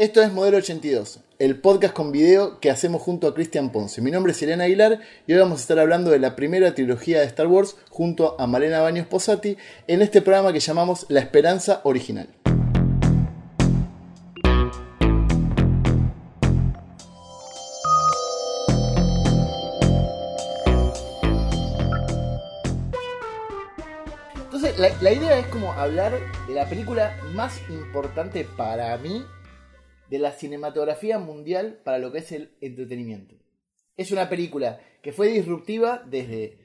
Esto 0.00 0.22
es 0.22 0.32
Modelo 0.32 0.56
82, 0.56 1.20
el 1.38 1.60
podcast 1.60 1.92
con 1.92 2.10
video 2.10 2.58
que 2.58 2.70
hacemos 2.70 3.02
junto 3.02 3.28
a 3.28 3.34
Cristian 3.34 3.70
Ponce. 3.70 4.00
Mi 4.00 4.10
nombre 4.10 4.32
es 4.32 4.42
Elena 4.42 4.64
Aguilar 4.64 4.98
y 5.26 5.34
hoy 5.34 5.40
vamos 5.40 5.58
a 5.58 5.60
estar 5.60 5.78
hablando 5.78 6.10
de 6.10 6.18
la 6.18 6.36
primera 6.36 6.74
trilogía 6.74 7.20
de 7.20 7.26
Star 7.26 7.48
Wars 7.48 7.76
junto 7.90 8.34
a 8.40 8.46
Malena 8.46 8.80
Baños 8.80 9.06
Posati 9.06 9.58
en 9.86 10.00
este 10.00 10.22
programa 10.22 10.54
que 10.54 10.60
llamamos 10.60 11.04
La 11.10 11.20
Esperanza 11.20 11.82
Original. 11.84 12.30
Entonces, 24.44 24.78
la, 24.78 24.88
la 25.02 25.12
idea 25.12 25.38
es 25.38 25.46
como 25.48 25.74
hablar 25.74 26.18
de 26.48 26.54
la 26.54 26.66
película 26.70 27.14
más 27.34 27.60
importante 27.68 28.48
para 28.56 28.96
mí 28.96 29.22
de 30.10 30.18
la 30.18 30.32
cinematografía 30.32 31.18
mundial 31.18 31.80
para 31.84 31.98
lo 31.98 32.10
que 32.10 32.18
es 32.18 32.32
el 32.32 32.50
entretenimiento. 32.60 33.36
Es 33.96 34.10
una 34.10 34.28
película 34.28 34.80
que 35.02 35.12
fue 35.12 35.28
disruptiva 35.28 36.02
desde 36.04 36.58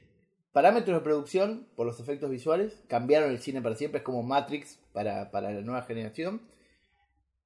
parámetros 0.52 0.98
de 0.98 1.04
producción 1.04 1.68
por 1.76 1.86
los 1.86 2.00
efectos 2.00 2.28
visuales, 2.28 2.82
cambiaron 2.88 3.30
el 3.30 3.38
cine 3.38 3.62
para 3.62 3.76
siempre, 3.76 3.98
es 3.98 4.04
como 4.04 4.22
Matrix 4.22 4.80
para, 4.92 5.30
para 5.30 5.52
la 5.52 5.60
nueva 5.60 5.82
generación, 5.82 6.42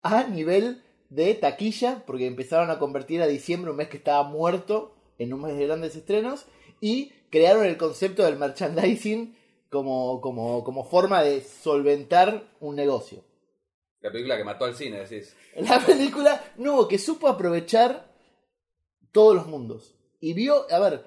a 0.02 0.24
nivel 0.24 0.83
de 1.10 1.34
taquilla, 1.34 2.02
porque 2.07 2.27
empezaron 2.27 2.71
a 2.71 2.79
convertir 2.79 3.21
a 3.21 3.27
diciembre, 3.27 3.71
un 3.71 3.77
mes 3.77 3.88
que 3.88 3.98
estaba 3.98 4.23
muerto, 4.23 4.95
en 5.19 5.35
un 5.35 5.43
mes 5.43 5.57
de 5.59 5.66
grandes 5.66 5.96
estrenos, 5.96 6.46
y 6.80 7.12
crearon 7.30 7.66
el 7.66 7.77
concepto 7.77 8.24
del 8.24 8.38
merchandising 8.38 9.37
como, 9.69 10.21
como, 10.21 10.65
como 10.65 10.85
forma 10.85 11.23
de 11.23 11.43
solventar 11.43 12.48
un 12.60 12.77
negocio. 12.77 13.23
La 14.00 14.10
película 14.10 14.36
que 14.36 14.45
mató 14.45 14.64
al 14.64 14.74
cine, 14.74 14.98
decís. 15.06 15.36
La 15.56 15.78
película, 15.78 16.42
no, 16.56 16.88
que 16.88 16.98
supo 16.98 17.28
aprovechar 17.28 18.10
todos 19.12 19.34
los 19.34 19.46
mundos. 19.46 19.95
Y 20.20 20.32
vio, 20.32 20.66
a 20.70 20.79
ver, 20.79 21.04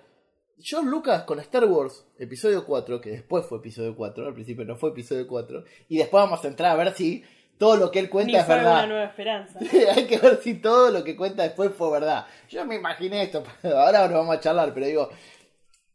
George 0.59 0.89
Lucas 0.89 1.23
con 1.23 1.39
Star 1.39 1.65
Wars, 1.65 2.05
episodio 2.17 2.65
4, 2.65 3.01
que 3.01 3.09
después 3.11 3.45
fue 3.45 3.57
episodio 3.57 3.95
4, 3.95 4.27
al 4.27 4.33
principio 4.33 4.65
no 4.65 4.75
fue 4.75 4.91
episodio 4.91 5.27
4, 5.27 5.63
y 5.89 5.97
después 5.97 6.23
vamos 6.23 6.43
a 6.43 6.47
entrar 6.47 6.71
a 6.71 6.83
ver 6.83 6.93
si 6.93 7.23
todo 7.57 7.77
lo 7.77 7.91
que 7.91 7.99
él 7.99 8.09
cuenta 8.09 8.31
Ni 8.31 8.37
es 8.37 8.45
fue 8.45 8.55
verdad. 8.55 8.73
una 8.73 8.87
nueva 8.87 9.05
esperanza. 9.05 9.59
Hay 9.95 10.05
que 10.05 10.17
ver 10.17 10.39
si 10.41 10.55
todo 10.55 10.91
lo 10.91 11.03
que 11.03 11.15
cuenta 11.15 11.43
después 11.43 11.71
fue 11.75 11.91
verdad. 11.91 12.27
Yo 12.49 12.65
me 12.65 12.75
imaginé 12.75 13.23
esto, 13.23 13.43
ahora 13.63 14.07
lo 14.07 14.17
vamos 14.17 14.35
a 14.35 14.39
charlar, 14.39 14.73
pero 14.73 14.85
digo, 14.85 15.09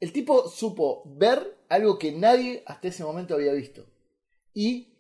el 0.01 0.13
tipo 0.13 0.49
supo 0.49 1.03
ver 1.07 1.59
algo 1.69 1.99
que 1.99 2.13
nadie 2.13 2.63
hasta 2.67 2.89
ese 2.89 3.05
momento 3.05 3.35
había 3.35 3.53
visto. 3.53 3.87
Y 4.55 4.98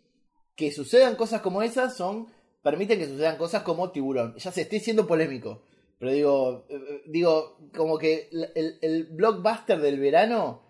que 0.58 0.72
sucedan 0.72 1.14
cosas 1.14 1.40
como 1.40 1.62
esas 1.62 1.96
son 1.96 2.26
permiten 2.64 2.98
que 2.98 3.06
sucedan 3.06 3.38
cosas 3.38 3.62
como 3.62 3.92
tiburón. 3.92 4.34
Ya 4.38 4.50
sé, 4.50 4.62
estoy 4.62 4.80
siendo 4.80 5.06
polémico, 5.06 5.62
pero 6.00 6.10
digo, 6.10 6.66
eh, 6.68 7.02
digo 7.06 7.56
como 7.74 7.96
que 7.96 8.28
el, 8.32 9.06
blockbuster 9.12 9.80
del 9.80 10.00
verano 10.00 10.62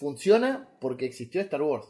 funciona 0.00 0.76
porque 0.80 1.06
existió 1.06 1.40
Star 1.42 1.62
Wars. 1.62 1.86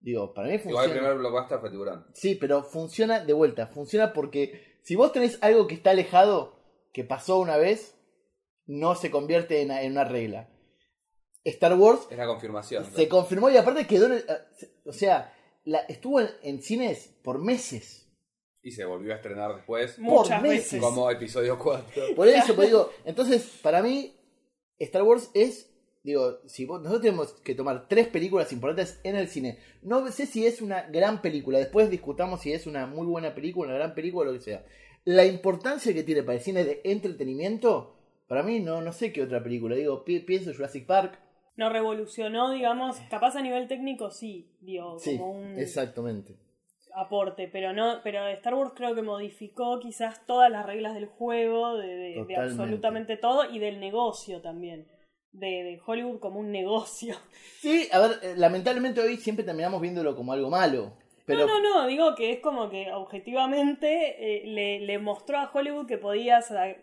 Digo, 0.00 0.32
para 0.32 0.48
mí 0.48 0.58
funciona. 0.58 0.84
Igual 0.84 0.90
el 0.90 0.96
primer 0.98 1.18
blockbuster 1.18 1.58
fue 1.58 1.70
Tiburón. 1.70 2.06
Sí, 2.14 2.36
pero 2.36 2.62
funciona 2.62 3.18
de 3.24 3.32
vuelta. 3.32 3.66
Funciona 3.66 4.12
porque 4.12 4.78
si 4.82 4.94
vos 4.94 5.10
tenés 5.12 5.38
algo 5.42 5.66
que 5.66 5.74
está 5.74 5.90
alejado, 5.90 6.60
que 6.92 7.02
pasó 7.02 7.40
una 7.40 7.56
vez, 7.56 7.96
no 8.66 8.94
se 8.94 9.10
convierte 9.10 9.62
en, 9.62 9.72
en 9.72 9.90
una 9.92 10.04
regla. 10.04 10.48
Star 11.42 11.74
Wars 11.74 12.06
Es 12.08 12.16
la 12.16 12.26
confirmación. 12.26 12.84
se 12.84 13.08
confirmó 13.08 13.50
y 13.50 13.56
aparte 13.56 13.86
quedó 13.86 14.06
en 14.06 14.12
el- 14.12 14.18
eh, 14.28 14.68
O 14.86 14.92
sea, 14.92 15.32
la, 15.64 15.78
estuvo 15.80 16.20
en, 16.20 16.28
en 16.42 16.62
cines 16.62 17.14
por 17.22 17.38
meses. 17.42 18.00
Y 18.62 18.70
se 18.70 18.84
volvió 18.84 19.12
a 19.12 19.16
estrenar 19.16 19.54
después 19.56 19.98
Muchas 19.98 20.40
meses. 20.40 20.72
veces. 20.72 20.80
como 20.80 21.10
episodio 21.10 21.58
4. 21.58 22.14
Por 22.16 22.28
eso, 22.28 22.54
pues 22.54 22.68
digo, 22.68 22.90
entonces, 23.04 23.58
para 23.62 23.82
mí, 23.82 24.14
Star 24.78 25.02
Wars 25.02 25.30
es. 25.34 25.70
Digo, 26.02 26.38
si 26.46 26.66
vos- 26.66 26.80
nosotros 26.80 27.00
tenemos 27.02 27.32
que 27.42 27.54
tomar 27.54 27.88
tres 27.88 28.08
películas 28.08 28.52
importantes 28.52 29.00
en 29.04 29.16
el 29.16 29.28
cine. 29.28 29.58
No 29.82 30.06
sé 30.12 30.26
si 30.26 30.46
es 30.46 30.60
una 30.60 30.82
gran 30.82 31.22
película. 31.22 31.58
Después 31.58 31.90
discutamos 31.90 32.42
si 32.42 32.52
es 32.52 32.66
una 32.66 32.86
muy 32.86 33.06
buena 33.06 33.34
película, 33.34 33.70
una 33.70 33.78
gran 33.78 33.94
película, 33.94 34.30
lo 34.30 34.36
que 34.36 34.44
sea. 34.44 34.66
La 35.04 35.24
importancia 35.26 35.92
que 35.94 36.02
tiene 36.02 36.22
para 36.22 36.36
el 36.38 36.42
cine 36.44 36.64
de 36.64 36.80
entretenimiento, 36.84 37.96
para 38.26 38.42
mí 38.42 38.60
no, 38.60 38.80
no 38.82 38.92
sé 38.92 39.12
qué 39.12 39.22
otra 39.22 39.42
película. 39.42 39.76
Digo, 39.76 40.04
pi- 40.04 40.20
pienso 40.20 40.52
Jurassic 40.52 40.86
Park. 40.86 41.18
No 41.56 41.68
revolucionó, 41.70 42.50
digamos, 42.50 42.98
capaz 43.10 43.36
a 43.36 43.42
nivel 43.42 43.68
técnico 43.68 44.10
sí, 44.10 44.48
dio 44.60 44.98
Sí, 44.98 45.16
como 45.16 45.30
un 45.32 45.58
exactamente. 45.58 46.34
aporte, 46.94 47.48
pero 47.48 47.72
no, 47.72 48.00
pero 48.02 48.26
Star 48.28 48.54
Wars 48.54 48.72
creo 48.74 48.94
que 48.94 49.02
modificó 49.02 49.78
quizás 49.80 50.24
todas 50.26 50.50
las 50.50 50.66
reglas 50.66 50.94
del 50.94 51.06
juego, 51.06 51.76
de, 51.76 51.86
de- 51.88 51.96
de 51.96 52.14
Totalmente. 52.14 52.36
absolutamente 52.40 53.16
todo, 53.16 53.50
y 53.50 53.58
del 53.58 53.80
negocio 53.80 54.40
también. 54.40 54.86
De, 55.32 55.46
de 55.64 55.80
Hollywood 55.84 56.20
como 56.20 56.38
un 56.40 56.50
negocio. 56.52 57.16
Sí, 57.60 57.88
a 57.92 57.98
ver, 57.98 58.10
eh, 58.22 58.34
lamentablemente 58.36 59.00
hoy 59.00 59.16
siempre 59.16 59.44
terminamos 59.44 59.80
viéndolo 59.80 60.14
como 60.14 60.32
algo 60.32 60.50
malo. 60.50 60.92
Pero 61.26 61.46
No, 61.46 61.60
no, 61.60 61.80
no, 61.82 61.86
digo 61.86 62.14
que 62.14 62.30
es 62.32 62.40
como 62.40 62.68
que 62.68 62.92
objetivamente 62.92 64.42
eh, 64.42 64.46
le, 64.46 64.80
le 64.80 64.98
mostró 64.98 65.38
a 65.38 65.50
Hollywood 65.52 65.86
que 65.86 65.96
podía 65.98 66.42
sa- 66.42 66.76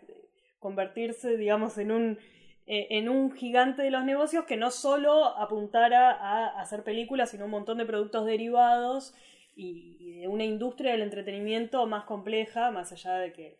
convertirse, 0.58 1.36
digamos, 1.36 1.78
en 1.78 1.92
un, 1.92 2.18
eh, 2.66 2.86
en 2.90 3.08
un 3.08 3.32
gigante 3.32 3.82
de 3.82 3.90
los 3.90 4.04
negocios 4.04 4.44
que 4.44 4.56
no 4.56 4.70
solo 4.70 5.24
apuntara 5.38 6.10
a 6.12 6.60
hacer 6.60 6.82
películas, 6.84 7.30
sino 7.30 7.44
un 7.46 7.50
montón 7.50 7.78
de 7.78 7.84
productos 7.86 8.24
derivados 8.26 9.14
y, 9.56 9.96
y 10.00 10.20
de 10.20 10.28
una 10.28 10.44
industria 10.44 10.92
del 10.92 11.02
entretenimiento 11.02 11.86
más 11.86 12.04
compleja, 12.04 12.70
más 12.70 12.92
allá 12.92 13.14
de 13.16 13.32
que 13.32 13.58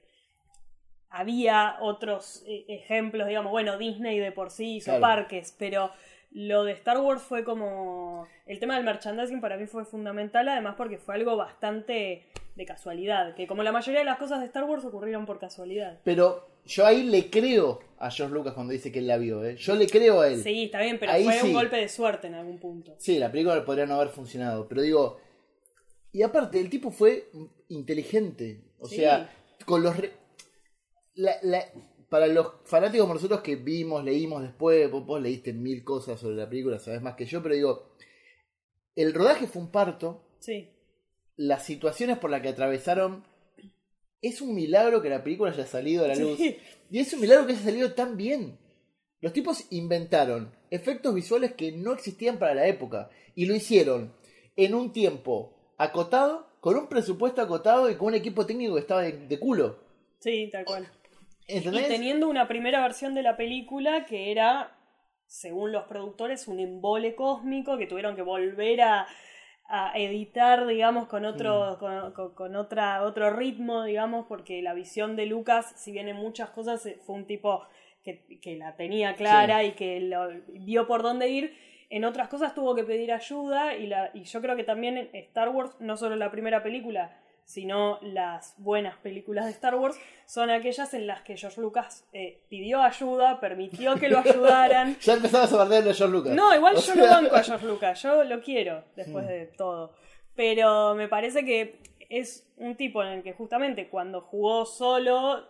había 1.11 1.77
otros 1.81 2.43
eh, 2.47 2.65
ejemplos, 2.69 3.29
digamos, 3.29 3.53
bueno, 3.53 3.77
Disney 3.77 4.19
de 4.19 4.33
por 4.33 4.51
sí 4.51 4.77
hizo 4.77 4.93
Claro. 4.93 5.01
parques, 5.03 5.55
pero 5.59 5.91
lo 6.31 6.65
de 6.65 6.73
Star 6.73 6.99
Wars 6.99 7.21
fue 7.23 7.45
como... 7.45 8.27
El 8.47 8.59
tema 8.59 8.77
del 8.77 8.85
merchandising 8.85 9.41
para 9.43 9.59
mí 9.59 9.67
fue 9.67 9.85
fundamental, 9.85 10.49
además 10.49 10.75
porque 10.79 10.97
fue 10.97 11.15
algo 11.15 11.37
bastante 11.37 12.25
de 12.57 12.65
casualidad, 12.65 13.35
que 13.35 13.47
como 13.47 13.63
la 13.63 13.73
mayoría 13.73 14.01
de 14.01 14.07
las 14.07 14.17
cosas 14.19 14.41
de 14.41 14.47
Star 14.47 14.65
Wars 14.65 14.85
ocurrieron 14.87 15.27
por 15.27 15.39
casualidad. 15.39 15.99
Pero 16.05 16.49
yo 16.65 16.87
ahí 16.87 17.03
le 17.05 17.31
creo 17.31 17.81
a 17.99 18.11
George 18.11 18.35
Lucas 18.35 18.55
cuando 18.55 18.73
dice 18.73 18.91
que 18.91 18.99
él 19.01 19.07
la 19.07 19.17
vio, 19.19 19.45
¿eh? 19.45 19.57
Yo 19.57 19.75
le 19.75 19.87
creo 19.87 20.21
a 20.21 20.29
él. 20.29 20.43
Sí, 20.43 20.65
está 20.65 20.81
bien, 20.81 20.99
pero 20.99 21.13
Ahí 21.13 21.25
fue 21.25 21.35
sí. 21.41 21.47
un 21.47 21.53
golpe 21.53 21.77
de 21.77 21.89
suerte 21.89 22.27
en 22.27 22.35
algún 22.35 22.59
punto. 22.59 22.95
Sí, 22.99 23.19
la 23.19 23.31
película 23.31 23.65
podría 23.65 23.87
no 23.87 23.95
haber 23.95 24.09
funcionado, 24.09 24.69
pero 24.69 24.83
digo... 24.83 25.21
Y 26.15 26.23
aparte, 26.23 26.61
el 26.61 26.69
tipo 26.69 26.91
fue 26.91 27.31
inteligente. 27.69 28.65
O 28.79 28.87
Sí. 28.87 28.97
sea, 28.97 29.31
con 29.65 29.83
los... 29.83 29.97
re- 29.97 30.13
la- 31.15 31.37
la- 31.43 31.65
para 32.09 32.27
los 32.27 32.47
fanáticos 32.65 33.05
como 33.05 33.15
nosotros 33.15 33.41
que 33.41 33.57
vimos, 33.57 34.05
leímos 34.05 34.43
después, 34.43 34.91
vos, 34.91 35.07
vos 35.07 35.23
leíste 35.23 35.55
mil 35.55 35.83
cosas 35.83 36.21
sobre 36.21 36.37
la 36.37 36.47
película, 36.49 36.79
sabes 36.79 37.01
más 37.01 37.15
que 37.15 37.25
yo, 37.25 37.43
pero 37.43 37.55
digo, 37.55 37.95
el 38.95 39.15
rodaje 39.15 39.47
fue 39.47 39.63
un 39.63 39.71
parto, 39.71 40.23
Sí. 40.39 40.69
las 41.37 41.65
situaciones 41.65 42.19
por 42.19 42.29
las 42.31 42.43
que 42.43 42.49
atravesaron, 42.49 43.25
es 44.23 44.41
un 44.41 44.55
milagro 44.55 45.03
que 45.03 45.09
la 45.11 45.23
película 45.23 45.51
haya 45.51 45.67
salido 45.67 46.05
a 46.05 46.09
la 46.09 46.15
Sí. 46.15 46.23
luz. 46.23 46.41
Y 46.91 46.99
es 46.99 47.13
un 47.13 47.21
milagro 47.21 47.47
que 47.47 47.53
haya 47.53 47.63
salido 47.63 47.93
tan 47.93 48.17
bien. 48.17 48.59
Los 49.21 49.33
tipos 49.33 49.67
inventaron 49.71 50.53
efectos 50.71 51.15
visuales 51.15 51.53
que 51.53 51.73
no 51.73 51.93
existían 51.93 52.39
para 52.39 52.55
la 52.55 52.67
época. 52.67 53.11
Y 53.35 53.47
lo 53.47 53.55
hicieron 53.55 54.13
en 54.57 54.75
un 54.75 54.93
tiempo 54.93 55.55
acotado, 55.79 56.49
con 56.61 56.77
un 56.77 56.89
presupuesto 56.89 57.43
acotado 57.43 57.91
y 57.91 57.97
con 57.97 58.09
un 58.09 58.15
equipo 58.15 58.47
técnico 58.47 58.75
que 58.75 58.81
estaba 58.81 59.03
de, 59.03 59.13
de 59.27 59.39
culo. 59.39 59.79
Sí, 60.21 60.49
tal 60.53 60.65
cual. 60.65 60.89
¿Entendés? 61.49 61.87
Y 61.87 61.89
teniendo 61.89 62.29
una 62.29 62.47
primera 62.47 62.81
versión 62.83 63.15
de 63.15 63.23
la 63.23 63.37
película 63.37 64.07
que 64.07 64.31
era, 64.31 64.77
según 65.27 65.73
los 65.73 65.85
productores, 65.85 66.47
un 66.47 66.61
embole 66.61 67.15
cósmico 67.17 67.77
que 67.79 67.87
tuvieron 67.87 68.15
que 68.15 68.23
volver 68.23 68.81
a, 68.83 69.07
a 69.75 69.93
editar, 69.97 70.67
digamos, 70.67 71.07
con 71.09 71.25
otro, 71.25 71.79
con, 71.81 72.13
con- 72.13 72.35
con 72.35 72.57
otra, 72.57 73.03
otro 73.05 73.31
ritmo, 73.31 73.85
digamos, 73.85 74.27
porque 74.27 74.61
la 74.61 74.75
visión 74.75 75.17
de 75.17 75.25
Lucas, 75.27 75.73
si 75.77 75.93
bien 75.93 76.09
en 76.09 76.17
muchas 76.17 76.51
cosas 76.51 76.85
eh, 76.87 76.99
fue 77.07 77.17
un 77.17 77.25
tipo 77.27 77.63
que, 78.05 78.39
que 78.43 78.57
la 78.57 78.77
tenía 78.77 79.15
clara 79.15 79.65
y 79.65 79.73
que 79.73 80.01
lo, 80.01 80.29
vio 80.49 80.87
por 80.87 81.03
dónde 81.03 81.29
ir, 81.31 81.57
en 81.89 82.05
otras 82.05 82.29
cosas 82.29 82.55
tuvo 82.55 82.75
que 82.75 82.85
pedir 82.85 83.13
ayuda 83.13 83.75
y, 83.75 83.87
la, 83.87 84.11
y 84.13 84.25
yo 84.25 84.41
creo 84.43 84.57
que 84.57 84.65
también 84.65 84.99
en 84.99 85.09
Star 85.15 85.49
Wars, 85.49 85.75
no 85.81 85.97
solo 85.97 86.17
la 86.17 86.31
primera 86.31 86.63
película, 86.63 87.17
sino 87.45 87.99
las 88.03 88.55
buenas 88.59 88.97
películas 88.99 89.45
de 89.45 89.51
Star 89.53 89.75
Wars, 89.75 89.99
son 90.27 90.51
aquellas 90.51 90.95
en 90.95 91.07
las 91.07 91.23
que 91.23 91.37
George 91.37 91.61
Lucas 91.61 92.07
eh, 92.13 92.43
pidió 92.49 92.83
ayuda, 92.83 93.41
permitió 93.41 93.97
que 93.97 94.09
lo 94.09 94.19
ayudaran. 94.19 94.97
Ya 95.03 95.15
empezabas 95.15 95.53
a 95.53 95.57
bardear 95.57 95.83
a 95.89 95.95
George 95.95 96.13
Lucas. 96.13 96.35
No, 96.35 96.55
igual 96.55 96.77
O 96.77 96.81
yo 96.81 96.95
lo 96.95 97.07
banco 97.07 97.35
a 97.35 97.43
George 97.43 97.67
Lucas, 97.67 98.03
yo 98.03 98.25
lo 98.25 98.41
quiero 98.41 98.85
después 98.97 99.27
de 99.27 99.47
todo. 99.47 99.95
Pero 100.35 100.95
me 100.95 101.09
parece 101.09 101.45
que 101.45 101.81
es 102.09 102.47
un 102.57 102.77
tipo 102.77 103.03
en 103.03 103.09
el 103.09 103.23
que 103.23 103.33
justamente 103.33 103.89
cuando 103.89 104.21
jugó 104.21 104.65
solo 104.65 105.47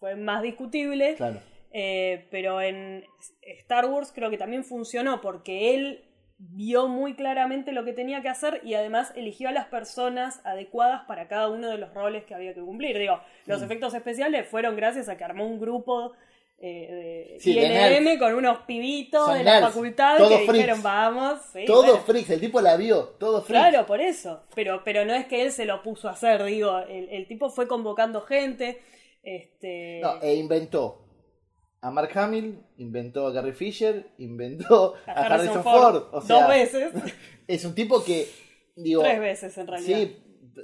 fue 0.00 0.16
más 0.16 0.42
discutible. 0.42 1.14
Claro. 1.16 1.40
Eh, 1.76 2.28
pero 2.30 2.60
en 2.60 3.04
Star 3.42 3.86
Wars 3.86 4.12
creo 4.14 4.30
que 4.30 4.38
también 4.38 4.62
funcionó 4.62 5.20
porque 5.20 5.74
él 5.74 6.03
vio 6.38 6.88
muy 6.88 7.14
claramente 7.14 7.72
lo 7.72 7.84
que 7.84 7.92
tenía 7.92 8.20
que 8.22 8.28
hacer 8.28 8.60
y 8.64 8.74
además 8.74 9.12
eligió 9.16 9.48
a 9.48 9.52
las 9.52 9.66
personas 9.66 10.40
adecuadas 10.44 11.02
para 11.06 11.28
cada 11.28 11.48
uno 11.48 11.70
de 11.70 11.78
los 11.78 11.92
roles 11.94 12.24
que 12.24 12.34
había 12.34 12.54
que 12.54 12.60
cumplir. 12.60 12.98
Digo, 12.98 13.20
los 13.46 13.62
efectos 13.62 13.94
especiales 13.94 14.48
fueron 14.48 14.76
gracias 14.76 15.08
a 15.08 15.16
que 15.16 15.24
armó 15.24 15.46
un 15.46 15.60
grupo 15.60 16.12
eh, 16.58 17.34
de 17.36 17.40
Sí, 17.40 18.18
con 18.18 18.34
unos 18.34 18.58
pibitos 18.60 19.24
Son 19.26 19.38
de 19.38 19.44
la 19.44 19.60
nerds, 19.60 19.66
facultad 19.68 20.16
que 20.18 20.24
freaks. 20.24 20.52
dijeron, 20.52 20.82
vamos. 20.82 21.40
sí, 21.52 21.64
todo 21.66 21.82
bueno. 21.82 21.98
freaks, 21.98 22.30
el 22.30 22.40
tipo 22.40 22.60
la 22.60 22.76
vio, 22.76 23.04
todo 23.18 23.42
freaks. 23.42 23.68
Claro, 23.70 23.86
por 23.86 24.00
eso. 24.00 24.44
Pero, 24.54 24.82
pero 24.84 25.04
no 25.04 25.14
es 25.14 25.26
que 25.26 25.42
él 25.42 25.52
se 25.52 25.64
lo 25.66 25.82
puso 25.82 26.08
a 26.08 26.12
hacer, 26.12 26.42
digo, 26.44 26.78
el, 26.80 27.08
el 27.10 27.26
tipo 27.26 27.50
fue 27.50 27.68
convocando 27.68 28.20
gente. 28.22 28.80
Este, 29.22 30.00
No, 30.02 30.20
e 30.22 30.34
inventó 30.34 31.03
a 31.86 31.90
Mark 31.90 32.10
Hamill, 32.18 32.58
inventó 32.78 33.26
a 33.26 33.32
Gary 33.32 33.52
Fisher, 33.52 34.06
inventó 34.18 34.94
a, 35.06 35.12
Harrison, 35.34 35.62
Ford. 35.62 36.02
O 36.12 36.20
sea, 36.22 36.40
dos 36.40 36.48
veces, 36.48 36.92
es 37.46 37.64
un 37.64 37.74
tipo 37.74 38.02
que, 38.02 38.26
digo, 38.76 39.02
tres 39.02 39.20
veces 39.20 39.58
en 39.58 39.66
realidad. 39.66 39.98
sí, 39.98 40.16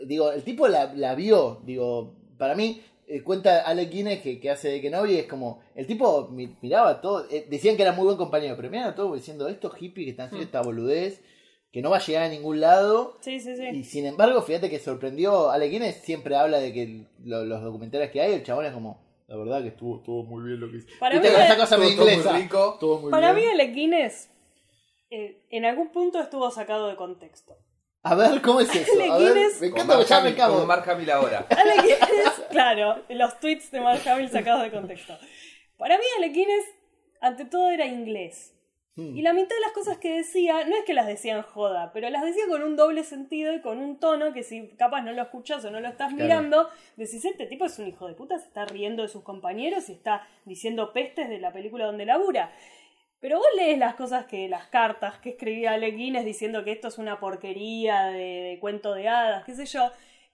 digo, 0.06 0.32
el 0.32 0.42
tipo 0.42 0.66
la, 0.68 0.92
la 0.94 1.14
vio, 1.14 1.60
digo, 1.64 2.16
para 2.38 2.54
mí, 2.54 2.82
eh, 3.06 3.22
cuenta 3.22 3.62
Alec 3.62 3.90
Guinness 3.90 4.20
que, 4.22 4.38
que 4.40 4.50
hace 4.50 4.68
de 4.68 4.80
Kenobi, 4.80 5.16
es 5.16 5.26
como, 5.26 5.60
el 5.74 5.86
tipo 5.86 6.28
mi- 6.28 6.56
miraba 6.62 7.00
todo, 7.00 7.26
eh, 7.30 7.46
decían 7.50 7.76
que 7.76 7.82
era 7.82 7.92
muy 7.92 8.04
buen 8.04 8.16
compañero, 8.16 8.54
pero 8.56 8.70
miraba 8.70 8.94
todo 8.94 9.14
diciendo, 9.14 9.48
estos 9.48 9.74
hippies 9.74 10.06
que 10.06 10.10
están 10.12 10.26
haciendo 10.26 10.44
esta 10.46 10.62
boludez, 10.62 11.20
que 11.72 11.82
no 11.82 11.90
va 11.90 11.98
a 11.98 12.00
llegar 12.00 12.22
a 12.24 12.28
ningún 12.28 12.60
lado, 12.60 13.16
Sí, 13.20 13.38
sí, 13.40 13.54
sí. 13.56 13.66
y 13.68 13.84
sin 13.84 14.06
embargo, 14.06 14.40
fíjate 14.42 14.70
que 14.70 14.78
sorprendió. 14.80 15.50
Ale 15.50 15.66
Guinness 15.68 15.96
siempre 15.96 16.34
habla 16.34 16.58
de 16.58 16.72
que 16.72 17.06
lo- 17.22 17.44
los 17.44 17.62
documentales 17.62 18.10
que 18.10 18.20
hay, 18.20 18.32
el 18.32 18.42
chabón 18.42 18.64
es 18.66 18.72
como. 18.72 19.09
La 19.30 19.36
verdad 19.36 19.62
que 19.62 19.68
estuvo, 19.68 19.98
estuvo 19.98 20.24
muy 20.24 20.42
bien 20.44 20.58
lo 20.60 20.68
que 20.68 20.78
hizo. 20.78 20.88
Para 20.98 21.20
mí 21.20 21.28
cosa 21.56 21.78
muy 21.78 21.86
rico. 21.90 22.78
Muy 23.00 23.10
Para 23.12 23.32
mí. 23.32 23.44
Alec 23.44 23.72
Guinness 23.72 24.28
eh, 25.08 25.46
en 25.50 25.64
algún 25.64 25.92
punto 25.92 26.20
estuvo 26.20 26.50
sacado 26.50 26.88
de 26.88 26.96
contexto. 26.96 27.56
A 28.02 28.16
ver, 28.16 28.42
¿cómo 28.42 28.58
es 28.60 28.68
eso? 28.74 28.90
A 28.92 29.18
ver, 29.18 29.34
Guinness- 29.34 29.60
me 29.60 29.66
encanta 29.68 29.98
que 29.98 30.04
ya 30.04 30.20
me 30.20 30.34
cago. 30.34 30.58
Con 30.58 30.66
Mark 30.66 30.90
Hamill 30.90 31.10
ahora. 31.12 31.46
Alec 31.48 31.80
Guinness, 31.80 32.42
claro, 32.50 33.04
los 33.08 33.38
tweets 33.38 33.70
de 33.70 33.80
Mark 33.80 34.00
Hamill 34.08 34.30
sacados 34.30 34.62
de 34.64 34.72
contexto. 34.72 35.16
Para 35.78 35.96
mí 35.96 36.04
Alec 36.18 36.32
Guinness, 36.32 36.64
ante 37.20 37.44
todo, 37.44 37.70
era 37.70 37.86
inglés. 37.86 38.52
Hmm. 39.00 39.16
Y 39.16 39.22
la 39.22 39.32
mitad 39.32 39.54
de 39.56 39.60
las 39.62 39.72
cosas 39.72 39.98
que 39.98 40.16
decía, 40.18 40.64
no 40.66 40.76
es 40.76 40.84
que 40.84 40.94
las 40.94 41.06
decía 41.06 41.34
en 41.36 41.42
joda, 41.42 41.90
pero 41.92 42.10
las 42.10 42.22
decía 42.24 42.44
con 42.48 42.62
un 42.62 42.76
doble 42.76 43.02
sentido 43.04 43.52
y 43.54 43.60
con 43.60 43.78
un 43.78 43.98
tono 43.98 44.32
que 44.32 44.42
si 44.42 44.68
capaz 44.76 45.02
no 45.02 45.12
lo 45.12 45.22
escuchas 45.22 45.64
o 45.64 45.70
no 45.70 45.80
lo 45.80 45.88
estás 45.88 46.12
Claro. 46.12 46.22
mirando, 46.24 46.68
decís, 46.96 47.24
este 47.24 47.46
tipo 47.46 47.64
es 47.64 47.78
un 47.78 47.86
hijo 47.88 48.06
de 48.06 48.14
puta, 48.14 48.38
se 48.38 48.46
está 48.46 48.64
riendo 48.66 49.02
de 49.02 49.08
sus 49.08 49.22
compañeros 49.22 49.88
y 49.88 49.92
está 49.92 50.26
diciendo 50.44 50.92
pestes 50.92 51.28
de 51.28 51.38
la 51.38 51.52
película 51.52 51.86
donde 51.86 52.04
labura. 52.04 52.52
Pero 53.20 53.38
vos 53.38 53.46
lees 53.56 53.78
las 53.78 53.94
cosas 53.96 54.24
que, 54.26 54.48
las 54.48 54.66
cartas 54.68 55.18
que 55.18 55.30
escribía 55.30 55.72
Alec 55.72 55.94
Guinness 55.96 56.24
diciendo 56.24 56.64
que 56.64 56.72
esto 56.72 56.88
es 56.88 56.96
una 56.98 57.20
porquería 57.20 58.04
de, 58.06 58.18
de 58.18 58.58
cuento 58.60 58.94
de 58.94 59.08
hadas, 59.08 59.44
qué 59.44 59.54
sé 59.54 59.66
yo. 59.66 59.90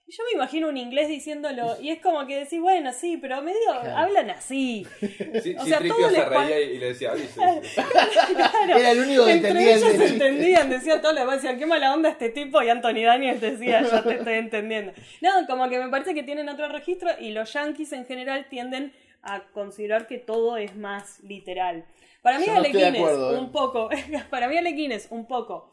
Y 0.08 0.12
yo 0.12 0.22
me 0.30 0.36
imagino 0.36 0.68
un 0.68 0.76
inglés 0.76 1.08
diciéndolo, 1.08 1.76
y 1.82 1.90
es 1.90 2.00
como 2.00 2.24
que 2.26 2.36
decís, 2.38 2.60
bueno, 2.60 2.92
sí, 2.92 3.16
pero 3.16 3.42
medio 3.42 3.58
Claro. 3.80 3.96
hablan 3.96 4.30
así. 4.30 4.86
Sí, 5.00 5.56
O 5.58 5.64
sí, 5.64 5.68
sea, 5.68 5.80
todo 5.80 6.08
se 6.08 6.12
les 6.16 6.28
reía 6.28 6.60
y 6.60 6.78
le 6.78 6.86
decía. 6.86 7.12
Claro. 7.74 8.76
Era 8.78 8.90
el 8.92 9.00
único 9.00 9.24
que 9.24 9.32
Entre 9.32 9.48
entendía 9.50 9.74
el 9.74 9.82
ellos 9.82 10.10
entendían, 10.10 10.70
decía 10.70 11.00
todo 11.00 11.12
lo 11.12 11.20
demás, 11.20 11.36
decían, 11.36 11.58
qué 11.58 11.66
mala 11.66 11.92
onda 11.94 12.10
este 12.10 12.30
tipo, 12.30 12.62
y 12.62 12.68
Anthony 12.68 13.02
Daniels 13.04 13.40
decía, 13.40 13.82
ya 13.82 14.02
te 14.02 14.14
estoy 14.14 14.34
entendiendo. 14.34 14.92
No, 15.20 15.30
como 15.46 15.68
que 15.68 15.78
me 15.78 15.88
parece 15.88 16.14
que 16.14 16.22
tienen 16.22 16.48
otro 16.48 16.68
registro, 16.68 17.10
y 17.18 17.32
los 17.32 17.52
yankees 17.52 17.92
en 17.92 18.06
general 18.06 18.46
tienden 18.48 18.92
a 19.22 19.42
considerar 19.52 20.06
que 20.06 20.18
todo 20.18 20.56
es 20.56 20.76
más 20.76 21.20
literal. 21.24 21.84
Para 22.22 22.38
mí 22.40 22.46
no 22.48 22.60
Guinness, 22.60 22.96
acuerdo, 22.96 23.36
¿eh? 23.36 23.38
un 23.40 23.52
poco, 23.52 23.88
para 24.30 24.48
mí 24.48 24.56
Alec 24.56 24.74
Guinness, 24.74 25.08
un 25.10 25.26
poco, 25.26 25.70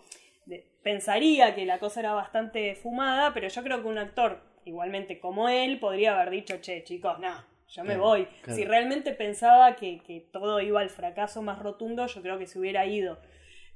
pensaría 0.84 1.56
que 1.56 1.66
la 1.66 1.80
cosa 1.80 2.00
era 2.01 2.13
bastante 2.13 2.75
fumada, 2.75 3.34
pero 3.34 3.48
yo 3.48 3.63
creo 3.63 3.81
que 3.81 3.88
un 3.88 3.98
actor, 3.98 4.42
igualmente 4.66 5.19
como 5.19 5.50
él, 5.50 5.80
podría 5.80 6.13
haber 6.16 6.30
dicho, 6.31 6.57
che, 6.62 6.84
chicos, 6.84 7.19
no, 7.19 7.44
yo 7.69 7.84
me 7.84 7.90
Claro, 7.94 8.01
voy. 8.04 8.28
claro. 8.42 8.56
Si 8.60 8.66
realmente 8.66 9.13
pensaba 9.13 9.75
que, 9.75 10.00
que 10.06 10.19
todo 10.31 10.60
iba 10.62 10.81
al 10.81 10.90
fracaso 10.90 11.42
más 11.42 11.60
rotundo, 11.60 12.06
yo 12.07 12.22
creo 12.22 12.38
que 12.38 12.48
se 12.48 12.60
hubiera 12.60 12.86
ido. 12.86 13.19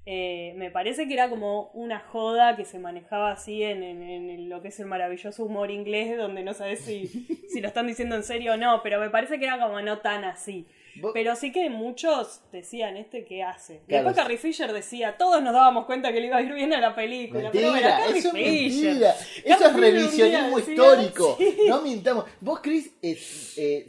Eh, 0.09 0.53
me 0.55 0.71
parece 0.71 1.05
que 1.07 1.13
era 1.15 1.29
como 1.29 1.69
una 1.73 1.99
joda 1.99 2.55
que 2.55 2.63
se 2.63 2.79
manejaba 2.79 3.31
así 3.31 3.61
en, 3.63 3.83
en- 3.83 4.01
en 4.29 4.47
lo 4.49 4.61
que 4.61 4.69
es 4.69 4.79
el 4.79 4.85
maravilloso 4.85 5.43
humor 5.43 5.69
inglés, 5.69 6.15
donde 6.17 6.43
no 6.43 6.53
sabes 6.53 6.79
si, 6.79 7.07
si 7.49 7.59
lo 7.59 7.67
están 7.67 7.87
diciendo 7.87 8.15
en 8.15 8.23
serio 8.23 8.53
o 8.53 8.57
no, 8.57 8.81
pero 8.83 9.01
me 9.01 9.09
parece 9.09 9.37
que 9.37 9.45
era 9.45 9.59
como 9.59 9.81
no 9.81 9.97
tan 9.99 10.23
así. 10.23 10.65
Vos- 11.01 11.11
Pero 11.13 11.35
sí 11.35 11.51
que 11.51 11.69
muchos 11.69 12.41
decían, 12.51 12.97
¿este 12.97 13.25
qué 13.25 13.43
hace? 13.43 13.81
Claro. 13.87 14.05
Después 14.05 14.15
Carrie 14.15 14.37
Fisher 14.37 14.71
decía, 14.73 15.15
todos 15.17 15.41
nos 15.41 15.53
dábamos 15.53 15.85
cuenta 15.85 16.11
que 16.11 16.19
le 16.19 16.27
iba 16.27 16.37
a 16.37 16.41
ir 16.41 16.53
bien 16.53 16.73
a 16.73 16.79
la 16.81 16.95
película. 16.95 17.49
pero 17.51 17.71
bueno, 17.71 17.73
Mentira, 17.73 17.99
Carrie 17.99 18.17
eso 18.19 18.27
es 18.27 18.33
Fisher. 18.33 18.85
mentira. 18.87 19.15
Eso 19.45 19.65
es 19.67 19.73
revisionismo 19.75 20.55
un 20.55 20.59
histórico. 20.59 21.35
sí. 21.39 21.57
No 21.67 21.81
mintamos. 21.81 22.25
Vos, 22.41 22.59
Chris, 22.61 22.91
eh, 23.01 23.15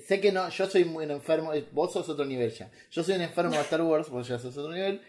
sé 0.06 0.20
que 0.20 0.32
no, 0.32 0.48
yo 0.48 0.66
soy 0.66 0.84
muy 0.84 1.04
enfermo. 1.04 1.52
Vos 1.72 1.92
sos 1.92 2.08
otro 2.08 2.24
nivel 2.24 2.50
ya. 2.50 2.70
Yo 2.90 3.02
soy 3.02 3.14
un 3.16 3.22
enfermo 3.22 3.52
de 3.54 3.60
Star 3.62 3.82
Wars, 3.82 4.08
vos 4.08 4.26
ya 4.28 4.38
sos 4.38 4.56
otro 4.56 4.72
nivel. 4.72 5.00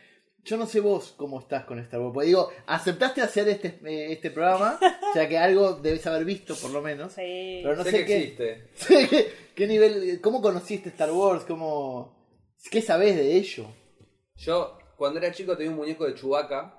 Yo 0.45 0.57
no 0.57 0.65
sé 0.65 0.79
vos 0.79 1.13
cómo 1.17 1.39
estás 1.39 1.65
con 1.65 1.79
Star 1.79 1.99
Wars. 1.99 2.13
Porque 2.13 2.27
digo, 2.27 2.49
aceptaste 2.65 3.21
hacer 3.21 3.47
este, 3.49 3.79
eh, 3.85 4.11
este 4.13 4.31
programa, 4.31 4.79
o 5.09 5.13
sea 5.13 5.27
que 5.27 5.37
algo 5.37 5.73
debes 5.73 6.05
haber 6.07 6.25
visto 6.25 6.55
por 6.55 6.71
lo 6.71 6.81
menos. 6.81 7.13
Sí. 7.13 7.59
Pero 7.63 7.75
no 7.75 7.83
sé 7.83 7.91
sé 7.91 7.97
que 7.99 8.05
qué, 8.05 8.17
existe. 8.17 8.69
¿Qué, 9.09 9.33
qué 9.55 9.67
nivel, 9.67 10.19
cómo 10.21 10.41
conociste 10.41 10.89
Star 10.89 11.11
Wars, 11.11 11.43
cómo, 11.45 12.15
qué 12.71 12.81
sabés 12.81 13.15
de 13.15 13.35
ello. 13.35 13.67
Yo, 14.37 14.77
cuando 14.95 15.19
era 15.19 15.31
chico, 15.31 15.55
tenía 15.57 15.71
un 15.71 15.77
muñeco 15.77 16.05
de 16.05 16.15
Chewbacca. 16.15 16.75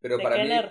Pero 0.00 0.18
De 0.18 0.22
para 0.22 0.36
Kenner. 0.36 0.66
mí. 0.66 0.70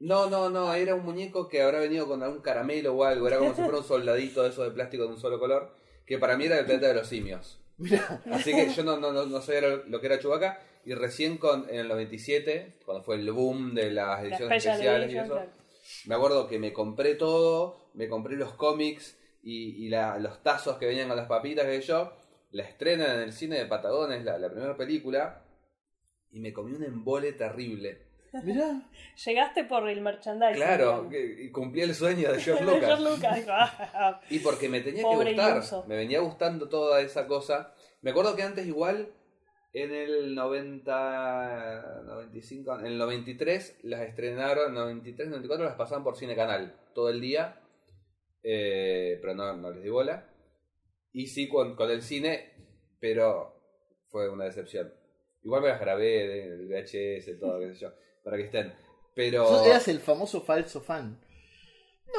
No, 0.00 0.28
no, 0.28 0.50
no, 0.50 0.74
era 0.74 0.94
un 0.94 1.02
muñeco 1.02 1.48
que 1.48 1.62
habrá 1.62 1.80
venido 1.80 2.06
con 2.06 2.22
algún 2.22 2.42
caramelo 2.42 2.94
o 2.94 3.04
algo. 3.04 3.26
Era 3.26 3.38
como 3.38 3.54
si 3.54 3.62
fuera 3.62 3.78
un 3.78 3.84
soldadito 3.88 4.42
de 4.42 4.50
esos 4.50 4.64
de 4.66 4.70
plástico 4.72 5.04
de 5.04 5.10
un 5.14 5.18
solo 5.18 5.38
color. 5.38 5.74
Que 6.04 6.18
para 6.18 6.36
mí 6.36 6.44
era 6.44 6.56
del 6.56 6.66
planeta 6.66 6.88
de 6.88 6.94
los 6.94 7.08
simios. 7.08 7.58
Mira, 7.78 8.22
Así 8.30 8.52
que 8.52 8.68
yo 8.70 8.84
no, 8.84 8.98
no, 8.98 9.12
no, 9.12 9.24
no 9.26 9.40
sabía 9.40 9.62
lo, 9.62 9.84
lo 9.86 10.00
que 10.00 10.06
era 10.06 10.18
Chewbacca. 10.18 10.60
Y 10.86 10.94
recién 10.94 11.36
con, 11.36 11.68
en 11.68 11.80
el 11.80 11.88
97, 11.88 12.78
cuando 12.86 13.02
fue 13.04 13.16
el 13.16 13.30
boom 13.32 13.74
de 13.74 13.90
las 13.90 14.22
La 14.22 14.28
ediciones 14.28 14.62
Special 14.62 14.74
especiales 14.76 15.00
y 15.12 15.16
Edition, 15.16 15.24
eso, 15.26 15.34
claro. 15.34 15.50
me 16.06 16.14
acuerdo 16.14 16.46
que 16.46 16.58
me 16.58 16.72
compré 16.72 17.14
todo, 17.16 17.90
me 17.94 18.08
compré 18.08 18.36
los 18.36 18.54
cómics 18.54 19.18
y, 19.42 19.84
y 19.84 19.88
la- 19.88 20.18
los 20.18 20.42
tazos 20.44 20.78
que 20.78 20.86
venían 20.86 21.08
con 21.08 21.16
las 21.16 21.26
papitas 21.26 21.64
que 21.66 21.80
yo. 21.80 22.12
La 22.52 22.62
estrenan 22.62 23.16
en 23.16 23.20
el 23.22 23.32
cine 23.32 23.58
de 23.58 23.66
Patagones, 23.66 24.24
la, 24.24 24.38
la 24.38 24.48
primera 24.48 24.76
película, 24.76 25.42
y 26.30 26.38
me 26.38 26.52
comí 26.52 26.72
un 26.72 26.84
embole 26.84 27.32
terrible. 27.32 28.02
mira. 28.44 28.88
Llegaste 29.24 29.64
por 29.64 29.88
el 29.88 30.00
merchandising. 30.00 30.54
Claro, 30.54 31.10
y 31.12 31.50
cumplí 31.50 31.82
el 31.82 31.94
sueño 31.96 32.32
de 32.32 32.40
George 32.40 32.64
George 32.64 32.80
Lucas. 32.80 33.00
Lucas, 33.00 33.36
dijo, 33.36 33.50
"Ah, 33.50 34.20
Y 34.30 34.38
porque 34.38 34.68
me 34.68 34.80
tenía 34.82 35.02
Pobre 35.02 35.30
que 35.30 35.32
gustar, 35.34 35.56
iluso. 35.56 35.84
me 35.88 35.96
venía 35.96 36.20
gustando 36.20 36.68
toda 36.68 37.00
esa 37.00 37.26
cosa. 37.26 37.74
Me 38.02 38.12
acuerdo 38.12 38.36
que 38.36 38.42
antes 38.44 38.64
igual, 38.66 39.08
en 39.76 39.92
el 39.92 40.34
90, 40.34 42.02
95, 42.06 42.78
en 42.78 42.86
el 42.86 42.96
93 42.96 43.80
las 43.82 44.08
estrenaron, 44.08 44.72
93, 44.72 45.28
94 45.28 45.66
las 45.66 45.74
pasaban 45.74 46.02
por 46.02 46.16
Cine 46.16 46.34
Canal 46.34 46.74
todo 46.94 47.10
el 47.10 47.20
día, 47.20 47.60
eh, 48.42 49.18
pero 49.20 49.34
no, 49.34 49.54
no 49.54 49.70
les 49.70 49.82
di 49.82 49.90
bola. 49.90 50.30
Y 51.12 51.26
sí 51.26 51.46
con, 51.46 51.76
con 51.76 51.90
el 51.90 52.00
cine, 52.00 52.54
pero 52.98 53.60
fue 54.08 54.30
una 54.30 54.44
decepción. 54.44 54.94
Igual 55.42 55.60
me 55.60 55.68
las 55.68 55.80
grabé 55.80 56.26
del 56.26 56.68
VHS, 56.68 57.38
todo, 57.38 57.60
qué 57.60 57.74
sé 57.74 57.80
yo, 57.80 57.92
para 58.24 58.38
que 58.38 58.44
estén. 58.44 58.72
Pero... 59.14 59.44
Vos 59.44 59.66
eras 59.66 59.88
el 59.88 60.00
famoso 60.00 60.40
falso 60.40 60.80
fan. 60.80 61.20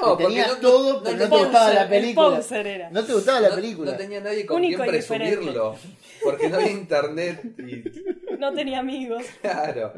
No, 0.01 0.15
tenías 0.17 0.49
no- 0.49 0.59
todo, 0.59 0.93
no- 0.97 1.03
pero 1.03 1.17
no 1.17 1.23
no 1.23 1.29
te 1.29 1.43
gustaba 1.43 1.73
la 1.73 1.81
el 1.83 1.89
película. 1.89 2.41
era. 2.51 2.89
No 2.91 3.03
te 3.05 3.13
gustaba 3.13 3.39
la 3.39 3.55
película. 3.55 3.91
No 3.91 3.97
tenía 3.97 4.19
nadie 4.21 4.45
con 4.45 4.57
Único 4.57 4.77
quien 4.83 4.89
presumirlo. 4.91 5.75
Porque 6.23 6.49
no 6.49 6.57
había 6.57 6.71
internet 6.71 7.41
y 7.57 7.83
No 8.37 8.53
tenía 8.53 8.79
amigos. 8.79 9.23
claro. 9.41 9.93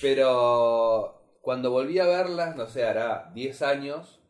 Pero 0.00 1.20
cuando 1.42 1.70
volví 1.70 1.98
a 1.98 2.06
verlas, 2.06 2.56
no 2.56 2.66
sé, 2.66 2.84
hará 2.84 3.30
10 3.34 3.60
años, 3.62 4.20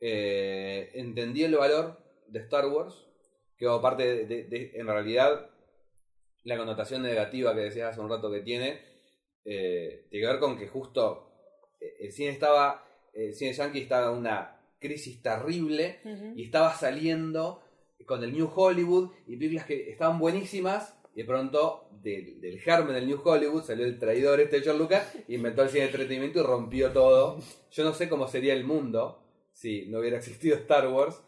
eh, 0.00 0.90
entendí 0.94 1.44
el 1.44 1.56
valor 1.56 1.98
de 2.28 2.40
Star 2.40 2.66
Wars. 2.66 2.94
Que 3.56 3.66
aparte 3.68 4.02
de, 4.02 4.26
de- 4.26 4.44
de- 4.44 4.72
en 4.74 4.86
realidad, 4.86 5.48
la 6.44 6.56
connotación 6.56 7.02
negativa 7.02 7.54
que 7.54 7.60
decías 7.62 7.90
hace 7.90 8.00
un 8.00 8.10
rato 8.10 8.30
que 8.30 8.40
tiene, 8.40 8.80
eh, 9.44 10.06
tiene 10.10 10.26
que 10.26 10.32
ver 10.32 10.40
con 10.40 10.58
que 10.58 10.68
justo 10.68 11.30
eh, 11.80 11.94
el 12.00 12.12
cine 12.12 12.30
estaba, 12.30 12.83
el 13.14 13.34
cine 13.34 13.52
yankee 13.52 13.80
estaba 13.80 14.12
en 14.12 14.18
una 14.18 14.60
crisis 14.78 15.22
terrible 15.22 16.00
y 16.36 16.44
estaba 16.44 16.74
saliendo 16.74 17.62
con 18.06 18.22
el 18.22 18.32
New 18.32 18.50
Hollywood 18.54 19.10
y 19.26 19.36
películas 19.36 19.66
que 19.66 19.90
estaban 19.90 20.18
buenísimas 20.18 20.94
y 21.14 21.22
de 21.22 21.24
pronto 21.24 21.88
del, 22.02 22.40
del 22.40 22.60
germen 22.60 22.94
del 22.94 23.06
New 23.06 23.20
Hollywood 23.24 23.64
salió 23.64 23.86
el 23.86 23.98
traidor 23.98 24.40
este 24.40 24.60
George 24.60 24.78
Lucas 24.78 25.16
inventó 25.28 25.62
el 25.62 25.70
cine 25.70 25.82
de 25.82 25.86
entretenimiento 25.86 26.40
y 26.40 26.42
rompió 26.42 26.92
todo. 26.92 27.38
Yo 27.70 27.84
no 27.84 27.94
sé 27.94 28.08
cómo 28.08 28.28
sería 28.28 28.52
el 28.52 28.64
mundo 28.64 29.22
si 29.52 29.86
no 29.86 30.00
hubiera 30.00 30.18
existido 30.18 30.56
Star 30.56 30.88
Wars 30.88 31.22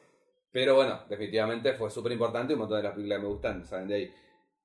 pero 0.50 0.74
bueno 0.74 1.00
definitivamente 1.08 1.74
fue 1.74 1.90
súper 1.90 2.12
importante 2.12 2.52
y 2.52 2.54
un 2.54 2.60
montón 2.60 2.78
de 2.78 2.84
las 2.84 2.92
películas 2.92 3.18
que 3.18 3.22
me 3.22 3.28
gustan 3.28 3.64
salen 3.64 3.88
de 3.88 3.94
ahí. 3.94 4.14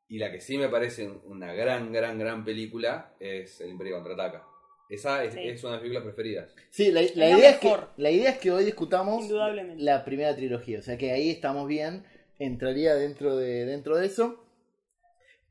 Y 0.07 0.17
la 0.17 0.29
que 0.29 0.41
sí 0.41 0.57
me 0.57 0.67
parece 0.67 1.09
una 1.25 1.53
gran, 1.53 1.93
gran, 1.93 2.19
gran 2.19 2.43
película 2.43 3.15
es 3.17 3.61
El 3.61 3.69
Imperio 3.69 3.95
Contraataca. 3.95 4.50
Esa 4.91 5.23
es, 5.23 5.33
Sí. 5.33 5.39
es 5.47 5.63
una 5.63 5.71
de 5.71 5.77
mis 5.77 5.81
películas 5.83 6.03
preferidas. 6.03 6.55
Sí, 6.69 6.91
la, 6.91 7.01
idea 7.01 7.49
es 7.49 7.57
que, 7.59 7.75
la 7.97 8.11
idea 8.11 8.29
es 8.31 8.37
que 8.39 8.51
hoy 8.51 8.65
discutamos 8.65 9.23
Indudablemente. 9.23 9.81
la 9.81 10.03
primera 10.05 10.35
trilogía. 10.35 10.79
O 10.79 10.81
sea 10.81 10.97
que 10.97 11.11
ahí 11.11 11.29
estamos 11.29 11.67
bien. 11.67 12.03
Entraría 12.39 12.95
dentro 12.95 13.37
de, 13.37 13.65
dentro 13.65 13.97
de 13.97 14.05
eso. 14.07 14.45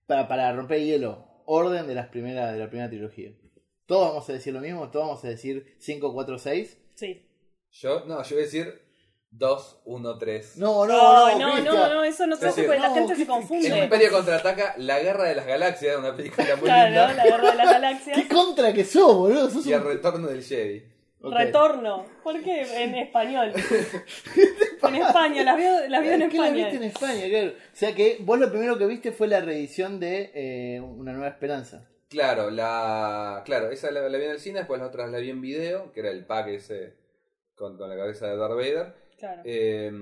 Para, 0.07 0.29
para 0.29 0.53
romper 0.53 0.79
el 0.79 0.87
hielo. 0.87 1.27
Orden 1.47 1.87
de 1.87 1.95
las 1.95 2.09
primeras, 2.09 2.53
de 2.53 2.59
la 2.59 2.69
primera 2.69 2.89
trilogía. 2.89 3.33
Todos 3.87 4.09
vamos 4.09 4.29
a 4.29 4.33
decir 4.35 4.53
lo 4.53 4.61
mismo, 4.61 4.89
todos 4.91 5.07
vamos 5.07 5.25
a 5.25 5.29
decir 5.29 5.75
5, 5.79 6.13
4, 6.13 6.39
6. 6.39 6.79
Sí. 6.95 7.27
Yo, 7.73 8.05
no, 8.07 8.23
yo 8.23 8.37
voy 8.37 8.43
a 8.43 8.47
decir 8.47 8.81
2, 9.33 9.81
1, 9.85 10.19
3. 10.19 10.57
No, 10.59 10.87
no, 10.87 10.93
No, 10.97 11.39
no, 11.39 11.59
no, 11.59 11.63
no, 11.65 11.95
no, 11.95 12.05
eso 12.05 12.27
no 12.27 12.37
se 12.37 12.49
hace 12.49 12.65
porque 12.65 12.81
la 12.81 12.91
gente 12.91 13.13
¿qué- 13.13 13.17
se 13.17 13.23
El 13.23 13.29
confunde. 13.29 13.79
Imperio 13.85 14.11
Contraataca, 14.11 14.75
La 14.79 14.99
Guerra 15.01 15.25
de 15.25 15.35
las 15.37 15.47
Galaxias, 15.47 15.97
una 15.99 16.15
película 16.17 16.57
muy 16.57 16.65
Claro, 16.65 16.87
linda. 16.89 17.15
la 17.15 17.25
guerra 17.25 17.51
de 17.53 17.57
las 17.57 17.67
galaxias. 17.73 18.17
¿Qué 18.19 18.29
contra 18.29 18.73
que 18.73 18.85
sos, 18.85 19.15
boludo? 19.15 19.49
Sos 19.51 19.65
Y 19.67 19.73
El 19.73 19.81
un- 19.83 19.87
Retorno 19.87 20.27
del 20.29 20.43
Jedi. 20.43 20.83
Retorno. 21.23 22.07
¿Por 22.25 22.43
qué 22.43 22.83
en 22.83 22.95
español? 22.95 23.53
en 24.83 24.95
España, 24.97 25.43
las 25.45 25.57
vio, 25.57 25.89
las 25.89 26.03
vio 26.03 26.13
en 26.13 26.29
¿Qué 26.31 26.39
la 26.39 26.47
España. 26.47 26.53
viste 26.65 26.77
en 26.77 26.83
España? 26.85 27.29
Claro. 27.29 27.49
O 27.51 27.77
sea 27.77 27.95
que 27.95 28.17
vos 28.21 28.39
lo 28.39 28.51
primero 28.51 28.79
que 28.79 28.87
viste 28.87 29.13
fue 29.13 29.29
la 29.29 29.41
reedición 29.41 30.01
de 30.01 30.31
eh, 30.35 30.81
Una 30.81 31.13
Nueva 31.13 31.29
Esperanza. 31.29 31.87
Claro, 32.09 32.51
la, 32.51 33.43
claro, 33.45 33.71
esa 33.71 33.91
la, 33.91 34.09
la 34.09 34.19
vi 34.19 34.25
en 34.25 34.31
el 34.33 34.41
cine, 34.41 34.61
después 34.61 34.81
la 34.81 34.87
otra 34.87 35.07
la 35.07 35.19
vi 35.19 35.31
en 35.31 35.41
video, 35.41 35.93
que 35.93 36.01
era 36.01 36.11
el 36.11 36.25
pack 36.25 36.49
ese 36.49 36.95
con, 37.55 37.77
con 37.77 37.89
la 37.91 37.97
cabeza 37.97 38.27
de 38.27 38.37
Darth 38.37 38.55
Vader. 38.55 38.95
Claro. 39.21 39.43
Eh, 39.45 39.93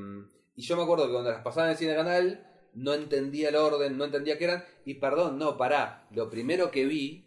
y 0.56 0.62
yo 0.62 0.76
me 0.76 0.82
acuerdo 0.84 1.06
que 1.06 1.12
cuando 1.12 1.30
las 1.30 1.42
pasaban 1.42 1.68
en 1.68 1.72
el 1.72 1.78
cine 1.78 1.94
canal, 1.94 2.46
no 2.74 2.94
entendía 2.94 3.50
el 3.50 3.56
orden, 3.56 3.98
no 3.98 4.04
entendía 4.04 4.38
qué 4.38 4.44
eran. 4.44 4.64
Y 4.84 4.94
perdón, 4.94 5.38
no, 5.38 5.56
pará. 5.56 6.06
Lo 6.10 6.30
primero 6.30 6.70
que 6.70 6.86
vi 6.86 7.24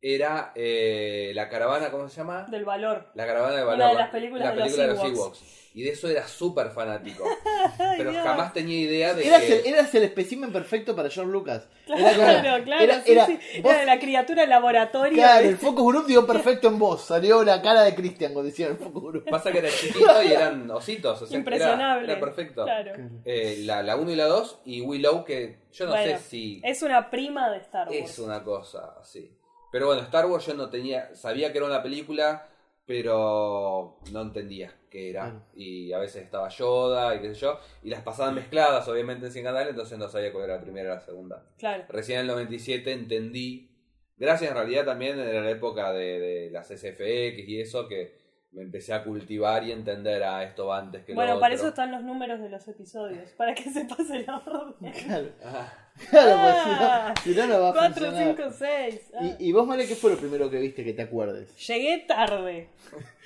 era 0.00 0.52
eh, 0.54 1.32
la 1.34 1.48
caravana, 1.48 1.90
¿cómo 1.90 2.08
se 2.08 2.16
llama? 2.16 2.44
Del 2.50 2.64
valor. 2.64 3.10
La 3.14 3.26
caravana 3.26 3.56
de 3.56 3.62
Una 3.62 3.70
Valor. 3.72 3.90
de 3.90 3.98
las 3.98 4.10
películas 4.10 4.44
la 4.44 4.50
de 4.50 4.56
los 4.56 4.64
película 4.64 4.86
de 4.86 4.94
los 4.94 5.18
Ewoks. 5.18 5.65
Y 5.76 5.82
de 5.82 5.90
eso 5.90 6.08
era 6.08 6.26
súper 6.26 6.70
fanático. 6.70 7.22
Pero 7.98 8.10
Dios. 8.10 8.24
jamás 8.24 8.54
tenía 8.54 8.80
idea 8.80 9.12
de 9.12 9.26
Eras 9.28 9.42
que... 9.42 9.58
el, 9.58 9.66
eras 9.66 9.94
el 9.94 10.04
espécimen 10.04 10.50
perfecto 10.50 10.96
para 10.96 11.10
George 11.10 11.30
Lucas. 11.30 11.68
Claro, 11.84 12.00
Era 12.08 12.42
como- 12.54 12.64
claro, 12.64 12.82
era- 12.82 13.02
sí, 13.02 13.12
era- 13.12 13.26
sí. 13.26 13.38
vos- 13.62 13.70
Era 13.72 13.80
de 13.80 13.86
la 13.86 13.98
criatura 13.98 14.40
del 14.40 14.50
laboratorio. 14.50 15.12
Claro, 15.12 15.40
¿viste? 15.42 15.48
el 15.50 15.58
focus 15.58 15.86
group 15.92 16.06
dio 16.06 16.26
perfecto 16.26 16.68
en 16.68 16.78
vos. 16.78 17.02
Salió 17.04 17.44
la 17.44 17.60
cara 17.60 17.82
de 17.82 17.94
Christian 17.94 18.32
cuando 18.32 18.48
hicieron 18.48 18.76
el 18.78 18.82
focus 18.82 19.02
group. 19.02 19.24
Pasa 19.28 19.52
que 19.52 19.58
era 19.58 19.68
chiquito 19.68 20.22
y 20.22 20.32
eran 20.32 20.70
ositos. 20.70 21.20
O 21.20 21.26
sea, 21.26 21.28
que 21.28 21.34
era- 21.34 21.38
Impresionable. 21.40 22.10
Era, 22.12 22.20
perfecto. 22.20 22.64
Claro. 22.64 22.92
Eh, 23.26 23.58
la, 23.64 23.82
la 23.82 23.96
1 23.96 24.10
y 24.12 24.16
la 24.16 24.24
2 24.24 24.60
y 24.64 24.80
Willow, 24.80 25.24
que 25.26 25.58
yo 25.72 25.84
no 25.84 25.90
Bueno, 25.92 26.16
sé 26.18 26.24
si 26.24 26.60
Es 26.64 26.80
una 26.82 27.10
prima 27.10 27.50
de 27.50 27.58
Star 27.58 27.88
Wars. 27.88 27.98
es 28.00 28.18
una 28.18 28.42
cosa 28.42 28.94
así. 28.98 29.30
Pero 29.70 29.88
bueno, 29.88 30.00
Star 30.00 30.24
Wars 30.24 30.46
yo 30.46 30.54
no 30.54 30.70
tenía, 30.70 31.14
sabía 31.14 31.52
que 31.52 31.58
era 31.58 31.66
una 31.66 31.82
película, 31.82 32.46
pero 32.86 33.98
no 34.12 34.22
entendía 34.22 34.72
qué 34.88 35.10
era. 35.10 35.22
Claro. 35.24 35.42
Y 35.54 35.92
a 35.92 35.98
veces 35.98 36.22
estaba 36.22 36.48
Yoda 36.48 37.16
y 37.16 37.20
qué 37.20 37.34
sé 37.34 37.40
yo. 37.40 37.58
Y 37.82 37.90
las 37.90 38.02
pasaban 38.02 38.34
mezcladas, 38.34 38.86
obviamente, 38.88 39.26
en 39.26 39.32
100 39.32 39.44
canales, 39.44 39.70
entonces 39.70 39.98
no 39.98 40.08
sabía 40.08 40.32
cuál 40.32 40.44
era 40.44 40.56
la 40.56 40.62
primera 40.62 40.92
y 40.92 40.94
la 40.94 41.00
segunda. 41.00 41.44
Claro. 41.58 41.84
Recién 41.88 42.20
en 42.20 42.22
el 42.22 42.32
97 42.32 42.92
entendí, 42.92 43.70
gracias 44.16 44.50
en 44.50 44.56
realidad 44.56 44.84
también 44.84 45.18
en 45.18 45.44
la 45.44 45.50
época 45.50 45.92
de, 45.92 46.20
de 46.20 46.50
las 46.50 46.68
SFX 46.68 47.48
y 47.48 47.60
eso, 47.60 47.88
que 47.88 48.25
me 48.56 48.62
empecé 48.62 48.92
a 48.94 49.04
cultivar 49.04 49.62
y 49.64 49.70
entender 49.70 50.22
a 50.24 50.42
esto 50.42 50.66
va 50.66 50.78
antes 50.78 51.04
que 51.04 51.12
lo 51.12 51.16
Bueno, 51.16 51.32
otro. 51.32 51.40
para 51.42 51.54
eso 51.54 51.68
están 51.68 51.92
los 51.92 52.02
números 52.02 52.40
de 52.40 52.48
los 52.48 52.66
episodios. 52.66 53.30
Para 53.36 53.54
que 53.54 53.64
se 53.70 53.84
pase 53.84 54.24
la 54.26 54.38
orden. 54.38 54.92
Claro, 54.92 55.28
Ah, 55.44 55.72
claro 56.10 56.32
Ah, 56.36 57.12
pues 57.14 57.26
si 57.26 57.32
no, 57.32 57.44
si 57.44 57.48
no, 57.48 57.54
no 57.54 57.62
va 57.62 57.68
a 57.68 57.72
4, 57.74 58.06
funcionar. 58.06 58.36
5, 58.36 58.50
6. 58.50 59.12
¿Y, 59.38 59.48
y 59.48 59.52
vos, 59.52 59.66
Male, 59.66 59.86
qué 59.86 59.94
fue 59.94 60.10
lo 60.10 60.16
primero 60.16 60.48
que 60.50 60.58
viste 60.58 60.82
que 60.84 60.92
te 60.94 61.02
acuerdes? 61.02 61.54
Llegué 61.66 61.98
tarde, 62.08 62.70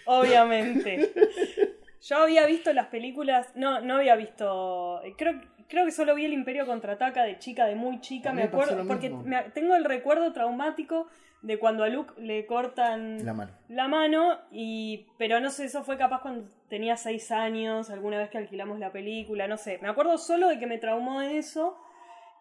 obviamente. 0.04 1.12
Yo 2.02 2.16
había 2.16 2.46
visto 2.46 2.72
las 2.72 2.86
películas, 2.86 3.48
no, 3.54 3.80
no 3.82 3.96
había 3.98 4.16
visto, 4.16 5.02
creo, 5.18 5.38
creo 5.68 5.84
que 5.84 5.92
solo 5.92 6.14
vi 6.14 6.24
El 6.24 6.32
Imperio 6.32 6.64
Contraataca 6.66 7.24
de 7.24 7.38
chica, 7.38 7.66
de 7.66 7.74
muy 7.74 8.00
chica, 8.00 8.32
me 8.32 8.44
acuerdo, 8.44 8.86
porque 8.86 9.10
me- 9.10 9.42
tengo 9.50 9.76
el 9.76 9.84
recuerdo 9.84 10.32
traumático 10.32 11.08
de 11.42 11.58
cuando 11.58 11.84
a 11.84 11.88
Luke 11.88 12.12
le 12.20 12.46
cortan 12.46 13.24
La 13.24 13.32
mano. 13.32 13.52
la 13.68 13.88
mano, 13.88 14.38
y, 14.50 15.06
pero 15.18 15.40
no 15.40 15.50
sé, 15.50 15.64
eso 15.64 15.84
fue 15.84 15.96
capaz 15.96 16.20
cuando 16.20 16.48
tenía 16.68 16.96
seis 16.96 17.30
años, 17.30 17.90
alguna 17.90 18.18
vez 18.18 18.30
que 18.30 18.38
alquilamos 18.38 18.78
la 18.78 18.92
película, 18.92 19.48
no 19.48 19.56
sé, 19.56 19.78
me 19.78 19.88
acuerdo 19.88 20.18
solo 20.18 20.48
de 20.48 20.58
que 20.58 20.66
me 20.66 20.78
traumó 20.78 21.20
de 21.20 21.38
eso, 21.38 21.78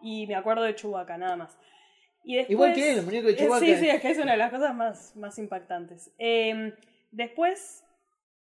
y 0.02 0.28
me 0.28 0.36
acuerdo 0.36 0.64
de 0.64 0.76
Chewbacca, 0.76 1.18
nada 1.18 1.36
más. 1.36 1.58
Y 2.24 2.36
después, 2.36 2.52
Igual 2.52 2.74
que 2.74 2.92
él, 2.92 3.00
el 3.00 3.06
muñeco 3.06 3.28
de 3.28 3.34
eh, 3.34 3.38
Chewbacca. 3.38 3.66
Sí, 3.66 3.76
sí, 3.76 3.90
es 3.90 4.02
que 4.02 4.12
es 4.12 4.18
una 4.18 4.34
de 4.34 4.38
las 4.38 4.52
cosas 4.52 4.76
más, 4.76 5.16
más 5.16 5.38
impactantes. 5.40 6.12
Eh, 6.18 6.74
después, 7.12 7.84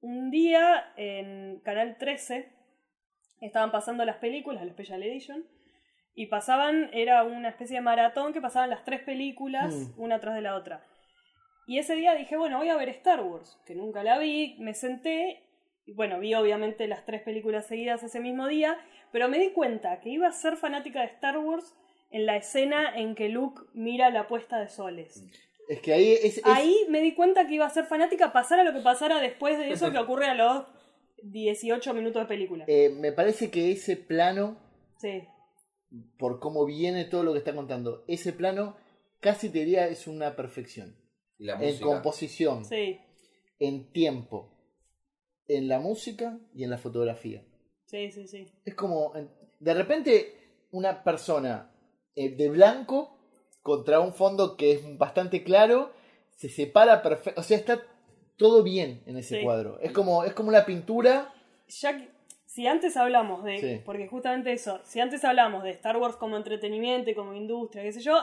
un 0.01 0.31
día 0.31 0.93
en 0.97 1.61
Canal 1.61 1.97
13 1.99 2.51
estaban 3.41 3.73
pasando 3.73 4.05
las 4.05 4.17
películas, 4.17 4.65
la 4.65 4.73
Special 4.73 5.03
Edition, 5.03 5.45
y 6.15 6.27
pasaban, 6.27 6.91
era 6.93 7.25
una 7.25 7.49
especie 7.49 7.77
de 7.77 7.83
maratón 7.83 8.33
que 8.33 8.41
pasaban 8.41 8.71
las 8.71 8.85
tres 8.85 9.01
películas 9.03 9.75
Mm. 9.75 10.01
una 10.01 10.21
tras 10.21 10.35
de 10.35 10.41
la 10.43 10.55
otra. 10.57 10.85
Y 11.67 11.79
ese 11.79 11.95
día 11.97 12.15
dije, 12.15 12.37
bueno, 12.37 12.59
voy 12.59 12.69
a 12.69 12.77
ver 12.77 12.89
Star 12.91 13.21
Wars, 13.23 13.59
que 13.67 13.75
nunca 13.75 14.03
la 14.03 14.19
vi, 14.19 14.57
me 14.59 14.75
senté, 14.75 15.43
y 15.87 15.93
bueno, 15.93 16.19
vi 16.21 16.35
obviamente 16.35 16.87
las 16.87 17.05
tres 17.07 17.23
películas 17.23 17.67
seguidas 17.67 18.03
ese 18.03 18.21
mismo 18.21 18.47
día, 18.49 18.79
pero 19.13 19.29
me 19.29 19.39
di 19.39 19.51
cuenta 19.51 20.01
que 20.01 20.11
iba 20.11 20.29
a 20.29 20.33
ser 20.33 20.57
fanática 20.57 21.01
de 21.01 21.07
Star 21.07 21.39
Wars 21.39 21.75
en 22.11 22.27
la 22.27 22.37
escena 22.37 22.95
en 22.97 23.15
que 23.15 23.29
Luke 23.29 23.63
mira 23.75 24.11
la 24.11 24.29
puesta 24.29 24.59
de 24.61 24.69
soles. 24.69 25.25
Es 25.69 25.81
que 25.81 25.95
ahí 25.95 26.13
es, 26.13 26.37
es- 26.39 26.43
Ahí 26.45 26.77
me 26.91 27.01
di 27.01 27.15
cuenta 27.15 27.47
que 27.47 27.55
iba 27.55 27.65
a 27.67 27.71
ser 27.71 27.87
fanática, 27.87 28.33
pasara 28.33 28.63
lo 28.65 28.73
que 28.75 28.81
pasara 28.81 29.19
después 29.21 29.59
de 29.59 29.71
eso 29.71 29.91
que 29.91 29.99
ocurre 29.99 30.27
a 30.27 30.35
los 30.35 30.65
18 31.23 31.95
minutos 31.95 32.23
de 32.23 32.27
película. 32.29 32.65
eh, 32.69 32.91
me 32.91 33.13
parece 33.13 33.51
que 33.51 33.73
ese 33.73 33.97
plano, 33.97 34.59
Sí, 34.99 35.25
por 36.19 36.41
cómo 36.41 36.65
viene 36.65 37.05
todo 37.05 37.23
lo 37.23 37.33
que 37.33 37.39
está 37.39 37.55
contando, 37.55 38.05
ese 38.09 38.33
plano 38.33 38.77
casi 39.21 39.49
te 39.49 39.61
diría 39.61 39.87
es 39.89 40.07
una 40.07 40.37
perfección. 40.37 40.97
y 41.39 41.45
la 41.45 41.55
En 41.61 41.79
composición, 41.81 42.65
sí, 42.65 42.99
en 43.59 43.93
tiempo, 43.93 44.51
en 45.49 45.69
la 45.69 45.79
música 45.81 46.39
y 46.55 46.65
en 46.65 46.71
la 46.71 46.79
fotografía. 46.79 47.45
sí, 47.87 48.11
sí, 48.11 48.27
sí. 48.29 48.47
Es 48.65 48.75
como, 48.75 49.13
de 49.61 49.75
repente, 49.75 50.67
una 50.71 51.03
persona 51.05 51.71
eh, 52.17 52.31
de 52.37 52.49
blanco 52.49 53.19
contra 53.63 54.01
un 54.01 54.13
fondo 54.15 54.57
que 54.57 54.73
es 54.73 54.99
bastante 54.99 55.43
claro, 55.43 55.93
se 56.31 56.49
separa 56.49 57.03
perfecto, 57.03 57.41
o 57.41 57.45
sea, 57.45 57.57
está 57.59 57.83
todo 58.37 58.63
bien 58.63 59.03
en 59.07 59.17
ese 59.17 59.39
Sí. 59.39 59.45
cuadro. 59.45 59.79
Es 59.81 59.93
como, 59.93 60.25
es 60.25 60.33
como 60.35 60.49
una 60.49 60.65
pintura. 60.67 61.31
ya 61.67 61.97
que- 61.97 62.09
si 62.55 62.69
antes 62.69 62.97
hablamos 62.97 63.43
de, 63.43 63.59
Sí. 63.59 63.83
porque 63.85 64.07
justamente 64.07 64.53
eso, 64.53 64.81
si 64.85 65.01
antes 65.01 65.25
hablamos 65.25 65.65
de 65.65 65.71
Star 65.71 65.97
Wars 65.97 66.15
como 66.15 66.37
entretenimiento 66.37 67.11
y 67.11 67.15
como 67.15 67.35
industria, 67.35 67.83
qué 67.83 67.91
sé 67.91 68.01
yo, 68.01 68.23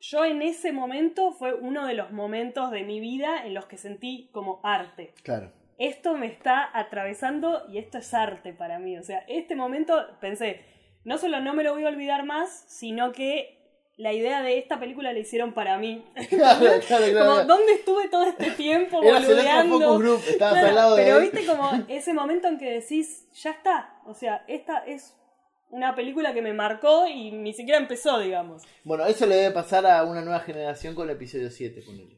yo 0.00 0.24
en 0.24 0.42
ese 0.42 0.72
momento 0.72 1.30
fue 1.30 1.54
uno 1.54 1.86
de 1.86 1.94
los 1.94 2.10
momentos 2.10 2.72
de 2.72 2.82
mi 2.82 2.98
vida 2.98 3.46
en 3.46 3.54
los 3.54 3.66
que 3.66 3.76
sentí 3.76 4.30
como 4.32 4.58
arte. 4.64 5.14
Claro. 5.22 5.52
Esto 5.78 6.16
me 6.16 6.26
está 6.26 6.68
atravesando 6.76 7.66
y 7.68 7.78
esto 7.78 7.98
es 7.98 8.12
arte 8.14 8.52
para 8.52 8.80
mí. 8.80 8.98
O 8.98 9.02
sea, 9.04 9.20
este 9.28 9.54
momento 9.54 9.94
pensé, 10.20 10.60
no 11.04 11.16
solo 11.16 11.38
no 11.38 11.54
me 11.54 11.62
lo 11.62 11.72
voy 11.72 11.84
a 11.84 11.88
olvidar 11.88 12.24
más, 12.24 12.64
sino 12.66 13.12
que 13.12 13.57
la 13.98 14.12
idea 14.12 14.40
de 14.42 14.58
esta 14.58 14.78
película 14.80 15.12
la 15.12 15.18
hicieron 15.18 15.52
para 15.52 15.76
mí. 15.76 16.02
Claro, 16.30 16.60
claro, 16.86 17.04
claro. 17.10 17.30
Como, 17.30 17.44
¿dónde 17.44 17.72
estuve 17.74 18.08
todo 18.08 18.22
este 18.24 18.52
tiempo 18.52 19.02
boludeando? 19.02 19.78
focus 19.78 19.98
group, 19.98 20.22
estabas 20.26 20.54
Claro, 20.54 20.68
al 20.68 20.74
lado 20.74 20.96
de 20.96 21.04
pero 21.04 21.16
él. 21.18 21.22
viste 21.30 21.44
como 21.46 21.70
ese 21.88 22.14
momento 22.14 22.48
en 22.48 22.58
que 22.58 22.70
decís, 22.70 23.28
ya 23.34 23.50
está. 23.50 24.00
O 24.06 24.14
sea, 24.14 24.44
esta 24.48 24.78
es 24.86 25.14
una 25.70 25.94
película 25.94 26.32
que 26.32 26.40
me 26.40 26.54
marcó 26.54 27.06
y 27.06 27.30
ni 27.32 27.52
siquiera 27.52 27.78
empezó, 27.78 28.18
digamos. 28.20 28.62
Bueno, 28.84 29.04
eso 29.04 29.26
le 29.26 29.34
debe 29.36 29.52
pasar 29.52 29.84
a 29.84 30.02
una 30.04 30.22
nueva 30.22 30.40
generación 30.40 30.94
con 30.94 31.08
el 31.10 31.16
episodio 31.16 31.50
7, 31.50 31.82
ponele. 31.84 32.16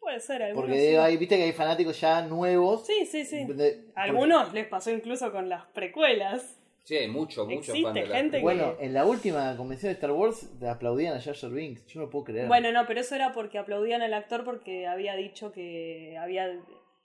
Puede 0.00 0.20
ser, 0.20 0.42
algunos. 0.42 0.66
Porque 0.70 0.80
sí. 0.92 0.96
hay, 0.96 1.16
viste 1.18 1.36
que 1.36 1.42
hay 1.44 1.52
fanáticos 1.52 2.00
ya 2.00 2.22
nuevos. 2.22 2.86
Sí, 2.86 3.04
sí, 3.04 3.24
sí. 3.26 3.44
de- 3.44 3.90
algunos 3.94 4.54
les 4.54 4.66
pasó 4.66 4.90
incluso 4.90 5.30
con 5.30 5.48
las 5.50 5.66
precuelas. 5.66 6.57
Sí, 6.88 6.96
hay 6.96 7.08
mucho, 7.08 7.44
mucho 7.44 7.58
Existe 7.72 7.82
fan 7.82 7.92
de 7.92 8.06
la 8.06 8.16
gente 8.16 8.36
que- 8.38 8.42
Bueno, 8.42 8.76
en 8.80 8.94
la 8.94 9.04
última 9.04 9.54
convención 9.58 9.90
de 9.90 9.94
Star 9.94 10.12
Wars 10.12 10.48
te 10.58 10.66
aplaudían 10.68 11.14
a 11.14 11.20
Jar 11.20 11.34
Jar 11.36 11.50
Binks. 11.50 11.84
Yo 11.86 12.00
no 12.00 12.08
puedo 12.08 12.24
creer. 12.24 12.48
Bueno, 12.48 12.72
no, 12.72 12.86
pero 12.86 13.00
eso 13.00 13.14
era 13.14 13.32
porque 13.34 13.58
aplaudían 13.58 14.00
al 14.00 14.14
actor 14.14 14.42
porque 14.42 14.86
había 14.86 15.14
dicho 15.14 15.52
que 15.52 16.16
había. 16.18 16.48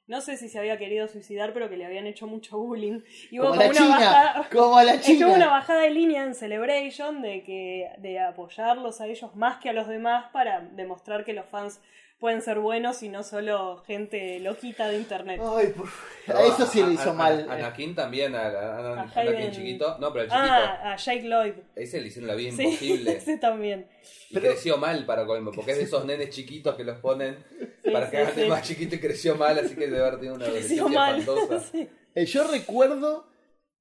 No 0.07 0.21
sé 0.21 0.37
si 0.37 0.47
se 0.47 0.57
había 0.57 0.77
querido 0.77 1.09
suicidar, 1.09 1.51
pero 1.53 1.69
que 1.69 1.75
le 1.75 1.85
habían 1.85 2.07
hecho 2.07 2.27
mucho 2.27 2.57
bullying. 2.57 3.01
Y 3.29 3.39
hubo 3.39 3.49
como 3.49 3.59
como 3.61 3.61
la 3.61 3.69
una 3.69 3.73
China. 3.73 3.89
bajada. 3.99 4.49
Como 4.49 4.81
la 4.81 4.93
hubo 4.93 5.25
una 5.25 5.33
China. 5.35 5.47
bajada 5.49 5.81
de 5.81 5.89
línea 5.89 6.23
en 6.23 6.33
Celebration 6.33 7.21
de 7.21 7.43
que 7.43 7.89
de 7.97 8.19
apoyarlos 8.19 9.01
a 9.01 9.07
ellos 9.07 9.35
más 9.35 9.57
que 9.57 9.67
a 9.67 9.73
los 9.73 9.89
demás 9.89 10.27
para 10.31 10.61
demostrar 10.61 11.25
que 11.25 11.33
los 11.33 11.45
fans 11.47 11.81
pueden 12.23 12.41
ser 12.41 12.59
buenos 12.59 13.03
y 13.03 13.09
no 13.09 13.21
solo 13.21 13.83
gente 13.85 14.39
loquita 14.39 14.87
de 14.87 14.95
internet. 14.97 15.41
Ay, 15.43 15.73
por... 15.75 15.89
a 16.33 16.41
eso 16.43 16.65
sí 16.65 16.81
le 16.81 16.93
hizo 16.93 17.09
a- 17.09 17.13
mal. 17.13 17.45
a 17.49 17.55
Anakin 17.55 17.93
también, 17.95 18.33
a, 18.33 18.43
a- 18.43 18.77
a- 18.77 19.01
A 19.01 19.19
Anakin 19.19 19.51
chiquito. 19.51 19.97
No, 19.99 20.13
pero 20.13 20.23
el 20.23 20.29
chiquito. 20.29 20.47
Ah, 20.49 20.93
a 20.93 20.95
Jake 20.95 21.23
Lloyd. 21.27 21.53
Ese 21.75 21.99
le 21.99 22.07
hicieron 22.07 22.29
la 22.29 22.35
vida 22.35 22.53
Sí, 22.55 22.63
imposible. 22.63 23.11
ese 23.17 23.37
también. 23.39 23.89
Y 24.29 24.37
creció 24.39 24.77
mal 24.77 25.05
para 25.05 25.25
colmo, 25.25 25.51
porque 25.51 25.71
es 25.73 25.77
de 25.79 25.83
esos 25.83 26.05
nenes 26.05 26.29
chiquitos 26.29 26.75
que 26.75 26.85
los 26.85 26.97
ponen 26.99 27.43
para 27.91 28.09
que 28.09 28.15
sí, 28.15 28.21
hagan 28.23 28.35
sí. 28.35 28.45
más 28.49 28.61
chiquito 28.65 28.95
y 28.95 28.99
creció 28.99 29.35
mal, 29.35 29.59
así 29.59 29.75
que 29.75 29.87
debe 29.87 29.99
haber 29.99 30.15
tenido 30.15 30.35
una 30.35 30.45
Creció 30.45 30.83
adolescencia 30.87 30.99
mal. 30.99 31.19
espantosa. 31.19 31.59
Sí. 31.73 31.89
Eh, 32.15 32.25
yo 32.25 32.47
recuerdo 32.47 33.27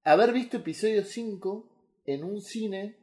haber 0.02 0.32
visto 0.32 0.56
episodio 0.56 1.04
5 1.04 1.68
en 2.06 2.24
un 2.24 2.40
cine, 2.42 2.96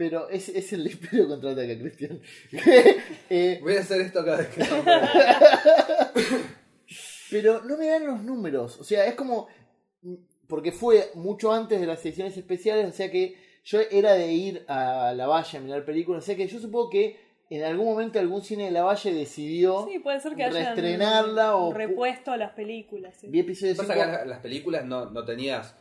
pero 0.00 0.30
es, 0.30 0.48
es 0.48 0.72
el 0.72 0.90
Imperio 0.90 1.28
contraataca, 1.28 1.78
Cristian. 1.78 2.18
Eh, 3.28 3.58
Voy 3.62 3.76
a 3.76 3.80
hacer 3.80 4.00
esto 4.00 4.24
cada 4.24 4.38
vez 4.38 4.48
que 4.48 4.62
pero 7.30 7.60
no 7.64 7.76
me 7.76 7.86
dan 7.86 8.06
los 8.06 8.22
números, 8.22 8.80
o 8.80 8.84
sea, 8.84 9.04
es 9.04 9.14
como. 9.14 9.46
Porque 10.48 10.72
fue 10.72 11.10
mucho 11.16 11.52
antes 11.52 11.78
de 11.78 11.86
las 11.86 12.02
ediciones 12.04 12.34
especiales, 12.34 12.88
o 12.88 12.92
sea 12.92 13.10
que 13.10 13.36
yo 13.62 13.78
era 13.90 14.14
de 14.14 14.32
ir 14.32 14.64
a 14.68 15.12
la 15.14 15.26
Valle 15.26 15.58
a 15.58 15.60
mirar 15.60 15.84
películas, 15.84 16.22
o 16.24 16.26
sea 16.26 16.34
que 16.34 16.48
yo 16.48 16.58
supongo 16.58 16.88
que 16.88 17.20
en 17.50 17.62
algún 17.62 17.84
momento 17.84 18.18
algún 18.18 18.42
cine 18.42 18.64
de 18.64 18.70
la 18.70 18.84
Valle 18.84 19.12
decidió. 19.12 19.86
Sí, 19.86 19.98
puede 19.98 20.18
ser 20.20 20.34
que 20.34 20.44
hayan 20.44 20.62
Reestrenarla 20.76 21.56
o- 21.56 21.74
repuesto 21.74 22.32
a 22.32 22.38
las 22.38 22.52
películas. 22.52 23.16
sí. 23.20 23.26
Vi 23.28 23.40
episodio 23.40 23.76
Pasa 23.76 23.92
5. 23.92 24.06
que 24.06 24.12
las, 24.12 24.26
las 24.26 24.38
películas 24.40 24.86
no, 24.86 25.10
no 25.10 25.26
tenías. 25.26 25.76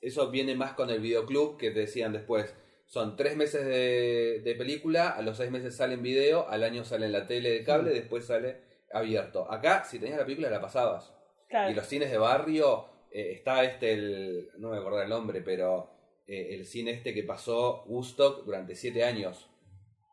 Eso 0.00 0.30
viene 0.30 0.54
más 0.54 0.72
con 0.72 0.88
el 0.88 1.00
videoclub 1.00 1.58
que 1.58 1.70
te 1.72 1.80
decían 1.80 2.14
después. 2.14 2.54
Son 2.90 3.14
tres 3.14 3.36
meses 3.36 3.64
de, 3.64 4.40
de 4.42 4.54
película, 4.56 5.10
a 5.10 5.22
los 5.22 5.36
seis 5.36 5.48
meses 5.50 5.76
sale 5.76 5.94
en 5.94 6.02
video, 6.02 6.48
al 6.48 6.64
año 6.64 6.84
sale 6.84 7.06
en 7.06 7.12
la 7.12 7.24
tele 7.26 7.50
de 7.50 7.62
cable, 7.62 7.90
después 7.92 8.24
sale 8.26 8.62
abierto. 8.92 9.50
Acá, 9.50 9.84
si 9.84 10.00
tenías 10.00 10.18
la 10.18 10.24
película, 10.24 10.50
la 10.50 10.60
pasabas. 10.60 11.14
Claro. 11.48 11.70
Y 11.70 11.74
los 11.74 11.86
cines 11.86 12.10
de 12.10 12.18
barrio, 12.18 12.86
eh, 13.12 13.30
está 13.32 13.62
este, 13.62 13.92
el, 13.92 14.48
no 14.58 14.70
me 14.70 14.78
acuerdo 14.78 15.00
el 15.02 15.08
nombre, 15.08 15.40
pero 15.40 15.88
eh, 16.26 16.48
el 16.56 16.66
cine 16.66 16.90
este 16.90 17.14
que 17.14 17.22
pasó 17.22 17.84
Woodstock 17.86 18.44
durante 18.44 18.74
siete 18.74 19.04
años. 19.04 19.48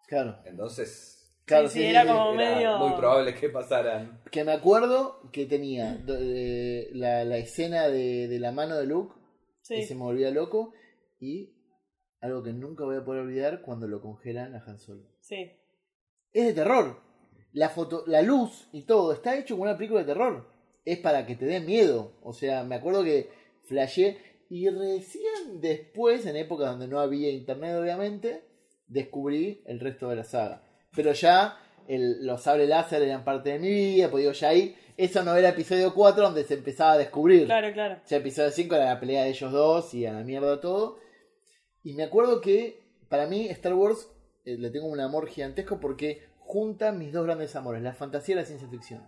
Claro, 0.08 0.38
Entonces, 0.46 1.36
claro, 1.46 1.68
sí, 1.70 1.84
era 1.84 2.06
como- 2.06 2.40
era 2.40 2.56
medio- 2.56 2.78
muy 2.78 2.94
probable 2.96 3.34
que 3.34 3.50
pasaran. 3.50 4.22
Que 4.32 4.44
me 4.44 4.52
acuerdo 4.52 5.20
que 5.34 5.48
tenía 5.48 5.96
do- 5.96 6.16
eh, 6.20 6.90
la, 6.94 7.24
la 7.24 7.38
escena 7.38 7.88
de, 7.88 8.28
de 8.28 8.40
la 8.40 8.52
mano 8.52 8.76
de 8.78 8.86
Luke, 8.86 9.16
Sí. 9.64 9.76
que 9.78 9.84
se 9.88 9.96
me 9.96 10.02
volvía 10.04 10.30
loco, 10.30 10.74
y 11.20 11.57
algo 12.22 12.44
que 12.44 12.54
nunca 12.54 12.84
voy 12.86 12.98
a 12.98 13.04
poder 13.06 13.22
olvidar 13.22 13.62
cuando 13.62 13.88
lo 13.88 14.02
congelan 14.02 14.56
a 14.56 14.64
Han 14.66 14.80
Solo. 14.80 15.04
sí. 15.20 15.52
Es 16.34 16.46
de 16.48 16.54
terror. 16.54 17.00
La 17.54 17.70
foto, 17.70 18.04
la 18.06 18.22
luz 18.22 18.68
y 18.72 18.84
todo 18.84 19.14
está 19.14 19.36
hecho 19.38 19.56
como 19.56 19.64
una 19.64 19.76
película 19.78 20.02
de 20.02 20.06
terror. 20.08 20.48
Es 20.86 21.00
para 21.00 21.26
que 21.26 21.36
te 21.36 21.46
dé 21.46 21.60
miedo. 21.62 22.12
O 22.22 22.34
sea, 22.34 22.64
me 22.64 22.76
acuerdo 22.76 23.04
que 23.04 23.30
flashé 23.64 24.18
y 24.50 24.70
recién 24.70 25.60
después, 25.62 26.26
en 26.26 26.36
épocas 26.36 26.70
donde 26.72 26.88
no 26.88 27.00
había 27.00 27.30
internet 27.32 27.76
obviamente, 27.82 28.44
descubrí 28.88 29.62
el 29.66 29.80
resto 29.80 30.10
de 30.10 30.18
la 30.18 30.24
saga. 30.24 30.62
Pero 30.96 31.12
ya 31.14 31.58
el- 31.88 32.26
los 32.26 32.42
sables 32.44 32.70
láser 32.70 33.02
eran 33.02 33.24
parte 33.24 33.52
de 33.52 33.60
mi 33.60 33.70
vida, 33.70 34.12
pues 34.12 34.22
digo, 34.22 34.34
ya 34.34 34.50
ahí, 34.50 34.76
eso 34.98 35.24
no 35.24 35.36
era 35.36 35.50
episodio 35.50 35.94
4 35.96 36.24
donde 36.24 36.44
se 36.44 36.56
empezaba 36.56 36.92
a 36.94 36.98
descubrir. 36.98 37.46
Claro, 37.46 37.72
claro. 37.74 38.00
Ya 38.08 38.18
episodio 38.18 38.52
5 38.52 38.76
era 38.76 38.86
la 38.94 39.00
pelea 39.00 39.24
de 39.24 39.30
ellos 39.30 39.52
dos 39.52 39.94
y 39.94 40.06
a 40.06 40.14
la 40.14 40.24
mierda 40.24 40.60
todo. 40.62 41.00
Y 41.88 41.94
me 41.94 42.04
acuerdo 42.04 42.42
que 42.42 42.82
para 43.08 43.28
mí 43.28 43.48
Star 43.48 43.74
Wars 43.74 44.12
eh, 44.44 44.58
le 44.58 44.70
tengo 44.72 44.88
un 44.88 45.00
amor 45.00 45.30
gigantesco 45.30 45.80
porque 45.80 46.28
junta 46.40 46.92
mis 46.92 47.14
dos 47.14 47.24
grandes 47.26 47.56
amores, 47.56 47.82
la 47.82 47.94
fantasía 47.94 48.34
y 48.34 48.40
la 48.40 48.44
ciencia 48.46 48.68
ficción. 48.68 49.08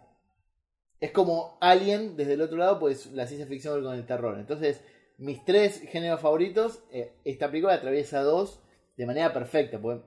Es 1.01 1.11
como 1.11 1.57
Alien 1.59 2.15
desde 2.15 2.33
el 2.35 2.41
otro 2.41 2.55
lado, 2.57 2.79
pues 2.79 3.07
la 3.07 3.27
ciencia 3.27 3.47
ficción 3.47 3.83
con 3.83 3.95
el 3.95 4.05
terror. 4.05 4.39
Entonces, 4.39 4.81
mis 5.17 5.43
tres 5.43 5.81
géneros 5.89 6.21
favoritos, 6.21 6.81
eh, 6.93 7.11
esta 7.25 7.47
película 7.49 7.73
atraviesa 7.73 8.21
dos 8.21 8.61
de 8.95 9.05
manera 9.05 9.33
perfecta. 9.33 9.77
porque- 9.77 10.05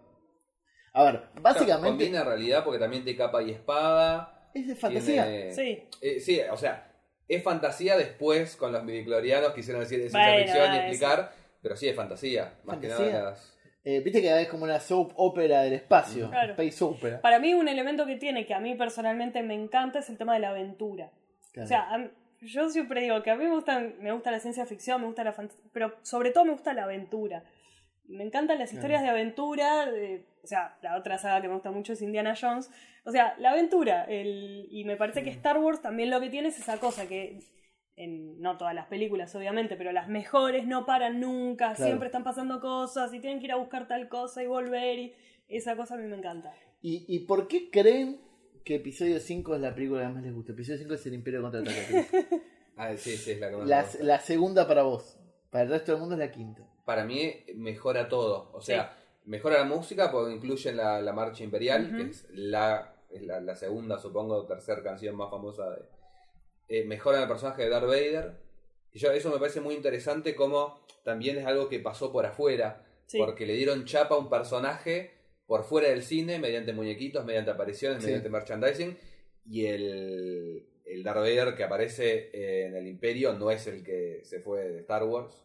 A 0.94 1.04
ver, 1.04 1.28
básicamente 1.42 1.88
Combina 1.88 2.20
en 2.20 2.26
realidad 2.26 2.64
porque 2.64 2.78
también 2.78 3.04
te 3.04 3.14
capa 3.14 3.42
y 3.42 3.50
espada. 3.50 4.50
es 4.54 4.66
de 4.66 4.76
fantasía. 4.76 5.24
tiene- 5.24 5.52
Sí. 5.52 5.88
Eh, 6.00 6.20
sí, 6.20 6.40
o 6.50 6.56
sea, 6.56 6.90
es 7.28 7.42
fantasía 7.42 7.98
después 7.98 8.56
con 8.56 8.72
los 8.72 8.82
midiclorianos 8.82 9.52
quisieron 9.52 9.82
decir 9.82 9.98
de 9.98 10.08
ciencia 10.08 10.30
Bueno, 10.32 10.42
ficción 10.46 10.74
y 10.74 10.78
eso. 10.78 10.88
Pero 11.62 11.76
sí 11.76 11.88
es 11.88 11.96
fantasía. 11.96 12.54
Más 12.64 12.78
que 12.78 12.88
nada 12.88 13.22
las- 13.30 13.48
Eh, 13.84 14.00
Viste 14.00 14.20
que 14.22 14.42
es 14.42 14.48
como 14.48 14.62
una 14.64 14.78
soap 14.78 15.12
opera 15.16 15.62
del 15.62 15.72
espacio. 15.72 16.30
Claro. 16.30 16.52
Space 16.52 16.84
opera. 16.84 17.20
Para 17.20 17.38
mí 17.40 17.52
un 17.54 17.66
elemento 17.66 18.06
que 18.06 18.14
tiene 18.16 18.46
que 18.46 18.54
a 18.54 18.60
mí 18.60 18.74
personalmente 18.76 19.42
me 19.42 19.54
encanta 19.54 19.98
es 19.98 20.08
el 20.08 20.18
tema 20.18 20.34
de 20.34 20.40
la 20.40 20.50
aventura. 20.50 21.10
Claro. 21.52 21.64
O 21.64 21.68
sea, 21.68 21.98
mí- 21.98 22.10
yo 22.42 22.68
siempre 22.70 23.00
digo 23.00 23.22
que 23.24 23.30
a 23.32 23.36
mí 23.36 23.44
me 23.44 23.50
gusta, 23.54 23.80
me 23.80 24.12
gusta 24.12 24.30
la 24.30 24.38
ciencia 24.38 24.66
ficción, 24.66 25.00
me 25.00 25.06
gusta 25.08 25.24
la 25.24 25.32
fantasía, 25.32 25.64
pero 25.72 25.96
sobre 26.02 26.30
todo 26.30 26.44
me 26.44 26.52
gusta 26.52 26.74
la 26.74 26.84
aventura. 26.84 27.42
Me 28.06 28.22
encantan 28.24 28.58
las 28.58 28.72
historias 28.72 29.02
de 29.02 29.08
aventura, 29.08 29.90
de- 29.90 30.26
o 30.42 30.46
sea, 30.46 30.76
la 30.82 30.96
otra 30.96 31.18
saga 31.18 31.40
que 31.40 31.48
me 31.48 31.54
gusta 31.54 31.70
mucho 31.72 31.92
es 31.92 32.02
Indiana 32.02 32.34
Jones. 32.40 32.70
O 33.04 33.10
sea, 33.10 33.34
la 33.38 33.50
aventura, 33.50 34.04
el, 34.04 34.68
y 34.70 34.84
me 34.84 34.96
parece 34.96 35.22
que 35.24 35.30
Mm. 35.30 35.34
Star 35.34 35.58
Wars 35.58 35.82
también 35.82 36.10
lo 36.10 36.20
que 36.20 36.30
tiene 36.30 36.48
es 36.48 36.58
esa 36.58 36.78
cosa 36.78 37.06
que, 37.08 37.38
en, 37.96 38.40
no 38.40 38.56
todas 38.56 38.74
las 38.74 38.86
películas 38.86 39.34
obviamente, 39.34 39.76
pero 39.76 39.92
las 39.92 40.08
mejores 40.08 40.66
no 40.66 40.86
paran 40.86 41.20
nunca, 41.20 41.74
Claro. 41.74 41.84
siempre 41.84 42.06
están 42.06 42.24
pasando 42.24 42.60
cosas 42.60 43.12
y 43.14 43.20
tienen 43.20 43.38
que 43.38 43.46
ir 43.46 43.52
a 43.52 43.56
buscar 43.56 43.86
tal 43.88 44.08
cosa 44.08 44.42
y 44.42 44.46
volver 44.46 44.98
y 44.98 45.14
esa 45.48 45.76
cosa 45.76 45.94
a 45.94 45.98
mí 45.98 46.06
me 46.08 46.16
encanta. 46.16 46.52
¿Y, 46.80 47.04
¿Y 47.08 47.20
por 47.20 47.46
qué 47.48 47.70
creen 47.70 48.20
que 48.64 48.76
episodio 48.76 49.18
5 49.20 49.54
es 49.56 49.60
la 49.60 49.74
película 49.74 50.02
que 50.02 50.08
más 50.14 50.22
les 50.22 50.34
gusta? 50.34 50.52
Episodio 50.52 50.78
5 50.78 50.94
es 50.94 51.06
el 51.06 51.14
Imperio 51.14 51.42
contra 51.42 51.60
Ah, 52.76 52.96
sí, 52.96 53.16
sí, 53.16 53.32
es 53.32 53.40
la 53.40 53.50
que 53.50 53.56
más 53.56 53.64
me 53.64 53.70
la, 53.70 53.82
gusta. 53.82 54.02
la 54.04 54.20
segunda 54.20 54.66
para 54.66 54.82
vos. 54.82 55.18
Para 55.50 55.64
el 55.64 55.70
resto 55.70 55.92
del 55.92 56.00
mundo 56.00 56.14
es 56.14 56.18
la 56.20 56.30
quinta. 56.32 56.62
Para 56.86 57.04
mí 57.04 57.30
mejora 57.56 58.08
todo. 58.08 58.50
O 58.54 58.60
sea, 58.62 58.96
mejora 59.26 59.58
la 59.58 59.64
música 59.64 60.10
porque 60.10 60.34
incluyen 60.34 60.78
la, 60.78 61.00
la 61.02 61.12
marcha 61.12 61.44
imperial, 61.44 61.86
Ujú. 61.88 61.96
que 61.96 62.02
es 62.10 62.26
la, 62.32 62.94
es 63.10 63.22
la, 63.22 63.40
la 63.40 63.54
segunda, 63.54 63.98
supongo, 63.98 64.46
tercera 64.46 64.82
canción 64.82 65.14
más 65.14 65.30
famosa 65.30 65.68
de. 65.70 65.82
Eh, 66.72 66.84
mejora 66.84 67.20
el 67.22 67.28
personaje 67.28 67.62
de 67.64 67.68
Darth 67.68 67.86
Vader. 67.86 68.32
Y 68.94 68.98
yo, 68.98 69.12
eso 69.12 69.30
me 69.30 69.38
parece 69.38 69.60
muy 69.60 69.74
interesante 69.74 70.34
como 70.34 70.80
también 71.04 71.36
es 71.36 71.44
algo 71.44 71.68
que 71.68 71.80
pasó 71.80 72.10
por 72.10 72.24
afuera. 72.24 72.86
Sí. 73.06 73.18
Porque 73.18 73.44
le 73.44 73.52
dieron 73.54 73.84
chapa 73.84 74.14
a 74.14 74.18
un 74.18 74.30
personaje 74.30 75.10
por 75.46 75.64
fuera 75.64 75.88
del 75.88 76.02
cine, 76.02 76.38
mediante 76.38 76.72
muñequitos, 76.72 77.24
mediante 77.26 77.50
apariciones, 77.50 77.98
Sí. 78.00 78.06
mediante 78.06 78.30
merchandising. 78.30 78.96
Y 79.44 79.66
el, 79.66 80.66
el 80.86 81.02
Darth 81.02 81.18
Vader 81.18 81.54
que 81.54 81.64
aparece 81.64 82.30
en 82.66 82.74
el 82.76 82.86
Imperio 82.86 83.34
no 83.34 83.50
es 83.50 83.66
el 83.66 83.82
que 83.84 84.20
se 84.24 84.40
fue 84.40 84.68
de 84.70 84.80
Star 84.80 85.04
Wars. 85.04 85.44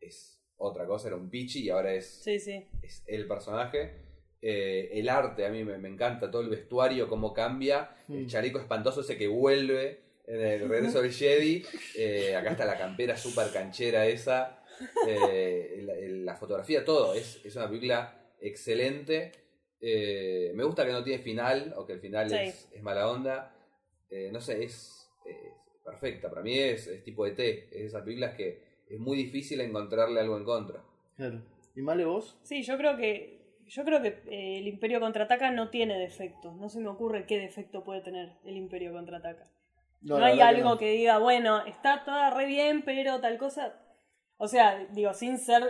Es 0.00 0.42
otra 0.56 0.86
cosa, 0.86 1.08
era 1.08 1.16
un 1.16 1.28
pichi 1.28 1.64
y 1.64 1.70
ahora 1.70 1.92
es, 1.92 2.06
Sí, 2.22 2.38
sí. 2.38 2.66
es 2.80 3.02
el 3.06 3.26
personaje. 3.28 3.96
Eh, 4.40 4.90
el 4.94 5.08
arte 5.08 5.44
a 5.44 5.50
mí 5.50 5.64
me, 5.64 5.76
me 5.76 5.88
encanta, 5.88 6.30
todo 6.30 6.40
el 6.42 6.48
vestuario, 6.48 7.08
cómo 7.08 7.34
cambia. 7.34 7.94
El 8.08 8.24
Mm. 8.24 8.26
chaleco 8.28 8.58
espantoso 8.58 9.02
ese 9.02 9.18
que 9.18 9.26
vuelve 9.28 10.00
en 10.26 10.40
el 10.40 10.68
regreso 10.68 11.02
del 11.02 11.12
Jedi. 11.12 11.64
Eh, 11.96 12.34
acá 12.36 12.50
está 12.52 12.64
la 12.64 12.78
campera 12.78 13.16
súper 13.16 13.50
canchera 13.52 14.06
esa. 14.06 14.62
Eh, 15.06 15.80
la, 15.82 15.94
la 16.32 16.36
fotografía, 16.36 16.84
todo. 16.84 17.14
Es, 17.14 17.40
es 17.44 17.54
una 17.56 17.68
película 17.68 18.20
excelente. 18.40 19.32
Eh, 19.80 20.52
me 20.54 20.64
gusta 20.64 20.84
que 20.86 20.92
no 20.92 21.02
tiene 21.02 21.22
final 21.22 21.74
o 21.76 21.86
que 21.86 21.94
el 21.94 22.00
final 22.00 22.30
Sí. 22.30 22.36
es, 22.36 22.68
es 22.72 22.82
mala 22.82 23.10
onda. 23.10 23.54
Eh, 24.10 24.30
no 24.32 24.40
sé, 24.40 24.64
es, 24.64 25.08
es 25.24 25.36
perfecta. 25.84 26.28
Para 26.30 26.42
mí 26.42 26.58
es, 26.58 26.86
es 26.86 27.02
tipo 27.02 27.26
ET. 27.26 27.38
Es 27.38 27.70
de 27.70 27.86
esas 27.86 28.02
películas 28.02 28.34
que 28.34 28.62
es 28.88 28.98
muy 28.98 29.16
difícil 29.16 29.60
encontrarle 29.60 30.20
algo 30.20 30.36
en 30.36 30.44
contra. 30.44 30.82
Claro. 31.16 31.42
¿Y 31.74 31.80
Male 31.82 32.04
vos? 32.04 32.38
Sí, 32.42 32.62
yo 32.62 32.76
creo 32.76 32.96
que 32.96 33.40
yo 33.66 33.84
creo 33.84 34.02
que 34.02 34.08
eh, 34.30 34.58
el 34.58 34.68
Imperio 34.68 35.00
contraataca 35.00 35.50
no 35.50 35.70
tiene 35.70 35.98
defectos. 35.98 36.54
No 36.56 36.68
se 36.68 36.80
me 36.80 36.88
ocurre 36.88 37.24
qué 37.26 37.38
defecto 37.38 37.82
puede 37.84 38.02
tener 38.02 38.32
el 38.44 38.56
Imperio 38.56 38.92
contraataca. 38.92 39.48
No, 40.02 40.16
hay 40.16 40.40
algo 40.40 40.70
no. 40.70 40.78
que, 40.78 40.90
diga, 40.90 41.18
bueno, 41.18 41.64
está 41.66 42.04
toda 42.04 42.30
re 42.30 42.46
bien, 42.46 42.82
pero 42.82 43.20
tal 43.20 43.38
cosa. 43.38 43.74
O 44.36 44.48
sea, 44.48 44.84
digo, 44.90 45.14
sin 45.14 45.38
ser 45.38 45.62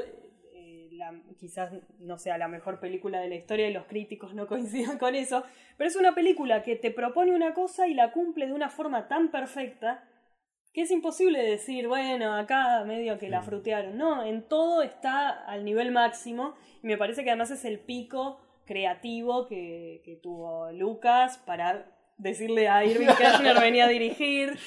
eh, 0.54 0.88
la- 0.92 1.20
quizás 1.38 1.72
no 1.98 2.18
sea 2.18 2.38
la 2.38 2.48
mejor 2.48 2.80
película 2.80 3.20
de 3.20 3.28
la 3.28 3.34
historia 3.34 3.68
y 3.68 3.72
los 3.72 3.84
críticos 3.86 4.34
no 4.34 4.46
coincidan 4.48 4.98
con 4.98 5.14
eso, 5.14 5.44
pero 5.76 5.88
es 5.88 5.96
una 5.96 6.14
película 6.14 6.62
que 6.62 6.76
te 6.76 6.90
propone 6.90 7.34
una 7.34 7.52
cosa 7.54 7.86
y 7.88 7.94
la 7.94 8.12
cumple 8.12 8.46
de 8.46 8.52
una 8.54 8.70
forma 8.70 9.08
tan 9.08 9.30
perfecta 9.30 10.04
que 10.72 10.82
es 10.82 10.90
imposible 10.90 11.42
decir, 11.42 11.86
bueno, 11.86 12.32
acá 12.34 12.82
medio 12.86 13.18
que 13.18 13.28
la 13.28 13.42
frutearon. 13.42 13.98
No, 13.98 14.24
en 14.24 14.48
todo 14.48 14.80
está 14.82 15.28
al 15.28 15.66
nivel 15.66 15.92
máximo 15.92 16.54
y 16.82 16.86
me 16.86 16.96
parece 16.96 17.22
que 17.24 17.30
además 17.30 17.50
es 17.50 17.66
el 17.66 17.78
pico 17.78 18.40
creativo 18.64 19.46
que, 19.46 20.00
que 20.02 20.16
tuvo 20.16 20.72
Lucas 20.72 21.36
para 21.44 21.84
decirle 22.22 22.68
a 22.68 22.84
Irving 22.84 23.06
Kirchner 23.18 23.60
venía 23.60 23.84
a 23.86 23.88
dirigir. 23.88 24.58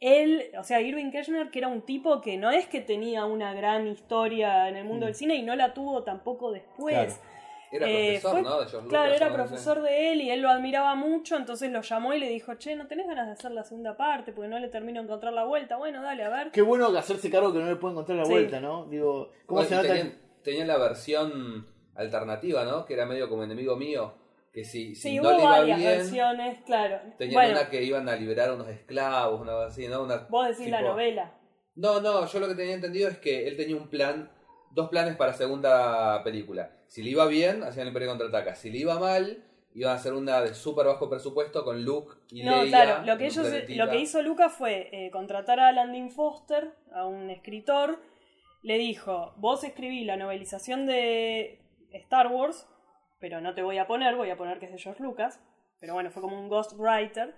Él, 0.00 0.50
o 0.58 0.64
sea, 0.64 0.80
Irving 0.80 1.10
Kirchner, 1.10 1.50
que 1.50 1.58
era 1.58 1.68
un 1.68 1.82
tipo 1.82 2.22
que 2.22 2.38
no 2.38 2.50
es 2.50 2.66
que 2.66 2.80
tenía 2.80 3.26
una 3.26 3.52
gran 3.52 3.86
historia 3.86 4.68
en 4.68 4.76
el 4.76 4.84
mundo 4.84 5.04
Mm. 5.04 5.08
del 5.08 5.14
cine 5.14 5.34
y 5.36 5.42
no 5.42 5.54
la 5.56 5.74
tuvo 5.74 6.02
tampoco 6.04 6.50
después. 6.52 6.94
Claro. 7.18 7.30
Era 7.72 7.86
Eh, 7.88 8.18
profesor, 8.20 8.30
fue- 8.32 8.42
¿no? 8.42 8.60
De 8.60 8.66
George 8.66 8.88
Claro, 8.88 9.04
Lucas, 9.04 9.20
era 9.20 9.28
¿no? 9.28 9.34
profesor 9.36 9.82
de 9.82 10.12
él 10.12 10.22
y 10.22 10.30
él 10.30 10.40
lo 10.40 10.48
admiraba 10.48 10.94
mucho, 10.96 11.36
entonces 11.36 11.70
lo 11.70 11.82
llamó 11.82 12.12
y 12.14 12.18
le 12.18 12.28
dijo, 12.28 12.54
che, 12.54 12.74
¿no 12.74 12.88
tenés 12.88 13.06
ganas 13.06 13.26
de 13.26 13.32
hacer 13.34 13.52
la 13.52 13.62
segunda 13.62 13.96
parte? 13.96 14.32
Porque 14.32 14.48
no 14.48 14.58
le 14.58 14.66
termino 14.68 14.98
de 15.00 15.04
encontrar 15.04 15.32
la 15.34 15.44
vuelta. 15.44 15.76
Bueno, 15.76 16.02
dale, 16.02 16.24
a 16.24 16.30
ver. 16.30 16.50
Qué 16.50 16.62
bueno 16.62 16.86
hacerse 16.98 17.30
cargo 17.30 17.52
que 17.52 17.60
no 17.60 17.66
le 17.66 17.76
puede 17.76 17.92
encontrar 17.92 18.18
la 18.18 18.24
Sí. 18.24 18.32
vuelta, 18.32 18.58
¿no? 18.58 18.86
Digo, 18.86 19.30
¿cómo 19.46 19.60
Bueno, 19.60 19.68
se 19.68 19.74
nota? 19.76 19.88
tenían, 19.88 20.18
tenían 20.42 20.66
la 20.66 20.78
versión 20.78 21.68
alternativa, 21.94 22.64
¿no? 22.64 22.86
Que 22.86 22.94
era 22.94 23.06
medio 23.06 23.28
como 23.28 23.44
enemigo 23.44 23.76
mío. 23.76 24.14
Que 24.52 24.64
si, 24.64 24.94
si 24.96 25.10
Sí, 25.10 25.16
no 25.16 25.22
hubo 25.22 25.30
le 25.32 25.38
iba 25.42 25.50
varias 25.50 25.78
bien, 25.78 25.90
versiones, 25.98 26.58
claro. 26.64 26.98
tenían 27.18 27.34
Bueno, 27.34 27.60
una 27.60 27.70
que 27.70 27.82
iban 27.84 28.08
a 28.08 28.16
liberar 28.16 28.50
unos 28.52 28.68
esclavos, 28.68 29.40
una 29.40 29.64
así, 29.66 29.86
¿no? 29.86 30.02
Una, 30.02 30.26
vos 30.28 30.48
decís 30.48 30.68
la 30.70 30.82
novela. 30.82 31.32
No, 31.76 32.00
no, 32.00 32.26
yo 32.26 32.40
lo 32.40 32.48
que 32.48 32.54
tenía 32.56 32.74
entendido 32.74 33.08
es 33.08 33.18
que 33.18 33.46
él 33.46 33.56
tenía 33.56 33.76
un 33.76 33.88
plan, 33.88 34.30
dos 34.72 34.88
planes 34.88 35.16
para 35.16 35.32
segunda 35.34 36.22
película. 36.24 36.72
Si 36.88 37.02
le 37.02 37.10
iba 37.10 37.26
bien, 37.26 37.62
hacían 37.62 37.82
el 37.82 37.88
Imperio 37.88 38.08
Contraataca. 38.08 38.56
Si 38.56 38.70
le 38.70 38.78
iba 38.78 38.98
mal, 38.98 39.44
iban 39.74 39.92
a 39.92 39.94
hacer 39.94 40.12
una 40.14 40.40
de 40.40 40.52
súper 40.54 40.86
bajo 40.86 41.08
presupuesto 41.08 41.64
con 41.64 41.84
Luke 41.84 42.16
y 42.30 42.42
No, 42.42 42.64
Leia. 42.64 42.84
claro, 42.84 43.06
lo 43.06 43.16
que, 43.16 43.26
ellos, 43.26 43.46
lo 43.68 43.88
que 43.88 44.00
hizo 44.00 44.20
Lucas 44.20 44.52
fue 44.52 44.88
eh, 44.90 45.10
contratar 45.12 45.60
a 45.60 45.70
Landon 45.70 46.10
Foster, 46.10 46.72
a 46.92 47.06
un 47.06 47.30
escritor, 47.30 48.00
le 48.62 48.78
dijo, 48.78 49.32
vos 49.36 49.62
escribí 49.62 50.04
la 50.04 50.16
novelización 50.16 50.86
de 50.86 51.60
Star 51.92 52.26
Wars, 52.26 52.66
pero 53.20 53.40
no 53.40 53.54
te 53.54 53.62
voy 53.62 53.78
a 53.78 53.86
poner, 53.86 54.16
voy 54.16 54.30
a 54.30 54.36
poner 54.36 54.58
que 54.58 54.66
es 54.66 54.72
de 54.72 54.78
George 54.78 55.02
Lucas, 55.02 55.40
pero 55.78 55.94
bueno, 55.94 56.10
fue 56.10 56.22
como 56.22 56.38
un 56.40 56.48
ghostwriter, 56.48 57.34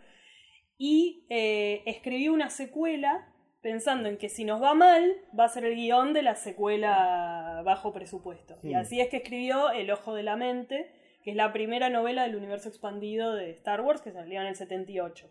y 0.79 1.27
eh, 1.29 1.83
escribí 1.87 2.29
una 2.29 2.51
secuela 2.51 3.29
pensando 3.61 4.09
en 4.09 4.17
que 4.17 4.29
si 4.29 4.45
nos 4.45 4.61
va 4.61 4.75
mal, 4.75 5.15
va 5.39 5.45
a 5.45 5.49
ser 5.49 5.65
el 5.65 5.77
guion 5.77 6.13
de 6.13 6.23
la 6.23 6.35
secuela 6.35 7.63
bajo 7.65 7.93
presupuesto. 7.93 8.57
Y 8.63 8.75
Hmm. 8.75 8.77
así 8.79 9.01
es 9.01 9.09
que 9.09 9.19
escribió 9.19 9.71
El 9.71 9.91
Ojo 9.91 10.15
de 10.15 10.25
la 10.25 10.37
Mente, 10.37 10.91
que 11.23 11.31
es 11.31 11.37
la 11.37 11.53
primera 11.53 11.89
novela 11.89 12.25
del 12.25 12.35
universo 12.35 12.69
expandido 12.69 13.35
de 13.35 13.51
Star 13.51 13.81
Wars, 13.83 14.01
que 14.01 14.11
salió 14.11 14.41
en 14.41 14.49
el 14.49 14.57
78. 14.57 15.31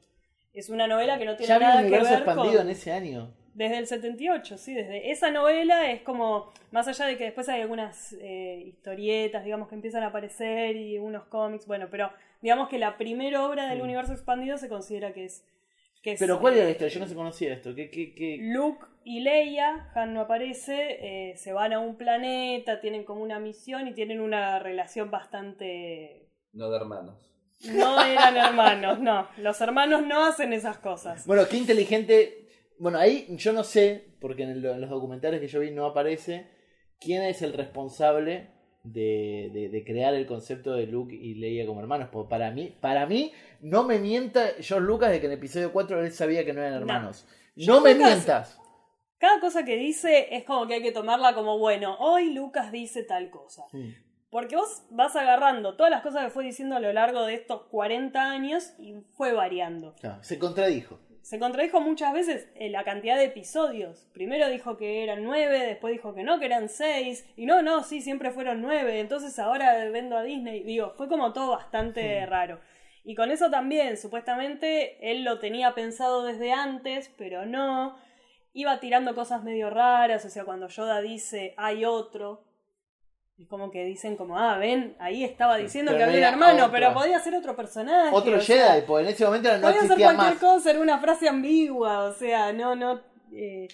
Es 0.54 0.70
una 0.70 0.88
novela 0.88 1.18
que 1.18 1.26
no 1.26 1.36
tiene 1.36 1.50
Ya 1.50 1.56
había 1.56 1.68
nada 1.70 1.82
que 1.82 1.88
universo 1.88 2.12
ver 2.12 2.20
expandido 2.20 2.58
con... 2.58 2.66
en 2.68 2.70
ese 2.70 2.92
año. 2.94 3.34
Desde 3.54 3.78
el 3.80 3.88
78, 3.88 4.58
sí, 4.58 4.74
desde 4.74 5.12
esa 5.12 5.30
novela 5.30 5.92
es 5.92 6.02
como, 6.04 6.54
más 6.72 6.88
allá 6.88 7.06
de 7.06 7.18
que 7.18 7.26
después 7.26 7.50
hay 7.50 7.62
algunas 7.62 8.14
eh, 8.22 8.64
historietas, 8.66 9.44
digamos, 9.44 9.68
que 9.68 9.76
empiezan 9.76 10.04
a 10.04 10.08
aparecer 10.08 10.78
y 10.78 10.98
unos 10.98 11.26
cómics, 11.26 11.68
bueno, 11.68 11.88
pero 11.92 12.10
digamos 12.42 12.70
que 12.70 12.80
la 12.80 12.98
primera 12.98 13.46
obra 13.46 13.68
del 13.68 13.80
Mm. 13.80 13.84
universo 13.84 14.14
expandido 14.14 14.58
se 14.58 14.70
considera 14.70 15.12
que 15.14 15.26
es... 15.26 15.46
Que 16.02 16.14
es, 16.14 16.20
Pero 16.20 16.40
¿cuál 16.40 16.54
era 16.56 16.64
la 16.64 16.70
eh, 16.70 16.72
historia? 16.72 16.94
Yo 16.94 17.00
no 17.02 17.08
se 17.08 17.14
conocía 17.16 17.54
esto. 17.54 17.76
¿Qué, 17.76 17.92
qué, 17.92 18.16
qué? 18.16 18.38
Luke 18.42 18.86
y 19.04 19.20
Leia, 19.20 19.92
Han 19.94 20.14
no 20.16 20.22
aparece, 20.22 20.98
eh, 21.32 21.36
se 21.38 21.54
van 21.54 21.74
a 21.74 21.80
un 21.80 21.96
planeta, 21.96 22.80
tienen 22.82 23.04
como 23.04 23.22
una 23.22 23.38
misión 23.40 23.88
y 23.88 23.94
tienen 23.94 24.20
una 24.22 24.58
relación 24.60 25.12
bastante... 25.12 26.28
No 26.54 26.70
de 26.72 26.78
hermanos. 26.78 27.16
No 27.72 28.04
eran 28.04 28.36
hermanos, 28.36 29.00
no, 29.00 29.28
los 29.38 29.62
hermanos 29.62 30.02
no 30.08 30.26
hacen 30.26 30.54
esas 30.54 30.78
cosas. 30.80 31.28
Bueno, 31.28 31.44
qué 31.48 31.58
inteligente. 31.58 32.41
Bueno, 32.82 32.98
ahí 32.98 33.28
yo 33.38 33.54
no 33.54 33.64
sé, 33.64 34.16
porque 34.20 34.44
en, 34.44 34.50
el- 34.50 34.66
en 34.66 34.82
los 34.82 34.90
documentales 34.90 35.40
que 35.40 35.48
yo 35.48 35.60
vi 35.60 35.70
no 35.72 35.86
aparece, 35.86 36.48
quién 37.00 37.22
es 37.24 37.42
el 37.42 37.54
responsable 37.54 38.50
de, 38.84 39.52
de- 39.54 39.70
de 39.70 39.84
crear 39.86 40.14
el 40.16 40.26
concepto 40.26 40.74
de 40.74 40.88
Luke 40.88 41.14
y 41.16 41.36
Leia 41.36 41.66
como 41.68 41.80
hermanos. 41.82 42.10
Porque 42.12 42.30
para 42.30 42.50
mí, 42.52 42.76
para 42.82 43.06
mí, 43.06 43.32
no 43.62 43.84
me 43.84 44.00
mienta 44.00 44.48
George 44.60 44.86
Lucas 44.88 45.12
de 45.12 45.20
que 45.20 45.28
en 45.28 45.34
el 45.34 45.38
episodio 45.38 45.72
4 45.72 46.04
él 46.04 46.12
sabía 46.12 46.44
que 46.44 46.54
no 46.54 46.62
eran 46.62 46.74
No. 46.74 46.80
hermanos. 46.80 47.28
No, 47.56 47.82
me 47.82 47.94
Lucas- 47.94 48.08
mientas. 48.10 48.58
Cada 49.20 49.40
cosa 49.40 49.64
que 49.64 49.76
dice 49.76 50.36
es 50.36 50.44
como 50.46 50.66
que 50.66 50.74
hay 50.76 50.82
que 50.82 50.92
tomarla 50.92 51.36
como, 51.36 51.60
bueno, 51.60 51.96
hoy 52.00 52.34
Lucas 52.34 52.72
dice 52.72 53.04
tal 53.04 53.30
cosa. 53.30 53.64
Sí. 53.72 53.94
Porque 54.32 54.56
vos 54.56 54.84
vas 54.90 55.16
agarrando 55.16 55.76
todas 55.76 55.92
las 55.92 56.02
cosas 56.02 56.24
que 56.24 56.30
fue 56.32 56.44
diciendo 56.46 56.76
a 56.76 56.80
lo 56.80 56.92
largo 56.94 57.26
de 57.26 57.36
estos 57.36 57.64
40 57.70 58.32
años 58.32 58.74
y 58.80 58.96
fue 59.14 59.34
variando. 59.34 59.94
Claro, 60.02 60.24
se 60.24 60.40
contradijo. 60.40 61.00
Se 61.22 61.38
contradijo 61.38 61.80
muchas 61.82 62.14
veces 62.14 62.50
en 62.56 62.72
la 62.72 62.84
cantidad 62.84 63.16
de 63.16 63.26
episodios. 63.26 64.10
Primero 64.14 64.50
dijo 64.50 64.78
que 64.78 65.04
eran 65.04 65.24
nueve, 65.24 65.60
después 65.60 65.94
dijo 65.94 66.16
que 66.16 66.24
no, 66.24 66.40
que 66.40 66.46
eran 66.46 66.68
seis. 66.68 67.26
Y 67.36 67.46
no, 67.46 67.62
no, 67.62 67.84
sí, 67.84 68.02
siempre 68.02 68.32
fueron 68.32 68.62
nueve. 68.62 69.00
Entonces 69.00 69.38
ahora 69.38 69.90
vendo 69.90 70.18
a 70.18 70.24
Disney. 70.24 70.64
Digo, 70.64 70.94
fue 70.98 71.08
como 71.08 71.32
todo 71.32 71.52
bastante 71.52 72.26
raro. 72.26 72.60
Y 73.04 73.16
con 73.16 73.32
eso 73.32 73.50
también, 73.50 73.98
supuestamente, 73.98 75.12
él 75.12 75.24
lo 75.24 75.40
tenía 75.40 75.74
pensado 75.74 76.24
desde 76.24 76.52
antes, 76.52 77.12
pero 77.18 77.46
no. 77.46 77.98
Iba 78.54 78.80
tirando 78.80 79.16
cosas 79.16 79.44
medio 79.44 79.70
raras. 79.70 80.26
O 80.26 80.30
sea, 80.30 80.44
cuando 80.44 80.68
Yoda 80.68 81.02
dice 81.02 81.54
hay 81.58 81.86
otro. 81.86 82.44
Es 83.42 83.48
como 83.48 83.72
que 83.72 83.84
dicen 83.86 84.16
como, 84.18 84.38
ah, 84.38 84.58
ven, 84.60 84.96
ahí 85.00 85.24
estaba 85.24 85.58
diciendo 85.58 85.92
Pero 85.94 86.06
que 86.06 86.12
había 86.12 86.28
un 86.28 86.34
hermano, 86.36 86.66
otro. 86.66 86.72
pero 86.72 86.94
podía 86.94 87.20
ser 87.20 87.34
otro 87.36 87.56
personaje. 87.56 88.16
Otro 88.16 88.38
o 88.38 88.40
sea, 88.40 88.74
Jedi, 88.74 88.86
porque 88.86 89.04
en 89.08 89.14
ese 89.14 89.26
momento 89.26 89.52
no 89.58 89.62
Podía 89.62 89.80
ser 89.82 89.88
cualquier 89.98 90.16
más. 90.16 90.36
cosa, 90.36 90.70
era 90.70 90.80
una 90.80 91.00
frase 91.00 91.28
ambigua, 91.28 92.04
o 92.04 92.14
sea, 92.14 92.54
no, 92.54 92.76
no. 92.76 93.02
eh, 93.34 93.68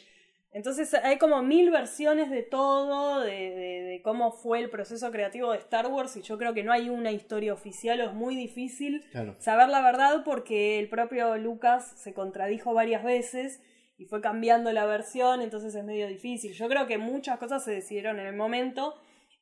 Entonces 0.53 0.93
hay 0.93 1.17
como 1.17 1.41
mil 1.43 1.69
versiones 1.69 2.29
de 2.31 2.43
todo, 2.43 3.19
de, 3.19 3.31
de- 3.31 3.81
de 3.83 4.01
cómo 4.03 4.31
fue 4.31 4.59
el 4.59 4.69
proceso 4.69 5.11
creativo 5.11 5.51
de 5.51 5.57
Star 5.57 5.87
Wars, 5.87 6.15
y 6.15 6.21
yo 6.21 6.37
creo 6.37 6.53
que 6.53 6.63
no 6.63 6.71
hay 6.71 6.89
una 6.89 7.11
historia 7.11 7.53
oficial, 7.53 7.99
o 7.99 8.05
es 8.05 8.13
muy 8.13 8.35
difícil 8.35 9.03
Claro. 9.11 9.35
saber 9.39 9.67
la 9.69 9.81
verdad 9.81 10.23
porque 10.23 10.79
el 10.79 10.87
propio 10.87 11.35
Lucas 11.37 11.93
se 11.97 12.13
contradijo 12.13 12.73
varias 12.73 13.03
veces 13.03 13.61
y 13.97 14.05
fue 14.05 14.21
cambiando 14.21 14.71
la 14.71 14.85
versión, 14.85 15.41
entonces 15.41 15.75
es 15.75 15.83
medio 15.83 16.07
difícil. 16.07 16.53
Yo 16.53 16.69
creo 16.69 16.87
que 16.87 16.97
muchas 16.97 17.37
cosas 17.37 17.63
se 17.65 17.71
decidieron 17.71 18.19
en 18.19 18.27
el 18.27 18.35
momento. 18.35 18.95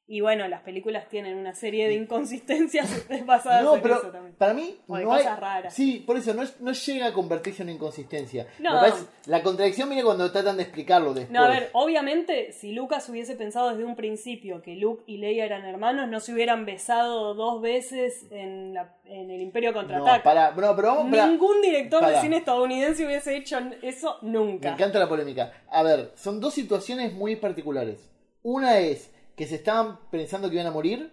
Y 0.07 0.21
bueno, 0.21 0.47
las 0.47 0.61
películas 0.61 1.09
tienen 1.09 1.35
una 1.35 1.55
serie 1.55 1.87
de 1.87 1.95
inconsistencias 1.95 3.07
basadas 3.25 3.63
No, 3.63 3.75
en 3.77 3.81
pero 3.81 3.95
eso 3.95 4.11
también. 4.11 4.35
para 4.35 4.53
mí 4.53 4.75
O 4.87 4.97
de 4.97 5.03
no 5.03 5.11
hay... 5.13 5.23
cosas 5.23 5.39
raras. 5.39 5.73
Sí, 5.73 6.03
por 6.05 6.15
eso 6.17 6.33
no, 6.35 6.43
es- 6.43 6.61
no 6.61 6.73
llega 6.73 7.07
a 7.07 7.13
convertirse 7.13 7.63
en 7.63 7.69
una 7.69 7.75
inconsistencia. 7.75 8.45
No. 8.59 8.73
Me 8.75 8.79
parece- 8.81 9.05
la 9.25 9.41
contradicción 9.41 9.89
viene 9.89 10.03
cuando 10.03 10.31
tratan 10.31 10.57
de 10.57 10.63
explicarlo 10.63 11.13
después. 11.15 11.31
No, 11.33 11.45
a 11.45 11.49
ver, 11.49 11.69
obviamente, 11.73 12.51
si 12.51 12.71
Lucas 12.73 13.09
hubiese 13.09 13.35
pensado 13.35 13.71
desde 13.71 13.83
un 13.83 13.95
principio 13.95 14.61
que 14.61 14.75
Luke 14.75 15.03
y 15.07 15.17
Leia 15.17 15.43
eran 15.45 15.65
hermanos, 15.65 16.07
no 16.07 16.19
se 16.19 16.33
hubieran 16.33 16.65
besado 16.67 17.33
dos 17.33 17.61
veces 17.63 18.27
en, 18.29 18.75
la- 18.75 18.95
en 19.05 19.31
el 19.31 19.41
Imperio 19.41 19.71
no, 19.71 19.79
Contraataca. 19.79 20.23
para, 20.23 20.51
no, 20.51 20.75
pero 20.75 20.87
vamos, 20.89 21.09
pará. 21.09 21.25
Ningún 21.27 21.61
director 21.63 22.05
de 22.05 22.21
cine 22.21 22.37
estadounidense 22.37 23.03
hubiese 23.07 23.35
hecho 23.35 23.57
eso 23.81 24.17
Me 24.21 24.29
nunca. 24.33 24.73
encanta 24.73 24.99
la 24.99 25.09
polémica. 25.09 25.51
A 25.71 25.81
ver, 25.81 26.11
son 26.15 26.39
dos 26.39 26.53
situaciones 26.53 27.11
muy 27.13 27.37
particulares. 27.37 28.07
Una 28.43 28.77
es 28.77 29.09
que 29.35 29.47
se 29.47 29.55
estaban 29.55 29.99
pensando 30.11 30.49
que 30.49 30.55
iban 30.55 30.67
a 30.67 30.71
morir. 30.71 31.11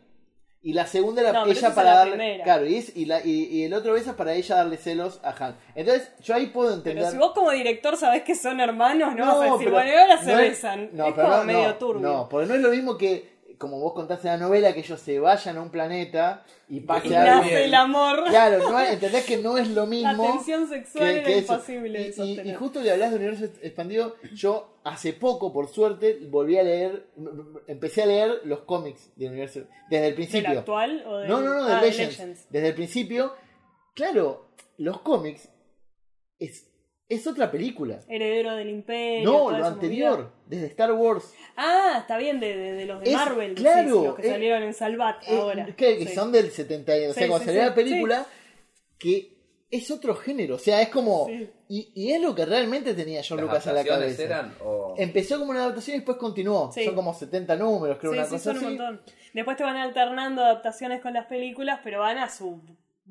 Y 0.64 0.74
la 0.74 0.86
segunda 0.86 1.22
era 1.22 1.32
No, 1.32 1.46
ella 1.46 1.74
para 1.74 1.92
darle. 1.94 2.12
primera. 2.12 2.44
Claro, 2.44 2.66
y, 2.66 2.76
es- 2.76 2.96
y, 2.96 3.04
la- 3.06 3.20
y- 3.26 3.46
y 3.50 3.64
el 3.64 3.74
otro 3.74 3.94
beso 3.94 4.10
es 4.10 4.16
para 4.16 4.32
ella 4.34 4.54
darle 4.56 4.76
celos 4.76 5.18
a 5.24 5.30
Han. 5.30 5.56
Entonces, 5.74 6.12
yo 6.22 6.36
ahí 6.36 6.46
puedo 6.46 6.72
entender. 6.72 7.02
Pero 7.02 7.10
si 7.10 7.18
vos 7.18 7.32
como 7.32 7.50
director 7.50 7.96
sabés 7.96 8.22
que 8.22 8.36
son 8.36 8.60
hermanos, 8.60 9.16
no, 9.16 9.24
No, 9.24 9.38
vas 9.38 9.40
a 9.40 9.52
decir, 9.54 9.58
pero 9.64 9.72
bueno, 9.72 9.98
ahora 10.00 10.22
se 10.22 10.30
es- 10.30 10.38
besan. 10.38 10.90
No, 10.92 11.08
es 11.08 11.14
pero 11.14 11.26
como 11.26 11.38
no, 11.38 11.44
medio 11.44 11.74
turbio. 11.74 12.00
No, 12.08 12.28
porque 12.28 12.46
no 12.46 12.54
es 12.54 12.60
lo 12.60 12.68
mismo 12.70 12.96
que, 12.96 13.31
como 13.62 13.78
vos 13.78 13.92
contaste 13.94 14.26
en 14.28 14.34
la 14.34 14.46
novela, 14.46 14.74
que 14.74 14.80
ellos 14.80 15.00
se 15.00 15.18
vayan 15.20 15.56
a 15.56 15.62
un 15.62 15.70
planeta 15.70 16.44
y 16.68 16.80
pase 16.80 17.08
y 17.08 17.14
algo. 17.14 17.48
el 17.48 17.72
amor. 17.74 18.24
Claro, 18.28 18.58
no, 18.70 18.80
entendés 18.80 19.24
que 19.24 19.36
no 19.38 19.56
es 19.56 19.68
lo 19.68 19.82
La 19.84 19.86
mismo. 19.86 20.32
tensión 20.32 20.68
sexual 20.68 21.04
que- 21.06 21.18
era 21.20 21.24
que 21.26 21.38
imposible 21.38 22.00
Y- 22.00 22.04
y, 22.08 22.12
sostener. 22.12 22.46
y 22.46 22.54
justo 22.54 22.82
que 22.82 22.90
hablas 22.90 23.10
de 23.12 23.16
universo 23.18 23.44
expandido, 23.62 24.16
yo 24.34 24.78
hace 24.84 25.12
poco, 25.12 25.52
por 25.52 25.68
suerte, 25.68 26.18
volví 26.28 26.58
a 26.58 26.64
leer, 26.64 27.06
empecé 27.68 28.02
a 28.02 28.06
leer 28.06 28.40
los 28.44 28.60
cómics 28.62 29.10
del 29.16 29.28
universo, 29.30 29.60
desde 29.88 29.96
el 29.98 30.02
¿Del 30.02 30.14
principio. 30.14 30.58
actual 30.58 31.04
o 31.06 31.16
del 31.18 31.28
No, 31.28 31.40
no, 31.40 31.54
no, 31.54 31.64
de 31.66 31.72
ah, 31.74 31.80
Legends. 31.80 32.46
Desde 32.50 32.68
el 32.68 32.74
principio, 32.74 33.32
claro, 33.94 34.48
los 34.78 35.00
cómics 35.02 35.48
es, 36.40 36.68
es 37.14 37.26
otra 37.26 37.50
película. 37.50 38.00
Heredero 38.08 38.54
del 38.56 38.70
Imperio. 38.70 39.30
No, 39.30 39.50
lo 39.50 39.64
anterior, 39.64 40.18
movida. 40.18 40.30
desde 40.46 40.66
Star 40.66 40.92
Wars. 40.92 41.32
Ah, 41.56 41.96
está 42.00 42.16
bien, 42.18 42.40
de, 42.40 42.56
de- 42.56 42.72
de 42.72 42.86
los 42.86 43.00
de 43.00 43.10
Es- 43.10 43.16
Marvel. 43.16 43.54
claro, 43.54 43.88
sí, 43.92 43.98
sí, 43.98 44.04
los 44.06 44.14
que 44.16 44.26
eh, 44.26 44.30
salieron 44.30 44.62
en 44.62 44.74
Salvat 44.74 45.22
Eh, 45.28 45.36
ahora. 45.38 45.66
que, 45.66 45.98
que 45.98 46.06
Sí. 46.06 46.14
son 46.14 46.32
del 46.32 46.50
70, 46.50 46.92
o 46.92 46.96
sea, 46.96 47.12
Sí, 47.24 47.28
cuando 47.28 47.38
salió 47.46 47.60
sí, 47.62 47.68
la 47.68 47.74
película, 47.74 48.26
que 48.98 49.32
es 49.70 49.90
otro 49.90 50.14
género, 50.14 50.56
o 50.56 50.58
sea, 50.58 50.82
es 50.82 50.88
como... 50.90 51.26
Sí. 51.26 51.48
Y, 51.68 51.90
y 51.94 52.12
es 52.12 52.20
lo 52.20 52.34
que 52.34 52.44
realmente 52.44 52.92
tenía 52.92 53.22
John 53.26 53.38
¿Las 53.38 53.46
Lucas 53.46 53.66
en 53.66 53.74
la 53.74 53.84
cabeza. 53.84 54.22
eran 54.22 54.54
o... 54.62 54.94
Empezó 54.98 55.38
como 55.38 55.52
una 55.52 55.60
adaptación 55.64 55.94
y 55.94 55.98
después 56.00 56.18
continuó. 56.18 56.70
Sí. 56.70 56.84
Son 56.84 56.94
como 56.94 57.14
70 57.14 57.56
números, 57.56 57.96
creo, 57.98 58.12
Sí, 58.12 58.18
una 58.18 58.26
sí, 58.26 58.32
cosa 58.32 58.52
son 58.52 58.58
un 58.58 58.64
montón. 58.76 59.02
Después 59.32 59.56
te 59.56 59.62
van 59.62 59.76
alternando 59.78 60.44
adaptaciones 60.44 61.00
con 61.00 61.14
las 61.14 61.24
películas, 61.24 61.80
pero 61.82 62.00
van 62.00 62.18
a 62.18 62.28
su 62.28 62.60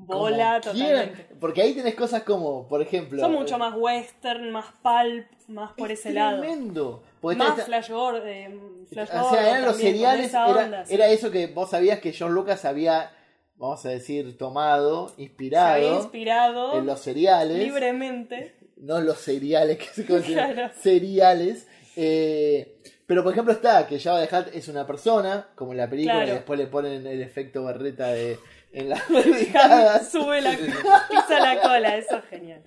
bola 0.06 0.60
totalmente. 0.62 1.28
Porque 1.40 1.62
ahí 1.62 1.74
tenés 1.74 1.96
cosas 1.96 2.24
como, 2.24 2.68
por 2.68 2.82
ejemplo... 2.82 3.20
Son 3.22 3.34
mucho 3.34 3.58
más 3.58 3.74
western, 3.78 4.52
más 4.52 4.66
pulp, 4.82 5.26
más 5.48 5.74
por 5.74 5.92
es 5.92 6.00
ese 6.00 6.14
lado. 6.14 6.40
tremendo. 6.40 7.04
Más 7.22 7.64
Flash 7.64 7.90
Gordon. 7.90 8.28
eh, 8.28 8.60
Flash 8.92 9.10
o 9.14 9.30
sea, 9.30 9.50
eran 9.52 9.66
los 9.66 9.78
seriales, 9.78 10.34
era, 10.34 10.46
onda, 10.48 10.86
sí. 10.86 10.94
era 10.96 11.08
eso 11.08 11.30
que 11.32 11.48
vos 11.48 11.70
sabías 11.70 12.00
que 12.00 12.14
John 12.18 12.34
Lucas 12.34 12.66
había, 12.66 13.12
vamos 13.58 13.86
a 13.86 13.90
decir, 13.90 14.38
tomado, 14.38 15.10
Se 15.10 15.14
había 15.16 15.24
inspirado 15.28 15.96
inspirado 15.98 16.78
en 16.80 16.86
los 16.88 17.00
seriales. 17.00 17.58
libremente. 17.58 18.56
no 18.78 19.00
los 19.02 19.20
cereales 19.20 19.78
que 19.78 19.86
se 19.86 20.06
consideran 20.08 20.54
Claro. 20.54 20.74
cereales. 20.80 21.68
eh, 21.96 22.78
Pero 23.06 23.24
por 23.24 23.34
ejemplo 23.34 23.54
está 23.54 23.86
que 23.88 24.00
Java 24.00 24.26
the 24.26 24.36
Hutt 24.36 24.48
es 24.56 24.68
una 24.70 24.88
persona, 24.88 25.50
como 25.56 25.74
en 25.74 25.78
la 25.78 25.90
película, 25.90 26.16
Claro. 26.16 26.30
y 26.32 26.34
después 26.36 26.58
le 26.60 26.68
ponen 26.68 27.06
el 27.06 27.22
efecto 27.22 27.64
barreta 27.64 28.08
de, 28.08 28.40
en 28.74 28.90
las. 28.90 29.02
Sube 30.12 30.42
la, 30.42 30.52
pisa 31.10 31.40
la 31.40 31.62
cola, 31.62 31.98
eso 31.98 32.18
es 32.18 32.26
genial. 32.26 32.64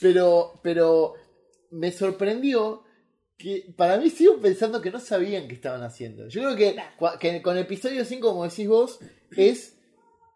Pero, 0.00 0.60
pero 0.62 1.14
me 1.70 1.90
sorprendió 1.92 2.82
que 3.38 3.72
para 3.76 3.98
mí 3.98 4.08
sigo 4.10 4.38
pensando 4.40 4.80
que 4.80 4.90
no 4.90 4.98
sabían 5.00 5.46
qué 5.48 5.54
estaban 5.54 5.82
haciendo. 5.82 6.28
Yo 6.28 6.42
creo 6.42 6.56
que, 6.56 6.74
Nah. 6.74 7.18
que 7.18 7.42
con 7.42 7.58
episodio 7.58 8.04
5, 8.04 8.28
como 8.28 8.44
decís 8.48 8.68
vos, 8.68 8.98
es 9.36 9.76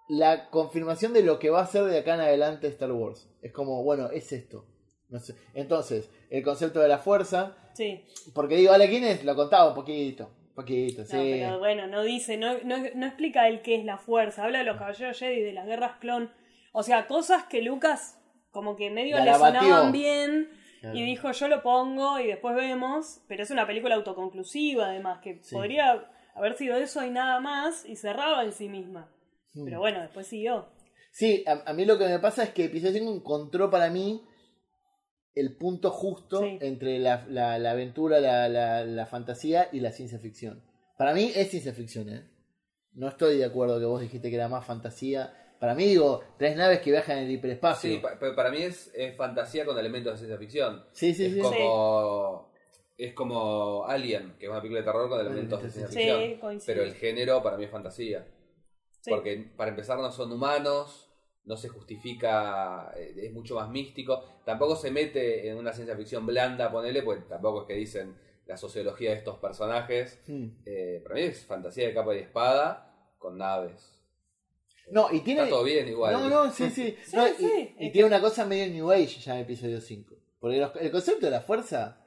la 0.08 0.50
confirmación 0.50 1.12
de 1.12 1.22
lo 1.22 1.38
que 1.38 1.50
va 1.50 1.60
a 1.62 1.66
ser 1.66 1.84
de 1.84 1.98
acá 1.98 2.14
en 2.14 2.20
adelante 2.20 2.66
Star 2.68 2.92
Wars. 2.92 3.28
Es 3.42 3.52
como, 3.52 3.82
bueno, 3.84 4.10
es 4.10 4.32
esto. 4.32 4.66
No 5.08 5.18
sé. 5.20 5.34
Entonces, 5.54 6.08
el 6.30 6.42
concepto 6.42 6.80
de 6.80 6.88
la 6.88 6.98
fuerza, 6.98 7.56
Sí. 7.74 8.04
porque 8.34 8.56
digo, 8.56 8.72
Ale, 8.72 8.88
¿quién 8.88 9.04
es? 9.04 9.24
Lo 9.24 9.34
contaba 9.34 9.68
un 9.68 9.74
poquito, 9.74 10.30
poquito, 10.60 11.04
sí. 11.04 11.16
No, 11.16 11.22
pero 11.22 11.58
bueno, 11.58 11.86
no 11.86 12.02
dice, 12.02 12.36
no, 12.36 12.54
no, 12.64 12.76
no 12.94 13.06
explica 13.06 13.48
el 13.48 13.62
qué 13.62 13.76
es 13.76 13.84
la 13.84 13.98
fuerza. 13.98 14.44
Habla 14.44 14.58
de 14.58 14.64
los 14.64 14.76
caballeros 14.76 15.18
Jedi, 15.18 15.40
de 15.40 15.52
las 15.52 15.66
guerras 15.66 15.92
clon. 16.00 16.30
O 16.72 16.82
sea, 16.82 17.06
cosas 17.06 17.44
que 17.44 17.62
Lucas 17.62 18.16
como 18.50 18.76
que 18.76 18.90
medio 18.90 19.16
La 19.18 19.24
le 19.24 19.30
batió. 19.38 19.60
sonaban 19.60 19.92
bien. 19.92 20.50
Claro. 20.80 20.96
Y 20.96 21.02
dijo, 21.04 21.30
yo 21.32 21.48
lo 21.48 21.62
pongo 21.62 22.18
y 22.18 22.26
después 22.26 22.54
vemos. 22.56 23.20
Pero 23.28 23.42
es 23.42 23.50
una 23.50 23.66
película 23.66 23.94
autoconclusiva, 23.96 24.86
además, 24.86 25.20
que 25.20 25.38
Sí. 25.42 25.54
podría 25.54 26.08
haber 26.34 26.54
sido 26.56 26.76
eso 26.76 27.04
y 27.04 27.10
nada 27.10 27.38
más. 27.40 27.84
Y 27.86 27.96
cerraba 27.96 28.44
en 28.44 28.52
sí 28.52 28.68
misma. 28.68 29.10
Mm. 29.54 29.64
Pero 29.64 29.78
bueno, 29.80 30.00
después 30.00 30.26
siguió. 30.26 30.68
Sí, 31.12 31.44
a, 31.46 31.68
a 31.68 31.72
mí 31.74 31.84
lo 31.84 31.98
que 31.98 32.06
me 32.06 32.18
pasa 32.18 32.44
es 32.44 32.50
que 32.50 32.64
episodio 32.66 32.98
5 33.00 33.12
encontró 33.14 33.68
para 33.68 33.90
mí 33.90 34.22
el 35.34 35.56
punto 35.56 35.90
justo 35.90 36.40
Sí. 36.40 36.58
entre 36.60 36.98
la, 36.98 37.24
la- 37.28 37.58
la 37.58 37.70
aventura, 37.72 38.20
la, 38.20 38.48
la- 38.48 38.84
la 38.84 39.06
fantasía 39.06 39.68
y 39.72 39.80
la 39.80 39.92
ciencia 39.92 40.18
ficción. 40.18 40.62
Para 40.98 41.14
mí 41.14 41.30
es 41.34 41.50
ciencia 41.50 41.72
ficción, 41.72 42.08
¿eh? 42.08 42.28
No 42.92 43.08
estoy 43.08 43.38
de 43.38 43.44
acuerdo 43.44 43.78
que 43.78 43.86
vos 43.86 44.00
dijiste 44.00 44.28
que 44.30 44.36
era 44.36 44.48
más 44.48 44.66
fantasía. 44.66 45.32
Para 45.60 45.74
mí, 45.74 45.84
digo, 45.84 46.22
tres 46.38 46.56
naves 46.56 46.80
que 46.80 46.90
viajan 46.90 47.18
en 47.18 47.24
el 47.24 47.30
hiperespacio. 47.32 47.90
Sí, 47.90 47.98
pa- 47.98 48.18
pa- 48.18 48.34
para 48.34 48.50
mí 48.50 48.62
es, 48.62 48.90
es 48.94 49.16
fantasía 49.16 49.64
con 49.64 49.78
elementos 49.78 50.12
de 50.14 50.18
ciencia 50.18 50.38
ficción. 50.38 50.84
sí, 50.92 51.14
sí. 51.14 51.26
es 51.26 51.32
sí. 51.34 51.40
como 51.40 52.50
es 52.98 53.14
como 53.14 53.84
Alien, 53.86 54.34
que 54.38 54.44
es 54.44 54.50
una 54.50 54.60
película 54.60 54.80
de 54.80 54.84
terror 54.86 55.08
con 55.08 55.20
elementos 55.20 55.62
de 55.62 55.70
ciencia 55.70 55.88
Sí, 56.02 56.34
ficción. 56.34 56.60
Pero 56.66 56.82
el 56.82 56.94
género 56.94 57.42
para 57.42 57.56
mí 57.56 57.64
es 57.64 57.70
fantasía. 57.70 58.26
Sí. 59.00 59.10
Porque 59.10 59.50
para 59.56 59.70
empezar 59.70 59.98
no 59.98 60.10
son 60.12 60.30
humanos, 60.32 61.09
no 61.44 61.56
se 61.56 61.68
justifica, 61.68 62.92
eh, 62.96 63.14
es 63.16 63.32
mucho 63.32 63.54
más 63.56 63.68
místico. 63.70 64.22
Tampoco 64.44 64.76
se 64.76 64.90
mete 64.90 65.48
en 65.48 65.56
una 65.56 65.72
ciencia 65.72 65.96
ficción 65.96 66.26
blanda, 66.26 66.70
ponele, 66.70 67.02
pues 67.02 67.26
tampoco 67.28 67.62
es 67.62 67.66
que 67.68 67.74
dicen 67.74 68.16
la 68.46 68.56
sociología 68.56 69.10
de 69.10 69.16
estos 69.16 69.38
personajes. 69.38 70.20
Mm. 70.26 70.46
Eh, 70.66 71.00
para 71.02 71.14
mí 71.14 71.22
es 71.22 71.44
fantasía 71.44 71.86
de 71.86 71.94
capa 71.94 72.14
y 72.14 72.18
espada 72.18 72.94
con 73.18 73.38
naves. 73.38 73.96
No, 74.90 75.08
y 75.12 75.20
tiene. 75.20 75.42
Está 75.42 75.50
todo 75.50 75.64
bien 75.64 75.86
igual. 75.88 76.12
No, 76.12 76.28
no, 76.28 76.50
sí, 76.52 76.68
sí. 76.70 76.96
Sí, 77.04 77.16
No, 77.16 77.28
y- 77.28 77.32
sí. 77.34 77.76
Y, 77.78 77.92
tiene 77.92 78.08
una 78.08 78.20
cosa 78.20 78.44
medio 78.44 78.72
New 78.72 78.90
Age 78.90 79.20
ya 79.20 79.36
en 79.36 79.42
episodio 79.42 79.80
5. 79.80 80.14
Porque 80.40 80.56
los- 80.58 80.74
el 80.76 80.90
concepto 80.90 81.26
de 81.26 81.32
la 81.32 81.40
fuerza 81.42 81.99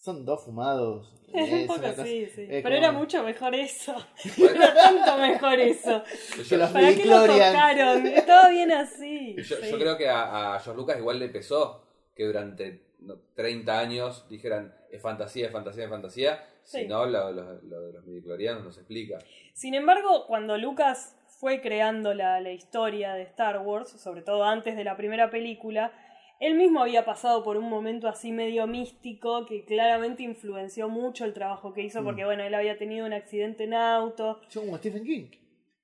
son 0.00 0.24
dos 0.24 0.44
fumados. 0.44 1.14
un 1.32 1.38
es 1.40 1.66
poco 1.68 1.80
cosa- 1.80 2.04
sí, 2.04 2.28
Pero 2.34 2.62
como- 2.62 2.74
era 2.74 2.92
mucho 2.92 3.22
mejor 3.22 3.54
eso. 3.54 3.94
Bueno, 4.36 4.54
Era 4.56 4.74
tanto 4.74 5.16
mejor 5.18 5.60
eso. 5.60 6.02
Que 6.48 6.56
los 6.56 6.70
¿Para 6.70 6.94
qué 6.94 7.04
lo 7.04 7.24
tocaron? 7.26 8.06
Estaba 8.06 8.48
bien 8.48 8.72
así. 8.72 9.36
Yo, 9.36 9.56
Sí. 9.56 9.70
yo 9.70 9.78
creo 9.78 9.96
que 9.96 10.08
a, 10.08 10.54
a 10.54 10.60
George 10.60 10.76
Lucas 10.80 10.98
igual 10.98 11.18
le 11.20 11.28
pesó 11.28 11.84
que 12.16 12.24
durante 12.24 12.82
no, 13.00 13.14
30 13.34 13.78
años 13.78 14.26
dijeran 14.28 14.74
es 14.90 15.00
fantasía, 15.00 15.46
es 15.46 15.52
fantasía, 15.52 15.84
es 15.84 15.90
fantasía. 15.90 16.44
Sí. 16.64 16.80
Si 16.82 16.86
no, 16.88 17.06
lo, 17.06 17.30
lo- 17.32 17.62
lo 17.62 17.80
de 17.82 17.92
los 17.92 18.04
midichlorianos 18.06 18.64
no 18.64 18.72
se 18.72 18.80
explica. 18.80 19.18
Sin 19.54 19.74
embargo, 19.74 20.26
cuando 20.26 20.58
Lucas 20.58 21.16
fue 21.38 21.60
creando 21.62 22.12
la, 22.12 22.40
la 22.40 22.50
historia 22.52 23.14
de 23.14 23.22
Star 23.22 23.58
Wars, 23.60 23.88
sobre 23.90 24.22
todo 24.22 24.44
antes 24.44 24.76
de 24.76 24.84
la 24.84 24.96
primera 24.96 25.30
película, 25.30 25.92
él 26.40 26.54
mismo 26.54 26.80
había 26.80 27.04
pasado 27.04 27.44
por 27.44 27.56
un 27.56 27.68
momento 27.68 28.08
así 28.08 28.32
medio 28.32 28.66
místico 28.66 29.46
que 29.46 29.64
claramente 29.64 30.22
influenció 30.24 30.88
mucho 30.88 31.24
el 31.24 31.32
trabajo 31.34 31.72
que 31.72 31.82
hizo, 31.82 32.00
Mm. 32.00 32.04
porque 32.04 32.24
bueno, 32.24 32.42
él 32.42 32.54
había 32.54 32.76
tenido 32.76 33.06
un 33.06 33.12
accidente 33.12 33.64
en 33.64 33.74
auto. 33.74 34.40
Son 34.48 34.64
como 34.64 34.78
Stephen 34.78 35.04
King. 35.04 35.26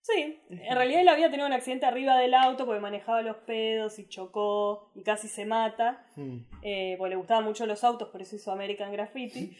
Sí, 0.02 0.38
en 0.48 0.76
realidad 0.76 1.00
él 1.00 1.08
había 1.08 1.30
tenido 1.30 1.46
un 1.48 1.52
accidente 1.52 1.84
arriba 1.84 2.16
del 2.18 2.32
auto 2.34 2.64
porque 2.64 2.80
manejaba 2.80 3.22
los 3.22 3.38
pedos 3.38 3.98
y 3.98 4.06
chocó 4.08 4.92
y 4.94 5.02
casi 5.02 5.26
se 5.28 5.44
mata. 5.44 6.06
Mm. 6.16 6.36
eh, 6.62 6.94
porque 6.98 7.10
le 7.10 7.16
gustaban 7.16 7.44
mucho 7.44 7.66
los 7.66 7.82
autos, 7.84 8.08
por 8.10 8.22
eso 8.22 8.36
hizo 8.36 8.50
American 8.52 8.92
Graffiti. 8.92 9.56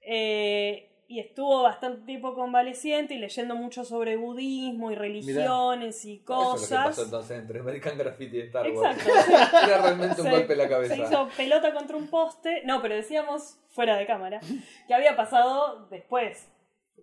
Eh, 0.00 0.88
y 1.12 1.20
estuvo 1.20 1.62
bastante 1.62 2.06
tiempo 2.06 2.34
convaleciente 2.34 3.14
y 3.14 3.18
leyendo 3.18 3.54
mucho 3.54 3.84
sobre 3.84 4.16
budismo 4.16 4.90
y 4.90 4.94
religiones 4.94 6.04
y 6.04 6.14
Eso 6.14 6.22
es 6.22 6.28
lo 6.28 6.54
que 6.54 6.60
cosas. 6.60 6.84
pasó 6.86 7.02
entonces 7.04 7.38
entre 7.38 7.60
American 7.60 7.98
Graffiti 7.98 8.38
y 8.38 8.40
Star 8.40 8.70
Wars. 8.70 8.96
Exacto. 8.96 9.20
sí. 9.26 9.56
Era 9.68 9.82
realmente 9.82 10.20
un 10.22 10.26
Se- 10.26 10.30
golpe 10.32 10.52
en 10.52 10.58
la 10.58 10.68
cabeza. 10.68 10.94
Se 10.96 11.02
hizo 11.02 11.28
pelota 11.36 11.74
contra 11.74 11.96
un 11.96 12.08
poste. 12.08 12.62
No, 12.64 12.80
pero 12.80 12.94
decíamos, 12.94 13.58
fuera 13.68 13.96
de 13.96 14.06
cámara, 14.06 14.40
que 14.88 14.94
había 14.94 15.14
pasado 15.16 15.86
después, 15.90 16.48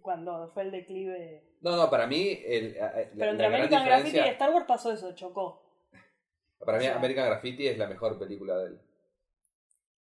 cuando 0.01 0.49
fue 0.53 0.63
el 0.63 0.71
declive. 0.71 1.43
No, 1.61 1.75
no, 1.75 1.89
para 1.89 2.07
mí, 2.07 2.39
el, 2.45 2.73
la, 2.75 2.91
Pero 3.17 3.31
entre 3.31 3.45
American 3.45 3.85
Graffiti 3.85 4.17
y. 4.17 4.19
Star 4.21 4.49
Wars 4.53 4.65
pasó 4.67 4.91
eso, 4.91 5.13
chocó. 5.13 5.61
Para 6.65 6.77
mí, 6.77 6.85
o 6.85 6.87
sea- 6.89 6.97
American 6.97 7.25
Graffiti 7.27 7.67
es 7.67 7.77
la 7.77 7.87
mejor 7.87 8.17
película 8.17 8.57
de 8.57 8.67
él. 8.67 8.79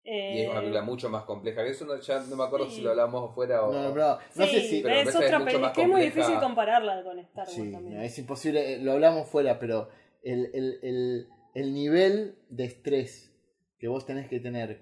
Y 0.09 0.39
es 0.41 0.47
una 0.49 0.59
Eh, 0.59 0.61
película 0.61 0.81
mucho 0.83 1.09
más 1.09 1.23
compleja 1.25 1.63
eso. 1.65 1.85
No, 1.85 1.99
ya 1.99 2.19
no 2.21 2.35
me 2.37 2.43
acuerdo 2.45 2.69
Sí. 2.69 2.77
si 2.77 2.81
lo 2.81 2.91
hablamos 2.91 3.29
afuera 3.29 3.63
o. 3.65 3.73
No, 3.73 3.93
no, 3.93 4.17
sí, 4.31 4.47
sé 4.47 4.61
si. 4.61 4.81
pero 4.81 4.95
es 4.95 5.15
otra 5.15 5.43
película. 5.43 5.73
es 5.75 5.87
muy 5.87 6.01
difícil 6.01 6.39
compararla 6.39 7.03
con 7.03 7.19
Star 7.19 7.45
Wars 7.45 7.53
Sí, 7.55 7.71
también. 7.71 8.01
es 8.01 8.17
imposible, 8.17 8.73
eh, 8.75 8.79
lo 8.79 8.93
hablamos 8.93 9.27
fuera, 9.27 9.59
pero 9.59 9.89
el, 10.23 10.49
el, 10.53 10.79
el, 10.81 11.27
el 11.55 11.73
nivel 11.73 12.37
de 12.49 12.63
estrés 12.65 13.33
que 13.79 13.87
vos 13.89 14.05
tenés 14.05 14.27
que 14.29 14.39
tener 14.39 14.81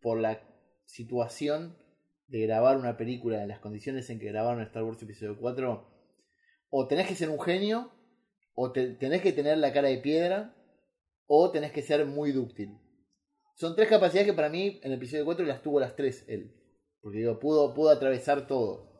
por 0.00 0.20
la 0.20 0.40
situación 0.86 1.76
de 2.28 2.40
grabar 2.46 2.76
una 2.76 2.96
película 2.96 3.42
en 3.42 3.48
las 3.48 3.58
condiciones 3.58 4.08
en 4.10 4.18
que 4.18 4.26
grabaron 4.26 4.62
Star 4.62 4.82
Wars 4.84 5.02
Episodio 5.02 5.36
4, 5.38 5.86
o 6.70 6.86
tenés 6.86 7.06
que 7.08 7.14
ser 7.14 7.28
un 7.28 7.40
genio, 7.40 7.90
o 8.54 8.70
te- 8.72 8.94
tenés 8.94 9.20
que 9.20 9.32
tener 9.32 9.58
la 9.58 9.72
cara 9.72 9.88
de 9.88 9.98
piedra, 9.98 10.54
o 11.26 11.50
tenés 11.50 11.72
que 11.72 11.82
ser 11.82 12.06
muy 12.06 12.32
dúctil. 12.32 12.78
Son 13.54 13.74
tres 13.76 13.88
capacidades 13.88 14.26
que 14.26 14.32
para 14.34 14.48
mí 14.48 14.80
en 14.82 14.90
el 14.92 14.98
episodio 14.98 15.24
4 15.24 15.44
las 15.46 15.62
tuvo 15.62 15.80
las 15.80 15.94
tres 15.96 16.24
él. 16.28 16.52
Porque 17.00 17.18
digo, 17.18 17.38
pudo, 17.38 17.72
pudo 17.74 17.90
atravesar 17.90 18.46
todo. 18.46 18.92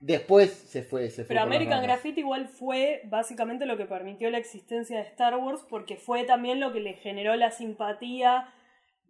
Después 0.00 0.50
se 0.52 0.82
fue, 0.82 1.10
se 1.10 1.24
fue. 1.24 1.28
Pero 1.28 1.40
American. 1.40 1.82
Graffiti 1.82 2.20
igual 2.20 2.48
fue 2.48 3.00
básicamente 3.06 3.66
lo 3.66 3.76
que 3.76 3.84
permitió 3.86 4.30
la 4.30 4.38
existencia 4.38 4.96
de 4.98 5.02
Star 5.04 5.36
Wars 5.36 5.64
porque 5.68 5.96
fue 5.96 6.24
también 6.24 6.60
lo 6.60 6.72
que 6.72 6.80
le 6.80 6.94
generó 6.94 7.34
la 7.34 7.50
simpatía 7.50 8.52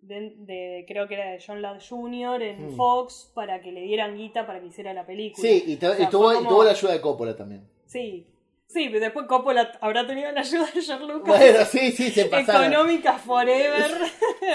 de, 0.00 0.32
de- 0.38 0.84
creo 0.88 1.08
que 1.08 1.14
era 1.14 1.30
de 1.32 1.42
John 1.44 1.60
Ladd 1.60 1.80
Jr. 1.86 2.40
en 2.42 2.68
Hmm. 2.68 2.76
Fox 2.76 3.30
para 3.34 3.60
que 3.60 3.72
le 3.72 3.82
dieran 3.82 4.16
guita 4.16 4.46
para 4.46 4.60
que 4.60 4.68
hiciera 4.68 4.94
la 4.94 5.04
película. 5.04 5.46
Sí, 5.46 5.64
y, 5.66 5.76
tu- 5.76 5.88
O 5.88 5.94
sea, 5.94 6.06
y 6.06 6.08
tuvo, 6.10 6.24
fue 6.24 6.34
y 6.34 6.36
como- 6.38 6.48
tuvo 6.50 6.64
la 6.64 6.70
ayuda 6.70 6.92
de 6.92 7.00
Coppola 7.00 7.36
también. 7.36 7.68
Sí, 7.86 8.26
sí, 8.68 8.88
pero 8.88 9.00
después 9.00 9.26
Coppola 9.26 9.72
habrá 9.80 10.06
tenido 10.06 10.30
la 10.30 10.40
ayuda 10.40 10.66
de 10.72 10.80
George 10.82 11.04
Lucas. 11.06 11.38
Bueno, 11.38 11.64
sí, 11.64 11.90
sí, 11.92 12.10
se 12.10 12.26
pasaron. 12.26 12.72
Económica 12.72 13.18
forever. 13.18 13.90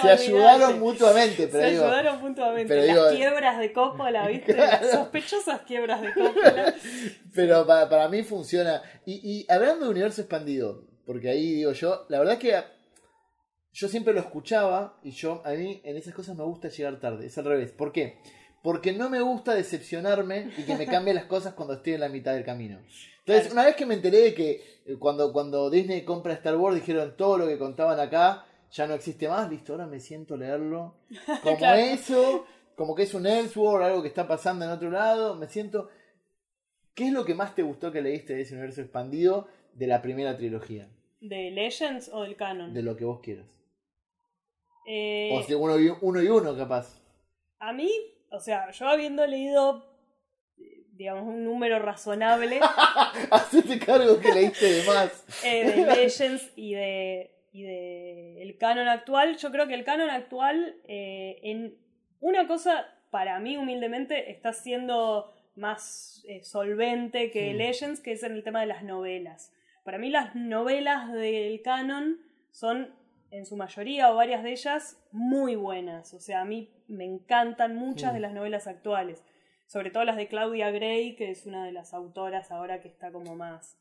Se 0.02 0.10
ayudaron 0.10 0.80
mutuamente, 0.80 1.47
pero 1.47 1.63
Se 1.63 1.69
digo, 1.71 1.84
ayudaron 1.86 2.21
mutuamente. 2.21 2.73
pero 2.73 2.86
Las 2.86 2.95
digo- 2.95 3.10
quiebras 3.17 3.60
de 3.60 3.73
Coppola, 3.73 4.28
¿viste? 4.30 4.56
Sospechosas 4.91 5.62
quiebras 5.62 6.02
de 6.02 6.13
Coppola. 6.13 6.73
pero 7.34 7.67
para, 7.67 7.89
para 7.89 8.08
mí 8.10 8.23
funciona. 8.23 8.82
Y, 9.06 9.19
y 9.23 9.52
hablando 9.52 9.86
de 9.86 9.91
universo 9.91 10.21
expandido, 10.21 10.88
porque 11.06 11.30
ahí 11.30 11.54
digo 11.56 11.71
yo, 11.73 12.06
la 12.10 12.19
verdad 12.19 12.38
que 12.38 12.56
yo 13.71 13.88
siempre 13.89 14.13
lo 14.13 14.19
escuchaba 14.19 14.99
y 15.04 15.12
yo 15.12 15.41
a 15.45 15.52
mí 15.52 15.82
en 15.84 15.97
esas 15.97 16.13
cosas 16.13 16.36
me 16.38 16.43
gusta 16.43 16.69
llegar 16.69 16.99
tarde, 16.99 17.26
es 17.26 17.38
al 17.38 17.45
revés. 17.45 17.71
¿Por 17.71 17.91
qué? 17.91 18.19
Porque 18.62 18.93
no 18.93 19.10
me 19.10 19.19
gusta 19.19 19.56
decepcionarme 19.56 20.52
y 20.58 20.63
que 20.63 20.76
me 20.76 20.86
cambien 20.86 21.15
las 21.15 21.26
cosas 21.26 21.54
cuando 21.56 21.73
estoy 21.73 21.93
en 21.95 21.99
la 22.02 22.08
mitad 22.10 22.34
del 22.34 22.45
camino. 22.45 22.80
Entonces, 23.25 23.51
una 23.51 23.65
vez 23.65 23.75
que 23.75 23.86
me 23.86 23.93
enteré 23.95 24.17
de 24.19 24.33
que 24.33 24.51
eh, 24.86 24.95
cuando, 24.99 25.31
cuando 25.31 25.69
Disney 25.69 26.03
compra 26.03 26.33
Star 26.33 26.57
Wars 26.57 26.75
dijeron 26.75 27.15
todo 27.15 27.38
lo 27.38 27.47
que 27.47 27.57
contaban 27.57 27.99
acá 27.99 28.45
ya 28.71 28.88
no 28.88 28.95
existe 28.95 29.27
más, 29.29 29.49
listo, 29.49 29.73
ahora 29.73 29.86
me 29.86 29.99
siento 29.99 30.36
leerlo 30.36 30.95
como 31.43 31.57
Claro. 31.57 31.79
eso, 31.79 32.45
como 32.75 32.95
que 32.95 33.03
es 33.03 33.13
un 33.13 33.25
Elseworld, 33.27 33.86
algo 33.86 34.01
que 34.01 34.07
está 34.07 34.27
pasando 34.27 34.65
en 34.65 34.71
otro 34.71 34.89
lado, 34.89 35.36
me 35.36 35.47
siento... 35.47 35.89
¿Qué 36.95 37.07
es 37.07 37.12
lo 37.13 37.25
que 37.25 37.33
más 37.33 37.55
te 37.55 37.63
gustó 37.63 37.91
que 37.91 38.01
leíste 38.03 38.36
de 38.36 38.41
ese 38.41 38.53
universo 38.53 38.81
expandido 38.81 39.47
de 39.73 39.88
la 39.88 40.01
primera 40.01 40.38
trilogía? 40.38 40.89
¿De 41.21 41.49
Legends 41.49 42.09
o 42.13 42.21
del 42.21 42.36
canon? 42.36 42.71
De 42.73 42.83
lo 42.83 42.95
que 42.95 43.03
vos 43.05 43.19
quieras. 43.19 43.47
Eh, 44.86 45.31
O 45.33 45.41
si 45.43 45.53
uno 45.53 45.79
y 45.79 45.89
uno, 46.01 46.21
y 46.21 46.27
uno 46.27 46.55
capaz. 46.57 47.01
A 47.59 47.73
mí, 47.73 47.89
o 48.31 48.39
sea, 48.39 48.69
yo 48.71 48.88
habiendo 48.88 49.25
leído, 49.25 49.83
digamos, 50.93 51.23
un 51.23 51.43
número 51.43 51.79
razonable 51.79 52.60
Hacete 53.32 53.79
cargo 53.79 54.19
que 54.19 54.32
leíste 54.32 54.65
de 54.65 54.84
más. 54.86 55.25
eh, 55.43 55.65
de 55.65 55.86
Legends 55.86 56.51
y 56.56 56.73
de, 56.73 57.32
y 57.51 57.63
de 57.63 58.41
el 58.41 58.58
canon 58.58 58.88
actual, 58.88 59.38
yo 59.38 59.51
creo 59.51 59.67
que 59.67 59.73
el 59.73 59.84
canon 59.84 60.10
actual, 60.10 60.75
eh, 60.86 61.39
en 61.43 61.77
una 62.19 62.47
cosa 62.47 62.88
para 63.10 63.39
mí 63.39 63.58
humildemente 63.58 64.32
está 64.32 64.53
siendo 64.53 65.34
más 65.56 66.23
eh, 66.27 66.43
solvente 66.43 67.32
que. 67.32 67.53
Legends, 67.53 67.99
que 67.99 68.13
es 68.13 68.23
en 68.23 68.34
el 68.34 68.43
tema 68.43 68.62
de 68.62 68.67
las 68.67 68.84
novelas. 68.84 69.51
Para 69.84 69.97
mí 69.97 70.10
las 70.10 70.36
novelas 70.36 71.12
del 71.12 71.62
canon 71.62 72.19
son, 72.51 72.95
en 73.32 73.45
su 73.45 73.58
mayoría 73.58 74.12
o 74.12 74.15
varias 74.15 74.43
de 74.43 74.51
ellas, 74.51 74.97
muy 75.12 75.56
buenas. 75.56 76.13
O 76.13 76.19
sea, 76.19 76.41
a 76.41 76.45
mí 76.45 76.71
me 76.88 77.06
encantan 77.06 77.75
muchas 77.75 78.13
de 78.13 78.19
las 78.19 78.34
novelas 78.34 78.67
actuales. 78.67 79.23
Sobre 79.67 79.89
todo 79.91 80.04
las 80.04 80.17
de 80.17 80.28
Claudia 80.28 80.71
Gray, 80.71 81.15
que 81.15 81.32
es 81.32 81.45
una 81.45 81.65
de 81.65 81.71
las 81.71 81.93
autoras 81.93 82.52
ahora 82.52 82.82
que 82.82 82.88
está 82.88 83.12
como 83.12 83.36
más... 83.36 83.78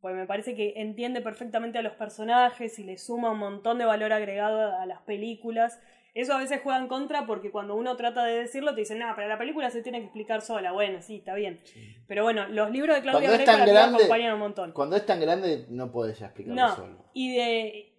Pues 0.00 0.14
me 0.14 0.24
parece 0.26 0.54
que 0.54 0.72
entiende 0.76 1.20
perfectamente 1.20 1.76
a 1.76 1.82
los 1.82 1.92
personajes 1.92 2.78
y 2.78 2.84
le 2.84 2.96
suma 2.96 3.32
un 3.32 3.38
montón 3.38 3.76
de 3.76 3.84
valor 3.84 4.14
agregado 4.14 4.74
a 4.78 4.86
las 4.86 5.02
películas. 5.02 5.78
Eso 6.14 6.32
a 6.32 6.38
veces 6.38 6.60
juega 6.62 6.78
en 6.78 6.88
contra 6.88 7.26
porque 7.26 7.50
cuando 7.50 7.74
uno 7.74 7.96
trata 7.96 8.24
de 8.24 8.38
decirlo 8.38 8.74
te 8.74 8.80
dicen, 8.80 8.98
no, 8.98 9.12
pero 9.14 9.28
la 9.28 9.36
película 9.36 9.70
se 9.70 9.82
tiene 9.82 9.98
que 9.98 10.06
explicar 10.06 10.40
sola. 10.40 10.72
Bueno, 10.72 11.02
sí, 11.02 11.16
está 11.16 11.34
bien. 11.34 11.60
Pero 12.08 12.22
bueno, 12.24 12.48
los 12.48 12.70
libros 12.70 12.96
de 12.96 13.02
Claudia 13.02 13.30
Gray 13.30 13.76
acompañan 13.76 14.32
un 14.32 14.40
montón. 14.40 14.72
Cuando 14.72 14.96
es 14.96 15.04
tan 15.04 15.20
grande 15.20 15.66
no 15.68 15.92
podés 15.92 16.18
ya 16.18 16.26
explicarlo 16.26 16.60
No, 16.60 16.74
solo. 16.74 17.04
y 17.12 17.34
de 17.34 17.92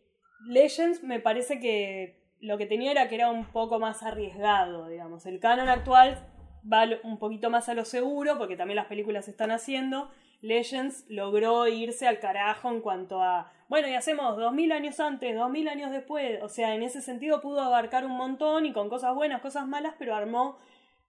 Legends 0.48 1.04
me 1.04 1.20
parece 1.20 1.60
que 1.60 2.20
lo 2.40 2.58
que 2.58 2.66
tenía 2.66 2.90
era 2.92 3.08
que 3.08 3.16
era 3.16 3.30
un 3.30 3.46
poco 3.46 3.80
más 3.80 4.02
arriesgado, 4.02 4.88
digamos. 4.88 5.28
El 5.28 5.40
canon 5.40 5.70
actual 5.70 6.31
va 6.72 6.86
un 7.04 7.18
poquito 7.18 7.50
más 7.50 7.70
a 7.70 7.74
lo 7.74 7.86
seguro, 7.86 8.38
porque 8.38 8.56
también 8.56 8.76
las 8.76 8.88
películas 8.88 9.26
se 9.26 9.32
están 9.32 9.52
haciendo. 9.52 10.10
Legends 10.42 11.06
logró 11.08 11.68
irse 11.68 12.08
al 12.08 12.20
carajo 12.20 12.70
en 12.70 12.82
cuanto 12.82 13.22
a, 13.22 13.52
bueno, 13.70 13.88
y 13.88 13.94
hacemos 13.94 14.38
2000 14.38 14.72
años 14.72 15.00
antes, 15.00 15.36
2000 15.36 15.68
años 15.68 15.92
después. 15.92 16.42
O 16.42 16.50
sea, 16.50 16.76
en 16.76 16.84
ese 16.84 17.02
sentido 17.02 17.42
pudo 17.42 17.62
abarcar 17.62 18.06
un 18.06 18.18
montón 18.18 18.66
y 18.66 18.74
con 18.74 18.90
cosas 18.90 19.14
buenas, 19.14 19.42
cosas 19.42 19.68
malas, 19.68 19.94
pero 20.00 20.16
armó 20.16 20.58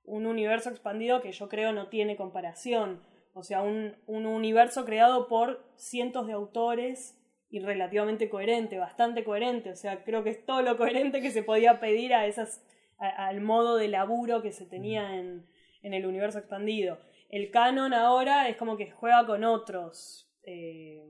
un 0.04 0.26
universo 0.26 0.70
expandido 0.70 1.22
que 1.22 1.32
yo 1.32 1.48
creo 1.48 1.72
no 1.72 1.88
tiene 1.88 2.16
comparación. 2.16 3.02
O 3.34 3.42
sea, 3.42 3.62
un, 3.62 3.96
un 4.06 4.26
universo 4.26 4.84
creado 4.84 5.28
por 5.28 5.64
cientos 5.76 6.26
de 6.26 6.34
autores 6.34 7.18
y 7.48 7.60
relativamente 7.60 8.28
coherente, 8.28 8.78
bastante 8.78 9.24
coherente. 9.24 9.70
O 9.70 9.76
sea, 9.76 10.04
creo 10.04 10.24
que 10.24 10.30
es 10.30 10.44
todo 10.44 10.62
lo 10.62 10.76
coherente 10.76 11.20
que 11.20 11.30
se 11.30 11.42
podía 11.42 11.80
pedir 11.80 12.14
a 12.14 12.26
esas, 12.26 12.64
a- 13.06 13.26
al 13.28 13.40
modo 13.40 13.76
de 13.76 13.88
laburo 13.88 14.42
que 14.42 14.52
se 14.52 14.66
tenía 14.66 15.16
en, 15.18 15.46
en 15.82 15.94
el 15.94 16.06
universo 16.06 16.38
expandido. 16.38 16.98
El 17.28 17.50
canon 17.50 17.94
ahora 17.94 18.48
es 18.48 18.56
como 18.56 18.76
que 18.76 18.90
juega 18.90 19.26
con 19.26 19.44
otros, 19.44 20.30
eh, 20.44 21.02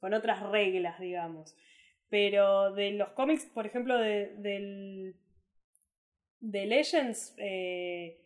con 0.00 0.14
otras 0.14 0.42
reglas, 0.50 0.98
digamos. 1.00 1.56
Pero 2.08 2.72
de 2.74 2.92
los 2.92 3.10
cómics, 3.10 3.46
por 3.46 3.66
ejemplo, 3.66 3.96
de, 3.96 4.34
del, 4.36 5.14
de 6.40 6.66
Legends, 6.66 7.34
eh, 7.38 8.18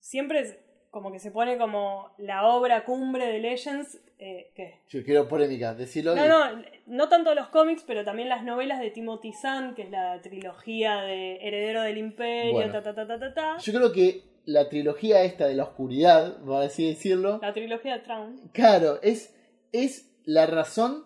siempre 0.00 0.58
como 0.92 1.10
que 1.10 1.18
se 1.18 1.30
pone 1.32 1.56
como 1.58 2.12
la 2.18 2.46
obra 2.46 2.84
cumbre 2.84 3.26
de 3.26 3.38
Legends. 3.40 3.98
Eh, 4.18 4.52
¿qué? 4.54 4.78
Yo 4.88 5.02
quiero 5.02 5.26
polémica, 5.26 5.74
decirlo. 5.74 6.14
No, 6.14 6.28
no, 6.28 6.62
no 6.86 7.08
tanto 7.08 7.34
los 7.34 7.48
cómics, 7.48 7.82
pero 7.84 8.04
también 8.04 8.28
las 8.28 8.44
novelas 8.44 8.78
de 8.78 8.90
Timothy 8.90 9.32
Zahn, 9.32 9.74
que 9.74 9.82
es 9.82 9.90
la 9.90 10.20
trilogía 10.20 11.00
de 11.00 11.36
Heredero 11.40 11.82
del 11.82 11.98
Imperio, 11.98 12.52
Bueno. 12.52 12.72
ta, 12.72 12.82
ta, 12.82 12.94
ta, 12.94 13.06
ta, 13.08 13.18
ta, 13.18 13.34
ta. 13.34 13.56
Yo 13.58 13.72
creo 13.72 13.90
que 13.90 14.22
la 14.44 14.68
trilogía 14.68 15.22
esta 15.24 15.46
de 15.46 15.54
la 15.54 15.64
oscuridad, 15.64 16.36
por 16.44 16.62
así 16.62 16.86
decirlo, 16.86 17.38
La 17.42 17.52
trilogía 17.52 17.94
de 17.94 18.00
Traum. 18.00 18.36
claro, 18.52 19.00
es, 19.02 19.34
es 19.72 20.12
la 20.24 20.46
razón 20.46 21.04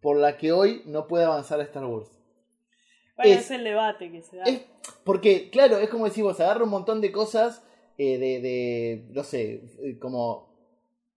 por 0.00 0.16
la 0.16 0.36
que 0.38 0.52
hoy 0.52 0.82
no 0.86 1.06
puede 1.08 1.24
avanzar 1.24 1.60
Star 1.60 1.84
Wars. 1.86 2.08
Bueno, 3.16 3.32
Es- 3.32 3.40
es, 3.46 3.50
el 3.50 3.64
debate 3.64 4.10
que 4.10 4.22
se 4.22 4.36
da. 4.36 4.44
Es 4.44 4.62
porque, 5.04 5.50
claro, 5.50 5.78
es 5.78 5.88
como 5.90 6.04
decir 6.06 6.24
vos, 6.24 6.40
agarra 6.40 6.64
un 6.64 6.70
montón 6.70 7.00
de 7.00 7.10
cosas 7.12 7.62
eh, 7.98 8.18
de, 8.18 8.40
de, 8.40 9.04
no 9.12 9.22
sé, 9.24 9.62
eh, 9.82 9.98
como 10.00 10.52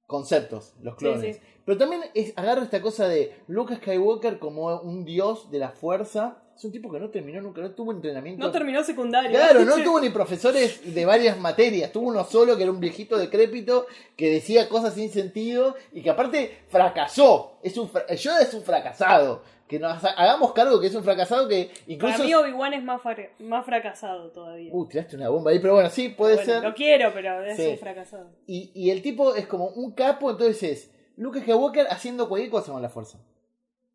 conceptos, 0.05 0.73
los 0.81 0.93
Sí, 0.93 0.99
clones. 0.99 1.35
sí. 1.35 1.41
Pero 1.65 1.77
también 1.77 2.03
es, 2.13 2.31
agarra 2.37 2.63
esta 2.63 2.81
cosa 2.81 3.07
de 3.09 3.35
Luke 3.47 3.75
Skywalker 3.75 4.39
como 4.39 4.79
un 4.81 5.03
dios 5.03 5.51
de 5.51 5.59
la 5.59 5.69
fuerza. 5.69 6.41
Es 6.55 6.63
un 6.63 6.71
tipo 6.71 6.89
que 6.91 6.99
no 6.99 7.09
terminó 7.09 7.39
nunca, 7.41 7.61
no 7.61 7.71
tuvo 7.71 7.91
entrenamiento. 7.91 8.43
No 8.43 8.51
terminó 8.51 8.83
secundario. 8.83 9.29
Claro, 9.31 9.65
no 9.65 9.75
tuvo 9.83 9.99
ni 9.99 10.09
profesores 10.09 10.93
de 10.95 11.05
varias 11.05 11.37
materias, 11.37 11.91
tuvo 11.91 12.07
uno 12.07 12.23
solo 12.23 12.55
que 12.55 12.63
era 12.63 12.71
un 12.71 12.79
viejito 12.79 13.17
decrépito 13.17 13.85
que 14.15 14.31
decía 14.31 14.69
cosas 14.69 14.93
sin 14.95 15.11
sentido 15.11 15.75
y 15.91 16.01
que 16.01 16.09
aparte 16.09 16.57
fracasó. 16.69 17.59
Es 17.61 17.77
un 17.77 17.89
fra- 17.89 18.07
Yoda 18.15 18.41
es 18.41 18.53
un 18.53 18.63
fracasado. 18.63 19.43
Que 19.67 19.79
nos 19.79 20.03
ha- 20.03 20.09
hagamos 20.11 20.53
cargo 20.53 20.79
que 20.79 20.87
es 20.87 20.95
un 20.95 21.03
fracasado 21.03 21.47
que 21.47 21.69
incluso. 21.87 22.13
Para 22.15 22.25
mí 22.25 22.33
Obi-Wan 22.33 22.73
es 22.73 22.83
más, 22.83 23.01
fra- 23.01 23.29
más 23.39 23.65
fracasado 23.65 24.31
todavía. 24.31 24.69
Uh, 24.73 24.85
tiraste 24.87 25.15
una 25.17 25.29
bomba 25.29 25.51
ahí, 25.51 25.59
pero 25.59 25.73
bueno, 25.73 25.89
sí, 25.89 26.09
puede 26.09 26.35
Bueno, 26.35 26.53
ser. 26.53 26.63
Lo 26.63 26.73
quiero, 26.73 27.11
pero 27.13 27.43
es 27.43 27.57
Sí. 27.57 27.67
un 27.67 27.77
fracasado. 27.77 28.29
Y, 28.45 28.71
y 28.73 28.91
el 28.91 29.01
tipo 29.01 29.35
es 29.35 29.45
como 29.47 29.67
un 29.67 29.91
capo, 29.91 30.31
entonces 30.31 30.63
es 30.63 30.91
Luke 31.17 31.41
Skywalker 31.41 31.87
haciendo 31.89 32.29
cualquier 32.29 32.49
cosa 32.51 32.71
con 32.71 32.81
la 32.81 32.89
fuerza. 32.89 33.19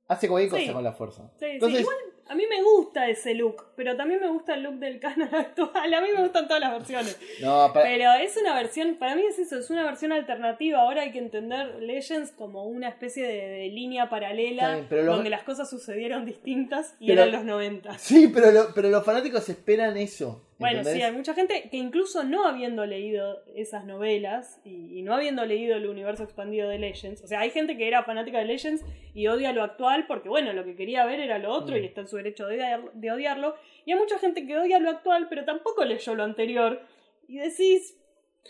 Hace 0.08 0.28
cualquier 0.28 0.50
Sí. 0.52 0.66
cosa 0.66 0.72
con 0.74 0.84
la 0.84 0.92
fuerza. 0.92 1.22
Sí, 1.38 1.46
sí. 1.46 1.50
Entonces, 1.52 1.80
Igual 1.80 1.96
a 2.32 2.34
mí 2.34 2.44
me 2.48 2.62
gusta 2.62 3.08
ese 3.08 3.34
look, 3.34 3.66
pero 3.76 3.94
también 3.96 4.20
me 4.20 4.28
gusta 4.28 4.54
el 4.54 4.62
look 4.62 4.76
del 4.76 4.98
canon 4.98 5.28
actual. 5.34 5.92
A 5.94 6.00
mí 6.00 6.08
me 6.14 6.22
gustan 6.22 6.46
todas 6.48 6.60
las 6.60 6.72
versiones. 6.72 7.18
no, 7.42 7.70
para- 7.72 7.84
Pero 7.86 8.12
es 8.14 8.36
una 8.38 8.54
versión, 8.54 8.96
para 8.96 9.14
mí 9.14 9.22
es 9.28 9.38
eso, 9.38 9.58
es 9.58 9.68
una 9.70 9.84
versión 9.84 10.12
alternativa. 10.12 10.80
Ahora 10.80 11.02
hay 11.02 11.12
que 11.12 11.18
entender 11.18 11.76
Legends 11.82 12.30
como 12.32 12.64
una 12.64 12.88
especie 12.88 13.26
de, 13.26 13.48
de 13.48 13.68
línea 13.68 14.08
paralela 14.08 14.74
bien, 14.74 14.86
pero 14.88 15.02
lo- 15.02 15.14
donde 15.16 15.30
las 15.30 15.42
cosas 15.42 15.68
sucedieron 15.68 16.24
distintas 16.24 16.94
y 16.98 17.08
Pero- 17.08 17.22
eran 17.22 17.32
los 17.34 17.44
90. 17.44 17.98
Sí, 17.98 18.30
pero, 18.32 18.50
lo- 18.50 18.74
pero 18.74 18.88
los 18.88 19.04
fanáticos 19.04 19.48
esperan 19.48 19.96
eso. 19.96 20.42
Bueno, 20.62 20.78
¿entendés? 20.78 20.94
sí, 20.94 21.02
hay 21.02 21.12
mucha 21.12 21.34
gente 21.34 21.68
que 21.70 21.76
incluso 21.76 22.24
no 22.24 22.46
habiendo 22.46 22.86
leído 22.86 23.42
esas 23.54 23.84
novelas 23.84 24.60
y, 24.64 24.98
y 24.98 25.02
no 25.02 25.14
habiendo 25.14 25.44
leído 25.44 25.76
el 25.76 25.86
universo 25.86 26.22
expandido 26.24 26.68
de 26.68 26.78
Legends, 26.78 27.22
o 27.22 27.26
sea, 27.26 27.40
hay 27.40 27.50
gente 27.50 27.76
que 27.76 27.86
era 27.86 28.02
fanática 28.04 28.38
de 28.38 28.46
Legends 28.46 28.84
y 29.14 29.26
odia 29.26 29.52
lo 29.52 29.62
actual 29.62 30.06
porque, 30.06 30.28
bueno, 30.30 30.52
lo 30.54 30.64
que 30.64 30.74
quería 30.74 31.04
ver 31.04 31.20
era 31.20 31.38
lo 31.38 31.52
otro 31.52 31.76
Mm. 31.76 31.82
y 31.82 31.86
está 31.86 32.00
en 32.00 32.08
su 32.08 32.16
derecho 32.16 32.46
de, 32.46 32.62
de 32.94 33.12
odiarlo. 33.12 33.54
Y 33.84 33.92
hay 33.92 33.98
mucha 33.98 34.18
gente 34.18 34.46
que 34.46 34.56
odia 34.56 34.78
lo 34.78 34.88
actual 34.90 35.26
pero 35.28 35.44
tampoco 35.44 35.84
leyó 35.84 36.14
lo 36.14 36.22
anterior. 36.24 36.80
Y 37.28 37.36
decís... 37.38 37.98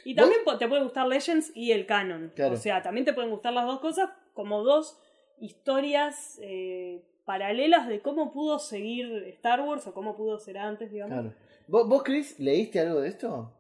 Y 0.05 0.15
también 0.15 0.41
te 0.59 0.69
puede 0.69 0.83
gustar 0.83 1.07
Legends 1.07 1.53
y 1.55 1.73
el 1.73 1.85
canon. 1.85 2.33
Claro. 2.35 2.55
O 2.55 2.57
sea, 2.57 2.81
también 2.81 3.05
te 3.05 3.13
pueden 3.13 3.31
gustar 3.31 3.53
las 3.53 3.67
dos 3.67 3.79
cosas 3.81 4.09
como 4.33 4.63
dos 4.63 4.99
historias 5.39 6.39
eh, 6.43 7.03
paralelas 7.25 7.89
de 7.89 8.01
cómo 8.01 8.33
pudo 8.33 8.59
seguir 8.59 9.25
Star 9.35 9.61
Wars 9.61 9.87
o 9.87 9.93
cómo 9.95 10.17
pudo 10.17 10.39
ser 10.39 10.59
antes, 10.59 10.91
digamos. 10.91 11.21
Claro. 11.21 11.35
¿Vos, 11.73 11.89
vos, 11.89 12.03
Chris, 12.03 12.39
leíste 12.39 12.81
algo 12.81 13.01
de 13.01 13.09
esto? 13.09 13.51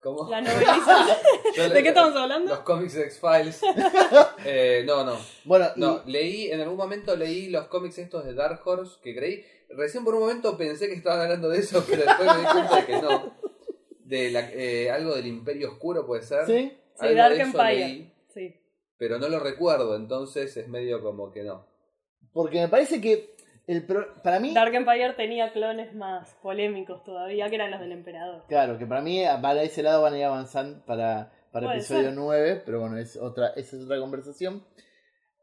¿Cómo? 0.00 0.30
La 0.30 0.40
noveliza. 0.40 1.06
Yo 1.54 1.68
¿De 1.68 1.82
qué 1.82 1.88
estamos 1.90 2.16
hablando? 2.16 2.48
Los 2.48 2.60
cómics 2.60 2.96
X-Files. 2.96 3.60
Eh, 4.46 4.82
no, 4.86 5.04
no. 5.04 5.18
Bueno, 5.44 5.66
y- 5.76 5.80
No, 5.80 6.02
leí, 6.06 6.50
en 6.50 6.60
algún 6.62 6.78
momento 6.78 7.14
leí 7.14 7.50
los 7.50 7.66
cómics 7.66 7.98
estos 7.98 8.24
de 8.24 8.32
Dark 8.32 8.62
Horse 8.64 8.96
que 9.02 9.14
creí. 9.14 9.44
Recién 9.68 10.04
por 10.04 10.14
un 10.14 10.20
momento 10.20 10.56
pensé 10.56 10.88
que 10.88 10.94
estaban 10.94 11.20
hablando 11.20 11.50
de 11.50 11.58
eso, 11.58 11.84
pero 11.86 12.02
después 12.02 12.28
me 12.34 12.40
di 12.40 12.46
cuenta 12.50 12.76
de 12.76 12.86
que 12.86 13.02
no. 13.02 13.36
De 14.04 14.30
la, 14.30 14.50
eh, 14.50 14.90
algo 14.90 15.14
del 15.14 15.26
Imperio 15.26 15.72
Oscuro 15.72 16.06
puede 16.06 16.22
ser. 16.22 16.46
¿sí? 16.46 16.72
Sí, 16.94 17.06
Algo 17.06 17.16
Dark 17.18 17.34
de 17.36 17.42
eso 17.42 17.58
Empire. 17.58 17.76
leí, 17.88 18.12
Sí. 18.34 18.56
pero 18.96 19.18
no 19.18 19.28
lo 19.28 19.38
recuerdo, 19.38 19.96
entonces 19.96 20.56
es 20.56 20.66
medio 20.66 21.02
como 21.02 21.30
que 21.30 21.42
no. 21.42 21.66
Porque 22.32 22.60
me 22.60 22.68
parece 22.68 23.00
que 23.02 23.31
el 23.66 23.86
pro- 23.86 24.14
para 24.22 24.40
mí, 24.40 24.52
Dark 24.54 24.74
Empire 24.74 25.12
tenía 25.14 25.52
clones 25.52 25.94
más 25.94 26.34
polémicos 26.42 27.02
todavía, 27.04 27.48
que 27.48 27.54
eran 27.54 27.70
los 27.70 27.80
del 27.80 27.92
emperador. 27.92 28.44
claro, 28.48 28.78
que 28.78 28.86
para 28.86 29.00
mí 29.00 29.22
para 29.40 29.62
ese 29.62 29.82
lado 29.82 30.02
van 30.02 30.14
a 30.14 30.18
ir 30.18 30.24
avanzando 30.24 30.84
para, 30.84 31.32
para 31.52 31.66
Puede 31.66 31.78
episodio 31.78 32.04
ser. 32.08 32.14
9, 32.14 32.62
pero 32.64 32.80
bueno, 32.80 32.98
es 32.98 33.16
otra, 33.16 33.48
esa 33.56 33.76
es 33.76 33.82
otra 33.84 33.98
conversación. 33.98 34.64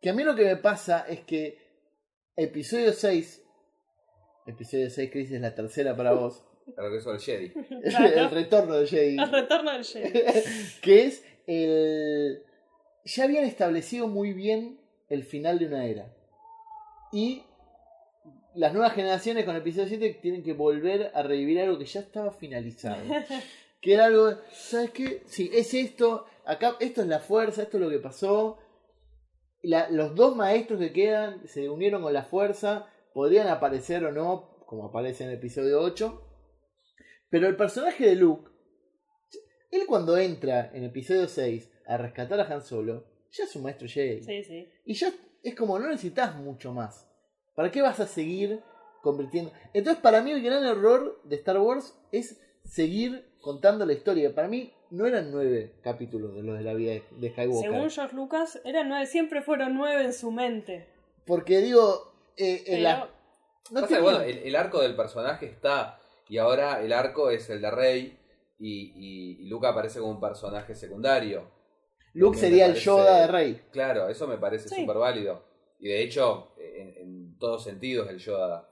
Que 0.02 0.10
a 0.10 0.14
mí 0.14 0.24
lo 0.24 0.36
que 0.36 0.46
me 0.46 0.56
pasa 0.58 1.06
es 1.08 1.22
que 1.22 1.58
episodio 2.36 2.94
6, 2.94 3.44
episodio 4.48 4.90
6, 4.90 5.10
Chris, 5.12 5.32
es 5.32 5.42
la 5.42 5.56
tercera 5.56 5.96
para 5.96 6.14
vos, 6.14 6.46
El 6.78 6.84
regreso 6.84 7.10
al 7.12 7.20
Jedi. 7.20 7.52
el 8.16 8.30
retorno 8.30 8.76
de 8.76 8.86
Jedi. 8.88 9.18
El 9.18 9.32
retorno 9.32 9.72
del 9.72 9.84
Jedi. 9.84 10.22
que 10.82 11.06
es 11.06 11.26
el... 11.48 12.44
Ya 13.06 13.24
habían 13.24 13.46
establecido 13.46 14.08
muy 14.08 14.34
bien 14.34 14.80
el 15.10 15.24
final 15.24 15.58
de 15.58 15.66
una 15.66 15.86
era. 15.86 16.14
Y 17.12 17.44
las 18.60 18.74
nuevas 18.74 18.94
generaciones 18.94 19.46
con 19.46 19.56
el 19.56 19.62
episodio 19.62 19.88
7 19.88 20.20
tienen 20.22 20.44
que 20.44 20.54
volver 20.54 21.12
a 21.14 21.24
revivir 21.24 21.60
algo 21.62 21.78
que 21.78 21.86
ya 21.86 22.02
estaba 22.02 22.32
finalizado. 22.32 23.02
que 23.82 23.94
era 23.94 24.06
algo, 24.06 24.34
¿sabes 24.52 24.92
qué? 24.92 25.24
Sí, 25.26 25.50
es 25.54 25.74
esto, 25.74 26.26
acá 26.46 26.76
esto 26.80 27.02
es 27.02 27.08
la 27.08 27.20
fuerza, 27.20 27.64
esto 27.64 27.78
es 27.78 27.84
lo 27.84 27.90
que 27.90 28.00
pasó. 28.00 28.58
La- 29.62 29.90
los 29.90 30.16
dos 30.16 30.36
maestros 30.36 30.80
que 30.80 30.92
quedan 30.92 31.48
se 31.48 31.70
unieron 31.70 32.02
con 32.02 32.14
la 32.14 32.24
fuerza, 32.24 32.88
podrían 33.14 33.48
aparecer 33.48 34.04
o 34.06 34.12
no, 34.12 34.58
como 34.66 34.86
aparece 34.88 35.24
en 35.24 35.30
el 35.30 35.38
episodio 35.38 35.80
8. 35.82 36.22
Pero 37.30 37.48
el 37.48 37.56
personaje 37.56 38.06
de 38.08 38.16
Luke, 38.16 38.50
él 39.72 39.84
cuando 39.88 40.18
entra 40.18 40.72
en 40.74 40.84
episodio 40.84 41.28
6 41.28 41.70
a 41.88 41.98
rescatar 41.98 42.40
a 42.40 42.54
Han 42.54 42.62
Solo, 42.64 43.06
ya 43.32 43.44
es 43.46 43.56
un 43.56 43.64
maestro 43.64 43.88
Jedi. 43.88 44.24
Sí, 44.24 44.44
sí. 44.44 44.68
Y 44.86 44.94
ya 44.96 45.12
es 45.44 45.56
como 45.56 45.78
no 45.80 45.88
necesitas 45.88 46.36
mucho 46.36 46.74
más. 46.74 47.09
¿Para 47.56 47.72
qué 47.72 47.82
vas 47.82 48.00
a 48.00 48.08
seguir 48.08 48.62
convirtiendo? 49.02 49.52
Entonces, 49.74 50.02
para 50.02 50.22
mí, 50.22 50.32
el 50.32 50.42
gran 50.44 50.64
error 50.66 51.20
de 51.24 51.36
Star 51.38 51.58
Wars 51.60 51.98
es 52.12 52.40
seguir 52.64 53.26
contando 53.42 53.86
la 53.86 53.94
historia. 53.94 54.34
Para 54.34 54.48
mí 54.48 54.74
no 54.92 55.06
eran 55.06 55.32
nueve 55.32 55.76
capítulos 55.84 56.36
de 56.36 56.44
los 56.44 56.58
de 56.58 56.64
la 56.64 56.74
vida 56.74 56.92
de- 56.94 57.30
Skywalker. 57.32 57.72
Según 57.72 57.90
George 57.90 58.16
Lucas, 58.16 58.62
eran 58.66 58.90
nueve, 58.90 59.06
siempre 59.06 59.42
fueron 59.42 59.76
nueve 59.76 60.04
en 60.04 60.14
su 60.14 60.32
mente. 60.32 60.88
Porque 61.26 61.60
digo, 61.60 62.14
eh, 62.38 62.64
en 62.66 62.74
Pero- 62.78 62.84
la- 62.84 63.10
no 63.72 63.82
Pasa 63.82 63.88
que, 63.88 63.96
tenía- 63.96 64.02
bueno, 64.02 64.22
el, 64.22 64.38
el 64.40 64.56
arco 64.56 64.82
del 64.82 64.96
personaje 64.96 65.46
está. 65.46 66.00
Y 66.28 66.38
ahora 66.38 66.82
el 66.82 66.92
arco 66.94 67.30
es 67.30 67.50
el 67.50 67.62
de 67.62 67.72
Rey. 67.72 68.16
Y, 68.62 68.92
y, 68.96 69.46
y 69.46 69.48
Luke 69.48 69.68
aparece 69.68 70.00
como 70.00 70.12
un 70.12 70.20
personaje 70.20 70.76
secundario. 70.76 71.50
Luke 72.14 72.38
sería 72.38 72.66
el 72.66 72.76
Yoda 72.76 73.22
de 73.22 73.28
Rey. 73.28 73.62
Claro, 73.72 74.10
eso 74.10 74.28
me 74.28 74.38
parece 74.38 74.68
Sí. 74.68 74.82
súper 74.82 74.98
válido. 74.98 75.46
Y 75.80 75.88
de 75.88 76.04
hecho, 76.04 76.52
en, 76.58 76.94
en 76.98 76.99
todos 77.40 77.64
sentidos, 77.64 78.10
el 78.10 78.20
Yoda 78.20 78.70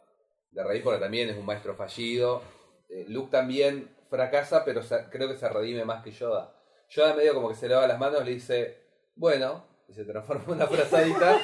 de 0.51 0.63
Rey, 0.63 0.82
porque 0.82 0.99
también 0.99 1.30
es 1.30 1.38
un 1.38 1.45
maestro 1.45 1.76
fallido. 1.76 2.41
Eh, 2.89 3.05
Luke 3.07 3.32
también 3.32 3.95
fracasa, 4.09 4.63
pero 4.63 4.82
creo 5.11 5.28
que 5.28 5.38
se 5.38 5.49
redime 5.49 5.86
más 5.86 6.03
que 6.03 6.11
Yoda. 6.11 6.53
Yoda 6.89 7.13
medio 7.15 7.34
como 7.34 7.49
que 7.49 7.55
se 7.55 7.68
lava 7.68 7.88
las 7.88 7.99
manos, 7.99 8.24
le 8.24 8.32
dice, 8.32 8.78
bueno, 9.15 9.65
y 9.88 9.93
se 9.93 10.05
transforma 10.05 10.43
en 10.45 10.51
una 10.51 10.68
frazadita. 10.68 11.39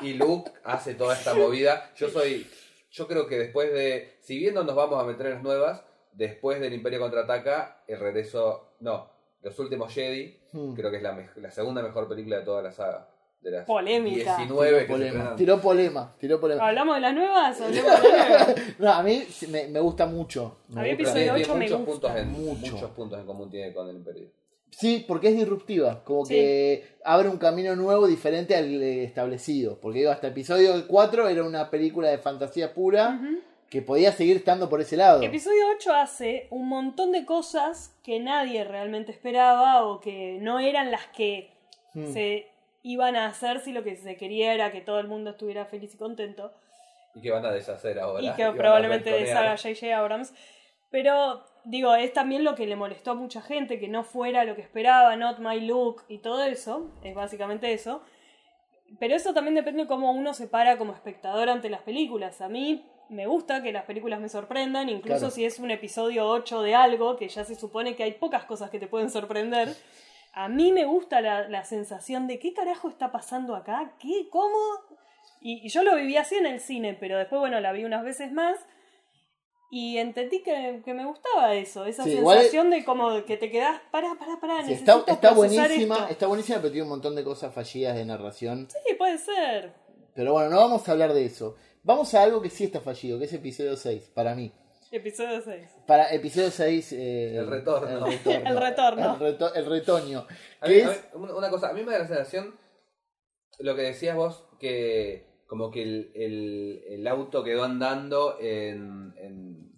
y 0.00 0.14
Luke 0.14 0.50
hace 0.64 0.94
toda 0.94 1.14
esta 1.14 1.34
movida. 1.34 1.92
Yo 1.96 2.08
soy, 2.08 2.50
yo 2.90 3.06
creo 3.06 3.26
que 3.26 3.38
después 3.38 3.72
de, 3.72 4.16
si 4.20 4.38
bien 4.38 4.54
no 4.54 4.64
nos 4.64 4.74
vamos 4.74 5.02
a 5.02 5.06
meter 5.06 5.26
en 5.26 5.34
las 5.34 5.42
nuevas, 5.42 5.84
después 6.12 6.60
del 6.60 6.74
Imperio 6.74 7.00
Contraataca, 7.00 7.82
el 7.86 7.98
regreso, 8.00 8.74
no, 8.80 9.10
los 9.42 9.58
últimos 9.58 9.92
Jedi, 9.92 10.42
Hmm. 10.52 10.74
creo 10.74 10.90
que 10.90 10.98
es 10.98 11.02
la 11.02 11.50
segunda 11.50 11.82
mejor 11.82 12.08
película 12.08 12.38
de 12.38 12.44
toda 12.44 12.62
la 12.62 12.72
saga. 12.72 13.08
De 13.42 13.50
las 13.50 13.66
Polémica. 13.66 14.36
19 14.36 14.82
Tiró 14.84 14.86
polema, 14.88 15.36
tiró 15.36 15.60
polema, 15.60 16.14
tiró 16.18 16.40
polema. 16.40 16.68
¿Hablamos 16.68 16.94
de 16.94 17.00
las 17.00 17.14
nuevas? 17.14 17.60
¿Hablamos 17.60 18.02
de 18.02 18.08
las 18.08 18.28
nuevas? 18.28 18.54
No, 18.78 18.92
a 18.92 19.02
mí 19.02 19.24
me, 19.48 19.66
me 19.68 19.80
gusta 19.80 20.06
mucho. 20.06 20.58
Me 20.68 20.80
A 20.80 20.84
mí 20.84 20.90
gusta. 20.90 21.02
episodio 21.02 21.34
Tiene- 21.34 21.44
tiene 21.44 21.44
8 21.44 21.54
me 21.54 21.64
muchos 21.64 21.86
gusta. 21.86 22.08
puntos 22.14 22.22
en, 22.22 22.32
Mucho. 22.32 22.72
muchos 22.72 22.90
puntos 22.92 23.18
en 23.20 23.26
común 23.26 23.50
tiene 23.50 23.72
con 23.72 23.88
el 23.88 23.96
Imperio. 23.96 24.28
Sí, 24.70 25.04
porque 25.06 25.28
es 25.28 25.36
disruptiva, 25.36 26.02
como 26.04 26.24
Sí. 26.24 26.34
que 26.34 26.84
abre 27.04 27.28
un 27.28 27.36
camino 27.36 27.76
nuevo 27.76 28.06
diferente 28.06 28.54
al 28.56 28.82
eh, 28.82 29.04
establecido. 29.04 29.78
Porque 29.80 29.98
digo, 29.98 30.10
hasta 30.12 30.28
episodio 30.28 30.86
4 30.86 31.28
era 31.28 31.42
una 31.44 31.68
película 31.68 32.08
de 32.08 32.18
fantasía 32.18 32.72
pura 32.72 33.20
que 33.68 33.82
podía 33.82 34.12
seguir 34.12 34.36
estando 34.36 34.68
por 34.70 34.80
ese 34.80 34.96
lado. 34.96 35.20
Episodio 35.22 35.64
8 35.76 35.92
hace 35.94 36.46
un 36.50 36.68
montón 36.68 37.10
de 37.12 37.26
cosas 37.26 37.94
que 38.04 38.20
nadie 38.20 38.64
realmente 38.64 39.10
esperaba 39.12 39.84
o 39.84 40.00
que 40.00 40.38
no 40.40 40.58
eran 40.60 40.90
las 40.90 41.06
que 41.08 41.50
Hmm. 41.94 42.10
se 42.12 42.46
iban 42.82 43.16
a 43.16 43.26
hacer 43.26 43.60
si 43.60 43.72
lo 43.72 43.82
que 43.84 43.96
se 43.96 44.16
quería 44.16 44.52
era 44.54 44.72
que 44.72 44.80
todo 44.80 44.98
el 45.00 45.08
mundo 45.08 45.30
estuviera 45.30 45.64
feliz 45.66 45.94
y 45.94 45.98
contento. 45.98 46.52
Y 47.14 47.20
que 47.20 47.30
van 47.30 47.44
a 47.44 47.50
deshacer 47.50 47.98
ahora. 47.98 48.22
y 48.22 48.32
que 48.36 48.50
probablemente 48.52 49.10
deshaga 49.10 49.56
J.J. 49.56 49.96
Abrams. 49.96 50.32
Pero, 50.90 51.42
digo, 51.64 51.94
es 51.94 52.12
también 52.12 52.44
lo 52.44 52.54
que 52.54 52.66
le 52.66 52.76
molestó 52.76 53.12
a 53.12 53.14
mucha 53.14 53.40
gente, 53.40 53.78
que 53.80 53.88
no 53.88 54.04
fuera 54.04 54.44
lo 54.44 54.54
que 54.54 54.60
esperaba, 54.62 55.16
not 55.16 55.38
my 55.38 55.60
look 55.60 56.02
y 56.08 56.18
todo 56.18 56.42
eso. 56.44 56.90
Es 57.02 57.14
básicamente 57.14 57.72
eso. 57.72 58.02
Pero 59.00 59.14
eso 59.14 59.32
también 59.32 59.54
depende 59.54 59.82
de 59.84 59.88
cómo 59.88 60.12
uno 60.12 60.34
se 60.34 60.48
para 60.48 60.76
como 60.76 60.92
espectador 60.92 61.48
ante 61.48 61.70
las 61.70 61.80
películas. 61.80 62.42
A 62.42 62.48
mí 62.50 62.84
me 63.08 63.26
gusta 63.26 63.62
que 63.62 63.72
las 63.72 63.84
películas 63.84 64.20
me 64.20 64.28
sorprendan, 64.28 64.88
incluso 64.90 65.18
Claro. 65.18 65.30
si 65.34 65.44
es 65.46 65.58
un 65.58 65.70
episodio 65.70 66.26
8 66.28 66.60
de 66.62 66.74
algo, 66.74 67.16
que 67.16 67.28
ya 67.28 67.44
se 67.44 67.54
supone 67.54 67.96
que 67.96 68.02
hay 68.02 68.12
pocas 68.12 68.44
cosas 68.44 68.68
que 68.68 68.78
te 68.78 68.86
pueden 68.86 69.08
sorprender. 69.10 69.68
A 70.32 70.48
mí 70.48 70.72
me 70.72 70.84
gusta 70.84 71.20
la, 71.20 71.48
la 71.48 71.64
sensación 71.64 72.26
de 72.26 72.38
qué 72.38 72.54
carajo 72.54 72.88
está 72.88 73.12
pasando 73.12 73.54
acá, 73.54 73.92
qué, 74.00 74.28
cómo. 74.30 74.56
Y, 75.40 75.66
y 75.66 75.68
yo 75.68 75.82
lo 75.82 75.96
viví 75.96 76.16
así 76.16 76.36
en 76.36 76.46
el 76.46 76.60
cine, 76.60 76.96
pero 76.98 77.18
después, 77.18 77.40
bueno, 77.40 77.60
la 77.60 77.72
vi 77.72 77.84
unas 77.84 78.04
veces 78.04 78.32
más 78.32 78.58
y 79.70 79.96
entendí 79.98 80.42
que, 80.42 80.82
que 80.84 80.92
me 80.94 81.06
gustaba 81.06 81.54
eso, 81.54 81.86
esa 81.86 82.04
Sí, 82.04 82.12
sensación 82.16 82.68
de 82.70 82.84
como 82.84 83.24
que 83.24 83.38
te 83.38 83.50
quedás, 83.50 83.80
pará, 83.90 84.14
pará, 84.18 84.38
pará, 84.40 84.62
Sí, 84.62 84.68
necesito 84.70 84.98
está, 84.98 85.12
está 85.14 85.32
buenísima, 85.32 85.96
esto". 85.96 86.08
está 86.10 86.26
buenísima, 86.26 86.58
pero 86.58 86.70
tiene 86.70 86.82
un 86.84 86.90
montón 86.90 87.14
de 87.16 87.24
cosas 87.24 87.54
fallidas 87.54 87.96
de 87.96 88.04
narración. 88.04 88.68
Sí, 88.70 88.94
puede 88.96 89.16
ser. 89.18 89.72
Pero 90.14 90.34
bueno, 90.34 90.50
no 90.50 90.56
vamos 90.58 90.86
a 90.86 90.92
hablar 90.92 91.14
de 91.14 91.24
eso. 91.24 91.56
Vamos 91.84 92.12
a 92.14 92.22
algo 92.22 92.42
que 92.42 92.50
sí 92.50 92.64
está 92.64 92.80
fallido, 92.80 93.18
que 93.18 93.24
es 93.24 93.32
episodio 93.32 93.76
6, 93.76 94.10
para 94.14 94.34
mí. 94.34 94.52
Episodio 94.92 95.40
6. 95.40 95.68
Para 95.86 96.12
episodio 96.12 96.50
6... 96.50 96.92
eh, 96.92 97.36
El 97.36 97.46
retorno. 97.48 98.06
El 98.06 98.12
retorno. 98.12 98.50
El 98.50 98.56
retorno. 98.60 99.14
El, 99.14 99.20
reto- 99.20 99.54
el 99.54 99.66
retoño. 99.66 100.26
A 100.60 100.66
que 100.66 100.72
mí- 100.72 100.80
es- 100.80 100.88
a 101.14 101.16
mí- 101.18 101.24
una 101.24 101.34
una 101.34 101.50
cosa, 101.50 101.70
a 101.70 101.72
mí 101.72 101.82
me 101.82 101.92
da 101.92 102.00
la 102.00 102.06
sensación, 102.06 102.54
lo 103.58 103.74
que 103.74 103.82
decías 103.82 104.14
vos, 104.14 104.44
que 104.60 105.26
como 105.46 105.70
que 105.70 105.82
el, 105.82 106.12
el- 106.14 106.84
el 106.88 107.06
auto 107.06 107.42
quedó 107.42 107.64
andando 107.64 108.36
en, 108.40 109.14
en- 109.16 109.72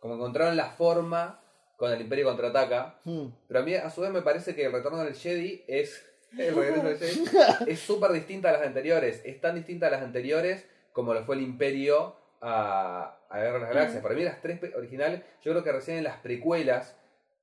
Como 0.00 0.14
encontraron 0.14 0.56
la 0.56 0.70
forma 0.72 1.40
con 1.76 1.92
el 1.92 2.00
Imperio 2.00 2.24
Contraataca, 2.26 2.98
Hmm. 3.04 3.28
pero 3.46 3.60
a 3.60 3.62
mí 3.62 3.74
a 3.74 3.88
su 3.90 4.00
vez 4.00 4.10
me 4.10 4.22
parece 4.22 4.56
que 4.56 4.64
el 4.66 4.72
retorno 4.72 5.04
del 5.04 5.14
Jedi 5.14 5.64
es... 5.68 6.04
El 6.36 6.54
regreso 6.54 6.82
del 6.82 6.98
Jedi 6.98 7.70
es 7.72 7.78
súper 7.80 8.10
distinta 8.12 8.50
a 8.50 8.52
las 8.52 8.62
anteriores, 8.66 9.22
es 9.24 9.40
tan 9.40 9.54
distinta 9.54 9.86
a 9.86 9.90
las 9.90 10.02
anteriores 10.02 10.66
como 10.92 11.14
lo 11.14 11.24
fue 11.24 11.36
el 11.36 11.42
Imperio 11.42 12.16
a, 12.40 13.18
a 13.28 13.38
Guerra 13.38 13.54
de 13.54 13.60
las 13.60 13.68
Galaxias. 13.70 14.02
Para 14.02 14.14
mí 14.14 14.22
las 14.22 14.40
tres 14.40 14.60
originales, 14.74 15.22
yo 15.42 15.52
creo 15.52 15.64
que 15.64 15.72
recién 15.72 15.98
en 15.98 16.04
las 16.04 16.18
precuelas, 16.20 16.98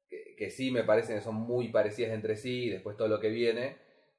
que, 0.10 0.36
que 0.38 0.50
sí 0.52 0.72
me 0.72 0.84
parecen 0.84 1.18
que 1.18 1.24
son 1.24 1.36
muy 1.36 1.70
parecidas 1.70 2.12
entre 2.12 2.36
sí 2.36 2.66
y 2.66 2.70
después 2.70 2.98
todo 2.98 3.08
lo 3.08 3.20
que 3.20 3.30
viene, 3.30 3.78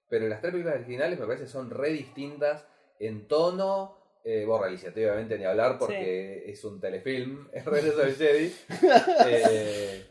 pero 0.09 0.29
las 0.29 0.41
tres 0.41 0.53
películas 0.53 0.77
originales 0.77 1.19
me 1.19 1.27
parece 1.27 1.45
que 1.45 1.51
son 1.51 1.71
re 1.71 1.91
distintas 1.91 2.67
en 2.99 3.27
tono, 3.27 3.99
eh, 4.25 4.45
borra 4.45 4.67
Alicia, 4.67 4.91
obviamente 4.95 5.39
ni 5.39 5.45
hablar 5.45 5.79
porque 5.79 6.51
es 6.51 6.65
un 6.65 6.81
telefilm, 6.81 7.49
el 7.53 7.65
regreso 7.65 7.99
del 7.99 8.15
Jedi, 8.15 8.55
eh, 9.27 10.07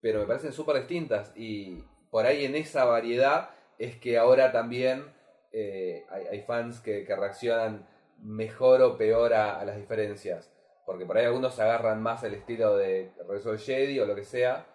pero 0.00 0.20
me 0.20 0.26
parecen 0.26 0.52
súper 0.52 0.78
distintas 0.78 1.32
y 1.36 1.82
por 2.10 2.26
ahí 2.26 2.44
en 2.44 2.54
esa 2.56 2.84
variedad 2.84 3.50
es 3.78 3.96
que 3.96 4.18
ahora 4.18 4.52
también 4.52 5.04
eh, 5.52 6.04
hay, 6.10 6.26
hay 6.26 6.42
fans 6.42 6.80
que, 6.80 7.04
que 7.04 7.14
reaccionan 7.14 7.86
mejor 8.24 8.82
o 8.82 8.96
peor 8.98 9.32
a, 9.34 9.60
a 9.60 9.64
las 9.64 9.76
diferencias. 9.76 10.50
Porque 10.84 11.06
por 11.06 11.16
ahí 11.16 11.24
algunos 11.24 11.58
agarran 11.60 12.02
más 12.02 12.24
el 12.24 12.34
estilo 12.34 12.76
de 12.76 13.12
del 13.28 13.58
Jedi 13.58 14.00
o 14.00 14.06
lo 14.06 14.14
que 14.16 14.24
sea. 14.24 14.66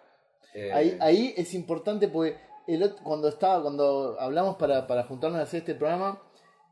Eh, 0.54 0.72
Ahí, 0.72 0.96
ahí 1.00 1.34
es 1.36 1.52
importante 1.54 2.08
porque 2.08 2.36
el 2.66 2.94
cuando 3.04 3.28
estaba, 3.28 3.62
cuando 3.62 4.16
hablamos 4.18 4.56
para, 4.56 4.86
para 4.86 5.04
juntarnos 5.04 5.38
a 5.38 5.42
hacer 5.44 5.60
este 5.60 5.74
programa, 5.74 6.20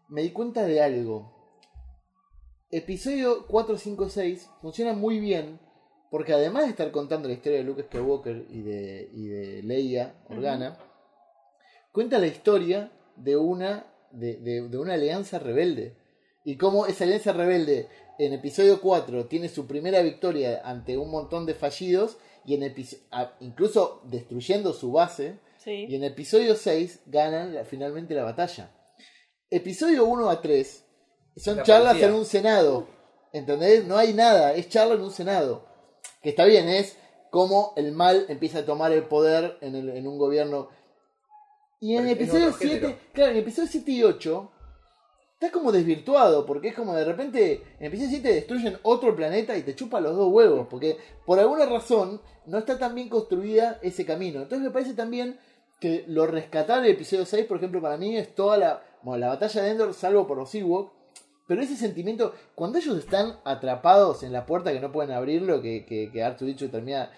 me 0.08 0.22
di 0.22 0.30
cuenta 0.32 0.62
de 0.64 0.80
algo. 0.82 1.34
Episodio 2.70 3.46
4, 3.46 3.78
5, 3.78 4.08
6 4.08 4.50
funciona 4.60 4.92
muy 4.92 5.20
bien 5.20 5.60
porque 6.10 6.32
además 6.32 6.64
de 6.64 6.70
estar 6.70 6.90
contando 6.90 7.28
la 7.28 7.34
historia 7.34 7.58
de 7.58 7.64
Luke 7.64 7.82
Skywalker 7.84 8.46
y 8.50 8.62
de, 8.62 9.08
y 9.12 9.26
de 9.28 9.62
Leia 9.62 10.14
Organa, 10.28 10.78
cuenta 11.92 12.18
la 12.18 12.26
historia 12.26 12.90
de 13.16 13.36
una, 13.36 13.86
de, 14.10 14.36
de- 14.36 14.68
de 14.68 14.78
una 14.78 14.94
alianza 14.94 15.38
rebelde. 15.38 15.97
Y 16.48 16.56
cómo 16.56 16.86
esa 16.86 17.04
alianza 17.04 17.32
rebelde 17.34 17.88
en 18.18 18.32
episodio 18.32 18.80
4 18.80 19.26
tiene 19.26 19.50
su 19.50 19.66
primera 19.66 20.00
victoria 20.00 20.62
ante 20.64 20.96
un 20.96 21.10
montón 21.10 21.44
de 21.44 21.52
fallidos 21.52 22.16
y 22.46 22.54
en 22.54 22.74
incluso 23.40 24.00
destruyendo 24.04 24.72
su 24.72 24.90
base. 24.92 25.38
Sí. 25.62 25.84
Y 25.90 25.96
en 25.96 26.04
episodio 26.04 26.54
6 26.56 27.00
ganan 27.04 27.54
la- 27.54 27.64
finalmente 27.66 28.14
la 28.14 28.24
batalla. 28.24 28.70
Episodio 29.50 30.06
1 30.06 30.30
a 30.30 30.40
3 30.40 30.84
son 31.36 31.56
La 31.58 31.62
charlas 31.64 31.88
policía. 31.92 32.08
en 32.08 32.14
un 32.14 32.24
senado. 32.24 32.86
¿Entendés? 33.34 33.84
No 33.84 33.98
hay 33.98 34.14
nada, 34.14 34.54
es 34.54 34.70
charla 34.70 34.94
en 34.94 35.02
un 35.02 35.12
senado. 35.12 35.66
Que 36.22 36.30
está 36.30 36.46
bien, 36.46 36.66
es 36.70 36.96
como 37.30 37.74
el 37.76 37.92
mal 37.92 38.24
empieza 38.30 38.60
a 38.60 38.64
tomar 38.64 38.90
el 38.92 39.02
poder 39.04 39.58
en, 39.60 39.74
el- 39.74 39.90
en 39.90 40.06
un 40.06 40.16
gobierno. 40.16 40.70
Y 41.78 41.94
en 41.96 42.04
Pero 42.04 42.14
episodio 42.14 42.46
otro 42.46 42.58
7, 42.58 42.74
género. 42.80 42.98
claro, 43.12 43.32
en 43.32 43.36
episodio 43.38 43.68
7 43.70 43.90
y 43.90 44.02
8 44.02 44.50
está 45.40 45.52
como 45.52 45.70
desvirtuado, 45.70 46.44
porque 46.44 46.68
es 46.68 46.74
como 46.74 46.96
de 46.96 47.04
repente 47.04 47.62
en 47.78 47.86
episodio 47.86 48.10
7 48.10 48.34
destruyen 48.34 48.78
otro 48.82 49.14
planeta 49.14 49.56
y 49.56 49.62
te 49.62 49.76
chupa 49.76 50.00
los 50.00 50.16
dos 50.16 50.32
huevos, 50.32 50.66
porque 50.68 50.98
por 51.24 51.38
alguna 51.38 51.64
razón 51.64 52.20
no 52.46 52.58
está 52.58 52.76
tan 52.76 52.96
bien 52.96 53.08
construida 53.08 53.78
ese 53.80 54.04
camino. 54.04 54.42
Entonces 54.42 54.66
me 54.66 54.72
parece 54.72 54.94
también 54.94 55.38
que 55.80 56.04
lo 56.08 56.26
rescatable 56.26 56.88
de 56.88 56.94
episodio 56.94 57.24
6, 57.24 57.46
por 57.46 57.58
ejemplo, 57.58 57.80
para 57.80 57.96
mí 57.96 58.16
es 58.16 58.34
toda 58.34 58.58
la, 58.58 58.82
bueno, 59.04 59.18
la 59.20 59.28
batalla 59.28 59.62
de 59.62 59.70
Endor, 59.70 59.94
salvo 59.94 60.26
por 60.26 60.38
los 60.38 60.52
Ewok, 60.52 60.92
pero 61.46 61.62
ese 61.62 61.76
sentimiento, 61.76 62.34
cuando 62.56 62.78
ellos 62.78 62.98
están 62.98 63.38
atrapados 63.44 64.24
en 64.24 64.32
la 64.32 64.44
puerta 64.44 64.72
que 64.72 64.80
no 64.80 64.90
pueden 64.90 65.12
abrirlo, 65.12 65.62
que, 65.62 65.86
que, 65.86 66.10
que 66.10 66.44
dicho 66.46 66.68
termina, 66.68 67.12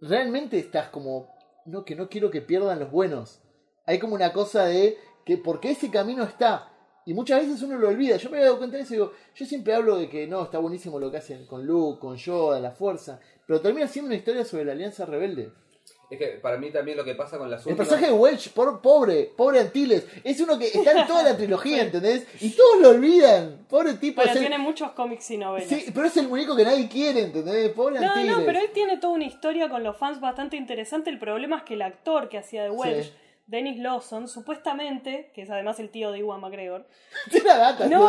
realmente 0.00 0.58
estás 0.58 0.88
como, 0.88 1.28
no, 1.66 1.84
que 1.84 1.96
no 1.96 2.08
quiero 2.08 2.30
que 2.30 2.40
pierdan 2.40 2.80
los 2.80 2.90
buenos. 2.90 3.42
Hay 3.84 3.98
como 3.98 4.14
una 4.14 4.32
cosa 4.32 4.64
de 4.64 4.96
que 5.26 5.36
porque 5.36 5.72
ese 5.72 5.90
camino 5.90 6.24
está. 6.24 6.71
Y 7.04 7.14
muchas 7.14 7.42
veces 7.46 7.60
uno 7.62 7.76
lo 7.78 7.88
olvida. 7.88 8.16
Yo 8.16 8.30
me 8.30 8.38
he 8.38 8.42
dado 8.44 8.58
cuenta 8.58 8.76
de 8.76 8.84
eso 8.84 8.94
y 8.94 8.96
digo, 8.98 9.12
yo 9.34 9.44
siempre 9.46 9.74
hablo 9.74 9.96
de 9.98 10.08
que 10.08 10.26
no, 10.26 10.44
está 10.44 10.58
buenísimo 10.58 11.00
lo 11.00 11.10
que 11.10 11.16
hacen 11.18 11.46
con 11.46 11.66
Luke, 11.66 11.98
con 12.00 12.16
Yoda, 12.16 12.60
la 12.60 12.70
fuerza. 12.70 13.18
Pero 13.46 13.60
termina 13.60 13.88
siendo 13.88 14.06
una 14.08 14.16
historia 14.16 14.44
sobre 14.44 14.64
la 14.64 14.72
alianza 14.72 15.04
rebelde. 15.04 15.50
Es 16.10 16.18
que 16.18 16.26
para 16.42 16.58
mí 16.58 16.70
también 16.70 16.98
lo 16.98 17.04
que 17.04 17.14
pasa 17.14 17.38
con 17.38 17.50
las 17.50 17.62
El 17.66 17.72
últimas... 17.72 17.88
personaje 17.88 18.12
de 18.12 18.18
Welch, 18.18 18.50
por, 18.52 18.82
pobre, 18.82 19.32
pobre 19.34 19.60
Antilles, 19.60 20.06
es 20.22 20.38
uno 20.42 20.58
que 20.58 20.66
está 20.66 20.92
en 21.00 21.06
toda 21.06 21.22
la 21.22 21.34
trilogía, 21.38 21.82
¿entendés? 21.82 22.26
Y 22.40 22.50
todos 22.50 22.80
lo 22.82 22.90
olvidan. 22.90 23.64
Pobre 23.68 23.94
tipo. 23.94 24.16
Bueno, 24.16 24.30
es 24.30 24.36
el- 24.36 24.42
tiene 24.42 24.58
muchos 24.58 24.90
cómics 24.92 25.30
y 25.30 25.38
novelas. 25.38 25.68
Sí, 25.70 25.86
pero 25.94 26.06
es 26.06 26.16
el 26.18 26.28
muñeco 26.28 26.54
que 26.54 26.64
nadie 26.64 26.86
quiere, 26.86 27.22
¿entendés? 27.22 27.70
Pobre 27.70 27.98
No, 27.98 28.10
Antilles. 28.12 28.36
no, 28.38 28.44
pero 28.44 28.58
él 28.60 28.68
tiene 28.74 28.98
toda 28.98 29.14
una 29.14 29.24
historia 29.24 29.70
con 29.70 29.82
los 29.82 29.96
fans 29.96 30.20
bastante 30.20 30.56
interesante. 30.58 31.08
El 31.08 31.18
problema 31.18 31.56
es 31.56 31.62
que 31.62 31.74
el 31.74 31.82
actor 31.82 32.28
que 32.28 32.36
hacía 32.38 32.62
de 32.62 32.70
Welch, 32.70 33.04
Sí. 33.06 33.12
Dennis 33.52 33.78
Lawson, 33.78 34.28
supuestamente, 34.28 35.30
que 35.34 35.42
es 35.42 35.50
además 35.50 35.78
el 35.78 35.90
tío 35.90 36.10
de 36.10 36.20
Iwan 36.20 36.40
McGregor, 36.40 36.86
no, 37.90 38.08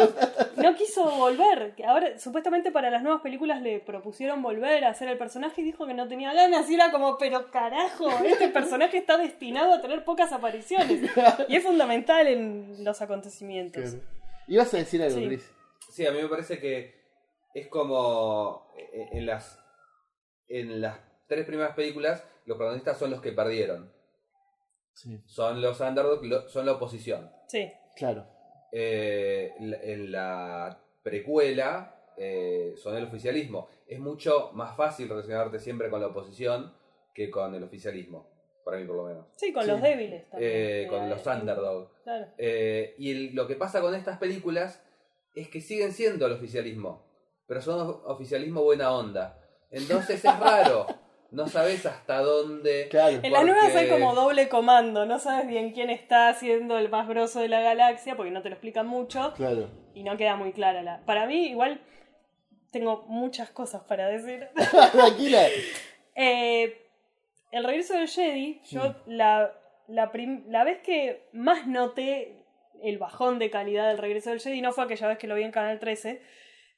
no 0.56 0.76
quiso 0.76 1.04
volver. 1.18 1.76
Ahora, 1.86 2.18
supuestamente 2.18 2.72
para 2.72 2.89
las 2.89 3.04
nuevas 3.04 3.22
películas 3.22 3.62
le 3.62 3.82
propusieron 3.82 4.41
volver 4.41 4.86
a 4.86 4.91
hacer 4.91 5.10
el 5.10 5.18
personaje 5.18 5.60
y 5.60 5.66
dijo 5.66 5.86
que 5.86 5.94
no 5.94 6.08
tenía 6.08 6.34
ganas. 6.34 6.70
Y 6.70 6.76
era 6.76 6.91
como, 6.91 7.18
pero 7.18 7.52
carajo, 7.52 8.10
este 8.24 8.48
personaje 8.48 8.98
está 8.98 9.18
destinado 9.18 9.74
a 9.74 9.82
tener 9.82 10.06
pocas 10.06 10.32
apariciones. 10.32 11.12
Y 11.50 11.58
es 11.58 11.64
fundamental 11.64 12.26
en 12.28 12.84
los 12.86 13.02
acontecimientos. 13.02 13.84
Claro. 13.84 14.08
Ibas 14.48 14.74
a 14.74 14.78
decir 14.78 15.02
algo, 15.04 15.18
Sí. 15.18 15.28
Chris. 15.28 15.52
Sí, 15.89 16.06
a 16.08 16.12
mí 16.12 16.22
me 16.22 16.30
parece 16.30 16.58
que 16.58 16.96
es 17.54 17.68
como 17.68 18.72
eh, 18.78 19.10
en 19.12 19.26
las 19.26 19.60
en 20.48 20.80
las 20.80 21.00
tres 21.28 21.46
primeras 21.46 21.76
películas 21.76 22.24
los 22.46 22.58
protagonistas 22.58 22.98
son 22.98 23.12
los 23.12 23.22
que 23.22 23.34
perdieron, 23.34 23.91
Sí, 24.94 25.22
son 25.26 25.62
los 25.62 25.80
underdogs, 25.80 26.24
lo- 26.28 26.48
son 26.50 26.66
la 26.66 26.74
oposición. 26.74 27.32
Sí. 27.48 27.72
claro. 27.96 28.26
Eh, 28.72 29.54
en 29.60 30.12
la 30.12 30.80
precuela 31.04 31.96
eh, 32.18 32.74
son 32.78 32.96
el 32.98 33.04
oficialismo. 33.06 33.68
Es 33.88 34.00
mucho 34.00 34.52
más 34.54 34.76
fácil 34.76 35.10
relacionarte 35.10 35.60
siempre 35.60 35.89
con 35.89 36.02
la 36.02 36.08
oposición 36.08 36.74
que 37.14 37.30
con 37.30 37.54
el 37.54 37.64
oficialismo, 37.64 38.28
para 38.66 38.78
mí 38.78 38.86
por 38.86 38.96
lo 38.96 39.04
menos. 39.06 39.28
Sí, 39.36 39.54
con 39.54 39.64
Sí. 39.64 39.70
los 39.70 39.82
débiles 39.82 40.28
también. 40.30 40.52
Eh, 40.54 40.88
con 40.89 41.08
los 41.10 41.26
underdogs. 41.26 41.91
Claro. 42.04 42.28
Eh, 42.38 42.96
y 42.98 43.12
el- 43.12 43.36
lo 43.36 43.46
que 43.48 43.56
pasa 43.56 43.82
con 43.82 43.94
estas 43.94 44.18
películas 44.18 44.84
es 45.36 45.50
que 45.50 45.62
siguen 45.62 45.91
siendo 45.91 46.26
el 46.26 46.34
oficialismo, 46.34 47.06
pero 47.48 47.62
son 47.62 48.02
oficialismo 48.06 48.64
buena 48.64 48.91
onda. 48.91 49.39
Entonces 49.70 50.24
es 50.24 50.39
raro, 50.39 50.88
no 51.34 51.48
sabes 51.48 51.86
hasta 51.86 52.20
dónde... 52.20 52.88
Claro. 52.90 53.20
En 53.24 53.34
las 53.34 53.44
nuevas 53.44 53.76
hay 53.76 53.90
como 53.90 54.14
doble 54.16 54.48
comando, 54.50 55.06
no 55.06 55.20
sabes 55.20 55.48
bien 55.48 55.72
quién 55.74 55.90
está 55.90 56.34
siendo 56.34 56.78
el 56.78 56.90
más 56.90 57.08
grosso 57.08 57.40
de 57.42 57.48
la 57.50 57.60
galaxia, 57.62 58.16
porque 58.16 58.32
no 58.32 58.42
te 58.42 58.50
lo 58.50 58.56
explican 58.56 58.88
mucho 58.88 59.34
Claro. 59.36 59.70
y 59.94 60.04
no 60.04 60.16
queda 60.16 60.36
muy 60.36 60.52
clara 60.54 60.82
la. 60.84 61.02
Para 61.06 61.26
mí, 61.26 61.48
igual 61.48 61.82
tengo 62.72 63.04
muchas 63.08 63.50
cosas 63.50 63.82
para 63.84 64.08
decir. 64.08 64.48
Tranquila. 64.92 65.42
Eh, 66.16 66.78
el 67.52 67.64
regreso 67.64 67.94
del 67.96 68.08
Jedi, 68.08 68.62
yo 68.70 68.96
la, 69.06 69.52
la, 69.88 70.12
prim- 70.12 70.44
la 70.48 70.64
vez 70.64 70.80
que 70.82 71.28
más 71.34 71.68
noté 71.68 72.46
el 72.82 72.98
bajón 72.98 73.40
de 73.40 73.50
calidad 73.50 73.88
del 73.88 73.98
regreso 73.98 74.30
del 74.30 74.40
Jedi 74.42 74.62
no 74.62 74.72
fue 74.72 74.84
aquella 74.84 75.08
vez 75.08 75.18
que 75.18 75.28
lo 75.28 75.36
vi 75.36 75.44
en 75.44 75.52
Canal 75.52 75.80
13, 75.80 76.22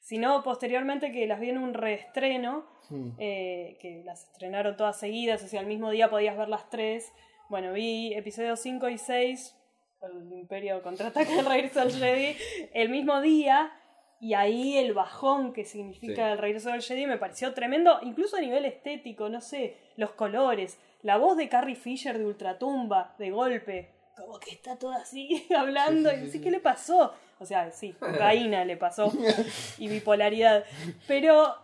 sino 0.00 0.42
posteriormente 0.42 1.10
que 1.12 1.26
las 1.26 1.40
vi 1.40 1.50
en 1.50 1.58
un 1.58 1.74
reestreno 1.74 2.66
Hmm. 2.88 3.10
eh, 3.18 3.76
que 3.80 4.02
las 4.04 4.24
estrenaron 4.30 4.76
todas 4.76 4.98
seguidas, 4.98 5.42
o 5.42 5.48
sea, 5.48 5.60
al 5.60 5.66
mismo 5.66 5.90
día 5.90 6.08
podías 6.10 6.36
ver 6.36 6.48
las 6.48 6.68
tres. 6.70 7.12
Bueno, 7.48 7.72
vi 7.72 8.12
episodios 8.14 8.60
5 8.60 8.88
y 8.88 8.98
6, 8.98 9.56
el 10.02 10.32
Imperio 10.38 10.82
contraataca 10.82 11.32
el 11.40 11.46
regreso 11.46 11.80
del 11.80 11.92
Jedi, 11.92 12.36
el 12.74 12.88
mismo 12.88 13.20
día, 13.20 13.72
y 14.20 14.34
ahí 14.34 14.78
el 14.78 14.94
bajón 14.94 15.52
que 15.52 15.64
significa 15.64 16.26
Sí. 16.26 16.32
el 16.32 16.38
regreso 16.38 16.70
del 16.70 16.82
Jedi 16.82 17.06
me 17.06 17.18
pareció 17.18 17.52
tremendo, 17.54 17.98
incluso 18.02 18.36
a 18.36 18.40
nivel 18.40 18.64
estético, 18.64 19.28
no 19.28 19.40
sé, 19.40 19.76
los 19.96 20.12
colores, 20.12 20.78
la 21.02 21.16
voz 21.18 21.36
de 21.36 21.48
Carrie 21.48 21.76
Fisher 21.76 22.16
de 22.18 22.24
Ultratumba, 22.24 23.14
de 23.18 23.30
golpe, 23.30 23.90
como 24.16 24.38
que 24.38 24.52
está 24.52 24.76
toda 24.78 24.96
así 24.98 25.46
hablando, 25.56 26.10
Sí, 26.10 26.30
sí, 26.30 26.38
y. 26.38 26.40
¿qué 26.40 26.50
le 26.50 26.60
pasó? 26.60 27.12
O 27.38 27.44
sea, 27.44 27.70
sí, 27.70 27.92
cocaína 27.92 28.64
le 28.64 28.76
pasó, 28.78 29.12
y 29.78 29.88
bipolaridad, 29.88 30.64
pero 31.06 31.54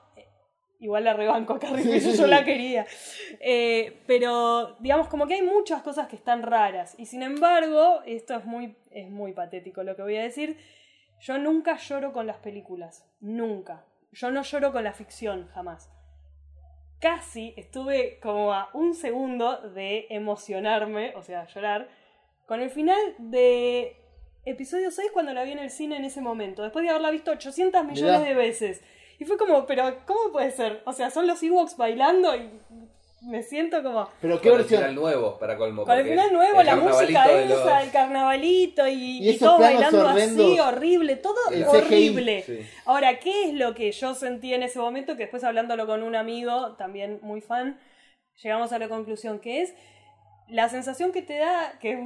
igual 0.83 1.05
la 1.05 1.15
rebanco 1.15 1.55
a 1.55 1.61
Carrie 1.61 1.85
Fisher, 1.85 2.01
sí, 2.13 2.19
yo 2.19 2.25
sí. 2.25 2.31
la 2.31 2.45
quería. 2.45 2.87
Eh, 3.41 4.03
pero, 4.07 4.77
digamos, 4.81 5.09
como 5.09 5.27
que 5.27 5.35
hay 5.35 5.43
muchas 5.43 5.81
cosas 5.83 6.09
que 6.09 6.17
están 6.17 6.43
raras. 6.43 6.95
Y 6.99 7.07
sin 7.07 7.23
embargo, 7.23 8.03
esto 8.05 8.37
es 8.37 8.45
muy, 8.45 8.77
es 8.91 9.09
muy 9.09 9.33
patético 9.33 9.83
lo 9.85 9.97
que 9.97 10.03
voy 10.03 10.17
a 10.17 10.23
decir. 10.23 10.59
Yo 11.21 11.39
nunca 11.39 11.77
lloro 11.77 12.13
con 12.13 12.27
las 12.27 12.39
películas. 12.39 13.09
Nunca. 13.21 13.85
Yo 14.11 14.31
no 14.31 14.43
lloro 14.43 14.73
con 14.73 14.83
la 14.83 14.93
ficción, 14.93 15.49
jamás. 15.55 15.89
Casi 17.01 17.55
estuve 17.57 18.19
como 18.21 18.53
a 18.53 18.69
un 18.75 18.95
segundo 18.95 19.59
de 19.71 20.07
emocionarme, 20.11 21.15
o 21.17 21.23
sea, 21.23 21.47
llorar, 21.47 21.89
con 22.47 22.61
el 22.61 22.71
final 22.71 22.99
de 23.19 23.97
episodio 24.45 24.91
6 24.91 25.11
cuando 25.13 25.33
la 25.33 25.45
vi 25.45 25.53
en 25.53 25.61
el 25.61 25.71
cine 25.71 25.97
en 25.97 26.05
ese 26.05 26.21
momento, 26.21 26.63
después 26.63 26.85
de 26.85 26.91
haberla 26.91 27.11
visto 27.11 27.31
800 27.31 27.85
millones 27.85 28.25
de 28.25 28.35
veces. 28.35 28.83
Y 29.23 29.25
fue 29.25 29.37
como, 29.39 29.67
pero 29.67 29.99
¿cómo 30.05 30.33
puede 30.33 30.51
ser? 30.51 30.83
O 30.85 30.93
sea, 30.93 31.09
son 31.11 31.29
los 31.29 31.41
Ewoks 31.45 31.77
bailando 31.77 32.35
y 32.35 32.51
me 33.21 33.45
siento 33.45 33.81
como... 33.85 34.09
Pero 34.21 34.41
qué 34.41 34.49
Con 34.49 34.59
el 34.59 34.63
versión. 34.65 34.81
final 34.81 34.95
nuevo, 34.97 35.39
para 35.39 35.57
colmo. 35.57 35.85
Con 35.85 35.97
el 35.97 36.09
final 36.09 36.33
nuevo, 36.33 36.59
el 36.61 36.67
la 36.67 36.75
música 36.75 37.31
esa, 37.31 37.55
los- 37.77 37.85
el 37.85 37.93
carnavalito 37.93 38.83
y, 38.89 39.37
planos 39.39 39.61
bailando 39.61 40.09
así, 40.09 40.59
horrible, 40.59 41.15
todo 41.17 41.37
El 41.53 41.63
horrible. 41.63 42.43
Sí. 42.43 42.67
Ahora, 42.85 43.21
¿qué 43.21 43.45
es 43.45 43.55
lo 43.55 43.75
que 43.77 43.93
yo 43.93 44.17
sentí 44.17 44.55
en 44.55 44.65
ese 44.65 44.81
momento? 44.81 45.13
Que 45.15 45.23
después 45.23 45.45
hablándolo 45.45 45.87
con 45.87 46.03
un 46.03 46.17
amigo, 46.17 46.73
también 46.73 47.21
muy 47.23 47.41
fan, 47.43 47.79
llegamos 48.43 48.73
a 48.73 48.81
la 48.81 48.89
conclusión 48.89 49.39
que 49.39 49.63
es 49.63 49.73
la 50.49 50.69
sensación 50.69 51.13
que 51.13 51.23
te 51.23 51.37
da, 51.39 51.79
que 51.81 51.93
es 51.93 51.99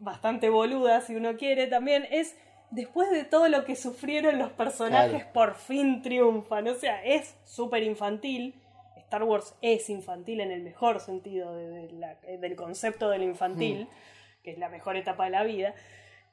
bastante 0.00 0.48
boluda 0.48 1.02
si 1.02 1.16
uno 1.16 1.36
quiere 1.36 1.66
también, 1.66 2.08
es 2.10 2.34
después 2.72 3.10
de 3.10 3.24
todo 3.24 3.48
lo 3.48 3.64
que 3.64 3.76
sufrieron 3.76 4.38
los 4.38 4.50
personajes, 4.52 5.10
Claro. 5.24 5.32
por 5.32 5.54
fin 5.54 6.02
triunfan. 6.02 6.66
O 6.68 6.74
sea, 6.74 7.02
es 7.04 7.36
súper 7.44 7.82
infantil. 7.84 8.54
Star 8.96 9.22
Wars 9.24 9.54
es 9.62 9.88
infantil 9.90 10.40
en 10.40 10.50
el 10.50 10.62
mejor 10.62 11.00
sentido 11.00 11.54
de- 11.54 11.68
de 11.68 11.92
la- 11.92 12.14
del 12.38 12.56
concepto 12.56 13.08
del 13.10 13.22
infantil, 13.22 13.86
que 14.42 14.50
es 14.52 14.58
la 14.58 14.68
mejor 14.68 14.96
etapa 14.96 15.24
de 15.26 15.30
la 15.30 15.44
vida. 15.44 15.74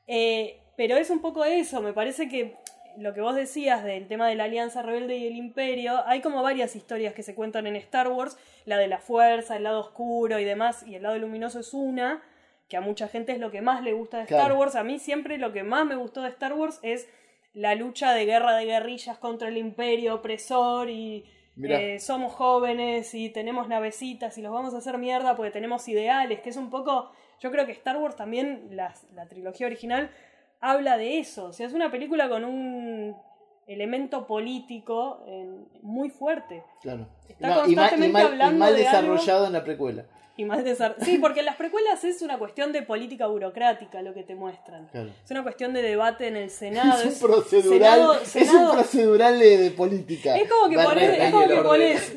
Eh, 0.07 0.59
pero 0.75 0.95
es 0.97 1.09
un 1.09 1.19
poco 1.21 1.43
eso, 1.45 1.81
me 1.81 1.93
parece 1.93 2.29
que 2.29 2.55
lo 2.97 3.13
que 3.13 3.21
vos 3.21 3.35
decías 3.35 3.83
del 3.83 4.07
tema 4.07 4.27
de 4.27 4.35
la 4.35 4.45
Alianza 4.45 4.81
Rebelde 4.81 5.17
y 5.17 5.27
el 5.27 5.35
Imperio, 5.35 6.01
hay 6.07 6.21
como 6.21 6.41
varias 6.41 6.75
historias 6.75 7.13
que 7.13 7.21
se 7.23 7.35
cuentan 7.35 7.67
en 7.67 7.75
Star 7.75 8.07
Wars, 8.07 8.37
la 8.65 8.77
de 8.77 8.87
la 8.87 8.97
fuerza, 8.99 9.57
el 9.57 9.63
lado 9.63 9.79
oscuro 9.81 10.39
y 10.39 10.43
demás, 10.43 10.83
y 10.87 10.95
el 10.95 11.03
lado 11.03 11.17
luminoso 11.17 11.59
es 11.59 11.73
una, 11.73 12.21
que 12.69 12.77
a 12.77 12.81
mucha 12.81 13.07
gente 13.07 13.31
es 13.33 13.39
lo 13.39 13.51
que 13.51 13.61
más 13.61 13.83
le 13.83 13.93
gusta 13.93 14.17
de 14.17 14.23
Star 14.23 14.39
Claro. 14.45 14.59
Wars, 14.59 14.75
a 14.75 14.83
mí 14.83 14.99
siempre 14.99 15.37
lo 15.37 15.51
que 15.51 15.63
más 15.63 15.85
me 15.85 15.95
gustó 15.95 16.21
de 16.21 16.29
Star 16.29 16.53
Wars 16.53 16.79
es 16.83 17.09
la 17.53 17.73
lucha 17.75 18.13
de 18.13 18.25
guerra 18.25 18.55
de 18.55 18.65
guerrillas 18.65 19.17
contra 19.17 19.47
el 19.49 19.57
imperio 19.57 20.15
opresor 20.15 20.89
y 20.89 21.25
eh, 21.61 21.99
somos 21.99 22.31
jóvenes 22.31 23.13
y 23.15 23.29
tenemos 23.29 23.67
navecitas 23.67 24.37
y 24.37 24.41
los 24.41 24.53
vamos 24.53 24.73
a 24.73 24.77
hacer 24.77 24.97
mierda 24.97 25.35
porque 25.35 25.51
tenemos 25.51 25.87
ideales, 25.89 26.39
que 26.41 26.51
es 26.51 26.57
un 26.57 26.69
poco, 26.69 27.11
yo 27.41 27.51
creo 27.51 27.65
que 27.65 27.71
Star 27.73 27.97
Wars 27.97 28.15
también, 28.15 28.69
la, 28.71 28.93
la 29.15 29.27
trilogía 29.27 29.65
original, 29.67 30.11
habla 30.61 30.97
de 30.97 31.19
eso, 31.19 31.45
o 31.45 31.53
sea, 31.53 31.65
es 31.67 31.73
una 31.73 31.89
película 31.89 32.29
con 32.29 32.45
un 32.45 33.15
elemento 33.69 34.25
político 34.27 35.23
eh, 35.27 35.47
muy 35.81 36.09
fuerte 36.09 36.63
Claro. 36.81 37.07
Está 37.27 37.47
No, 37.47 37.53
y, 37.53 37.57
mal, 37.57 37.69
y 37.71 37.75
constantemente 37.75 38.13
mal- 38.13 38.23
y 38.23 38.25
hablando 38.27 38.59
mal 38.59 38.75
de 38.75 38.87
algo- 38.87 39.13
desarrollado 39.13 39.47
en 39.47 39.53
la 39.53 39.63
precuela. 39.63 40.05
y 40.37 40.45
desar- 40.45 40.95
Sí, 41.01 41.17
porque 41.19 41.41
en 41.41 41.45
las 41.47 41.57
precuelas 41.57 42.03
es 42.05 42.21
una 42.21 42.37
cuestión 42.39 42.71
de 42.71 42.81
política 42.81 43.27
burocrática 43.27 44.01
lo 44.01 44.13
que 44.13 44.23
te 44.23 44.35
muestran. 44.35 44.87
Claro. 44.87 45.09
Es 45.23 45.29
una 45.31 45.43
cuestión 45.43 45.73
de 45.73 45.81
debate 45.81 46.27
en 46.27 46.37
el 46.37 46.49
Senado. 46.61 47.01
Es 47.03 47.21
un 47.21 47.29
procedural, 47.29 48.19
Senado- 48.23 48.51
es 48.53 48.53
un 48.53 48.71
procedural 48.71 49.37
de, 49.39 49.57
de 49.57 49.71
política. 49.71 50.37
Es 50.37 50.49
como 50.49 50.69
que 50.69 50.77
pones, 50.77 52.13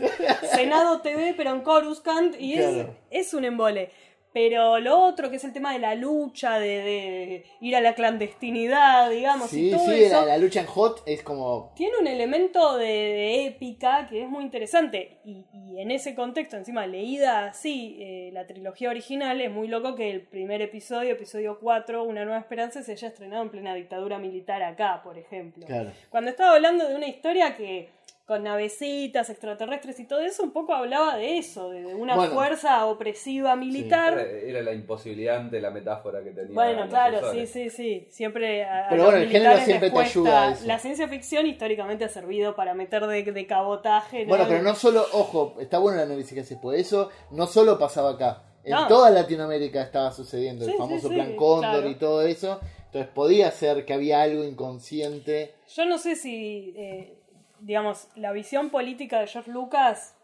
Senado 0.54 1.00
TV, 1.00 1.34
pero 1.36 1.50
en 1.50 1.60
Coruscant, 1.62 2.34
y 2.40 2.54
es, 2.54 2.86
es 3.10 3.34
un 3.34 3.44
embole. 3.44 3.90
Pero 4.32 4.78
lo 4.78 4.98
otro, 4.98 5.30
que 5.30 5.36
es 5.36 5.44
el 5.44 5.52
tema 5.52 5.72
de 5.72 5.78
la 5.78 5.94
lucha, 5.94 6.58
de, 6.58 6.68
de 6.68 7.44
ir 7.60 7.76
a 7.76 7.80
la 7.80 7.94
clandestinidad, 7.94 9.10
digamos, 9.10 9.52
y 9.52 9.64
Sí, 9.64 9.70
todo 9.70 9.86
sí, 9.86 10.04
eso, 10.04 10.20
la, 10.20 10.26
la 10.26 10.38
lucha 10.38 10.60
en 10.60 10.66
Hot 10.66 11.02
es 11.06 11.22
como... 11.22 11.72
tiene 11.76 11.98
un 12.00 12.06
elemento 12.06 12.76
de, 12.78 12.86
de 12.86 13.46
épica 13.46 14.06
que 14.08 14.22
es 14.22 14.28
muy 14.28 14.44
interesante. 14.44 15.18
Y, 15.24 15.44
y 15.52 15.80
en 15.80 15.90
ese 15.90 16.14
contexto, 16.14 16.56
encima, 16.56 16.86
leída 16.86 17.46
así, 17.46 17.96
eh, 18.00 18.30
la 18.32 18.46
trilogía 18.46 18.90
original, 18.90 19.40
es 19.40 19.50
muy 19.50 19.68
loco 19.68 19.94
que 19.94 20.10
el 20.10 20.22
primer 20.22 20.62
episodio, 20.62 21.12
episodio 21.12 21.58
4, 21.60 22.04
Una 22.04 22.24
Nueva 22.24 22.40
Esperanza, 22.40 22.82
se 22.82 22.92
haya 22.92 23.08
estrenado 23.08 23.42
en 23.42 23.50
plena 23.50 23.74
dictadura 23.74 24.18
militar 24.18 24.62
acá, 24.62 25.00
por 25.04 25.18
ejemplo. 25.18 25.66
Claro. 25.66 25.90
Cuando 26.10 26.30
estaba 26.30 26.54
hablando 26.54 26.88
de 26.88 26.94
una 26.94 27.06
historia 27.06 27.56
que 27.56 27.90
con 28.26 28.44
navecitas 28.44 29.28
extraterrestres 29.30 29.98
y 30.00 30.06
todo 30.06 30.20
eso, 30.20 30.42
un 30.44 30.52
poco 30.52 30.72
hablaba 30.74 31.16
de 31.16 31.38
eso, 31.38 31.70
de, 31.70 31.82
de 31.82 31.94
una 31.94 32.14
Bueno. 32.14 32.32
fuerza 32.32 32.86
opresiva 32.86 33.56
militar. 33.56 34.12
Era, 34.12 34.22
era 34.22 34.62
la 34.62 34.72
imposibilidad 34.72 35.36
ante 35.38 35.60
la 35.60 35.70
metáfora 35.70 36.22
que 36.22 36.30
tenía. 36.30 36.54
Bueno, 36.54 36.88
claro, 36.88 37.32
sí, 37.32 37.46
sí, 37.46 37.68
sí. 37.68 38.06
Siempre 38.10 38.64
a, 38.64 38.86
Pero 38.90 39.04
bueno, 39.04 39.18
el 39.18 39.28
género 39.28 39.56
siempre 39.58 39.90
te 39.90 39.98
ayuda 39.98 40.30
cuesta- 40.30 40.48
a 40.48 40.52
eso. 40.52 40.66
La 40.66 40.78
ciencia 40.78 41.08
ficción 41.08 41.46
históricamente 41.46 42.04
ha 42.04 42.08
servido 42.08 42.54
para 42.54 42.74
meter 42.74 43.06
de, 43.06 43.24
de 43.24 43.46
cabotaje. 43.46 44.24
Bueno, 44.24 44.44
pero 44.48 44.62
no 44.62 44.74
solo, 44.76 45.04
ojo, 45.12 45.56
está 45.60 45.78
bueno 45.78 45.98
el 45.98 46.04
análisis 46.04 46.32
que 46.32 46.40
haces, 46.40 46.58
por 46.58 46.74
eso 46.76 47.10
no 47.32 47.46
solo 47.46 47.78
pasaba 47.78 48.10
acá. 48.12 48.44
En 48.64 48.70
No. 48.72 48.86
toda 48.86 49.10
Latinoamérica 49.10 49.82
estaba 49.82 50.12
sucediendo 50.12 50.64
Sí, 50.64 50.70
el 50.70 50.76
famoso 50.78 51.08
sí, 51.08 51.14
plan 51.14 51.34
Cóndor 51.34 51.70
claro. 51.72 51.88
y 51.90 51.94
todo 51.96 52.22
eso. 52.22 52.60
Entonces 52.86 53.10
podía 53.12 53.50
ser 53.50 53.84
que 53.84 53.92
había 53.94 54.22
algo 54.22 54.44
inconsciente. 54.44 55.54
Yo 55.74 55.84
no 55.86 55.98
sé 55.98 56.14
si, 56.14 56.72
eh, 56.76 57.18
digamos, 57.62 58.08
la 58.16 58.32
visión 58.32 58.70
política 58.70 59.20
de 59.20 59.26
George 59.26 59.50
Lucas, 59.50 60.16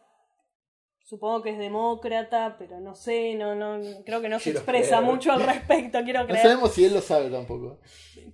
supongo 1.05 1.43
que 1.43 1.51
es 1.51 1.59
demócrata, 1.59 2.57
pero 2.59 2.81
no 2.81 2.95
sé, 2.95 3.35
no, 3.35 3.55
no, 3.55 3.81
creo 4.05 4.21
que 4.21 4.29
no 4.29 4.39
se 4.39 4.45
Quiero 4.51 4.59
expresa 4.59 4.99
creer. 4.99 5.11
mucho 5.11 5.33
al 5.33 5.43
respecto, 5.43 6.03
quiero 6.05 6.21
No 6.23 6.27
creer. 6.27 6.43
sabemos 6.43 6.73
si 6.75 6.85
él 6.85 6.93
lo 6.93 7.01
sabe 7.01 7.31
tampoco. 7.31 7.79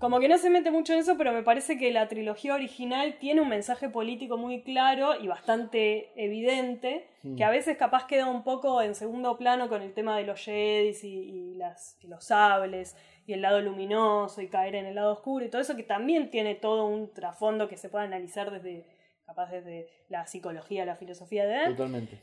Como 0.00 0.18
que 0.18 0.28
no 0.28 0.36
se 0.38 0.50
mete 0.50 0.72
mucho 0.72 0.92
en 0.92 0.98
eso, 0.98 1.16
pero 1.16 1.32
me 1.32 1.44
parece 1.44 1.78
que 1.78 1.92
la 1.92 2.08
trilogía 2.08 2.52
original 2.54 3.16
tiene 3.20 3.40
un 3.42 3.48
mensaje 3.48 3.88
político 3.88 4.36
muy 4.38 4.62
claro 4.62 5.14
y 5.20 5.28
bastante 5.28 6.10
evidente, 6.16 7.08
Mm. 7.22 7.36
que 7.36 7.44
a 7.44 7.48
veces 7.50 7.78
capaz 7.78 8.06
queda 8.06 8.26
un 8.26 8.42
poco 8.44 8.82
en 8.82 8.94
segundo 8.94 9.38
plano 9.38 9.70
con 9.70 9.80
el 9.80 9.94
tema 9.94 10.18
de 10.18 10.24
los 10.24 10.40
jedis 10.44 11.04
y, 11.04 11.08
y 11.20 11.54
las, 11.54 11.96
y 12.02 12.06
los 12.08 12.22
sables 12.24 12.96
y 13.26 13.32
el 13.32 13.40
lado 13.40 13.62
luminoso 13.62 14.42
y 14.42 14.48
caer 14.48 14.74
en 14.74 14.84
el 14.84 14.96
lado 14.96 15.12
oscuro 15.14 15.42
y 15.42 15.48
todo 15.48 15.62
eso 15.62 15.74
que 15.74 15.84
también 15.84 16.28
tiene 16.28 16.54
todo 16.54 16.84
un 16.86 17.14
trasfondo 17.14 17.66
que 17.66 17.78
se 17.78 17.88
puede 17.88 18.04
analizar 18.04 18.50
desde 18.50 18.84
capaz 19.26 19.50
desde 19.50 19.88
la 20.08 20.26
psicología, 20.26 20.84
la 20.84 20.96
filosofía 20.96 21.46
de 21.46 21.64
él. 21.64 21.76
Totalmente. 21.76 22.18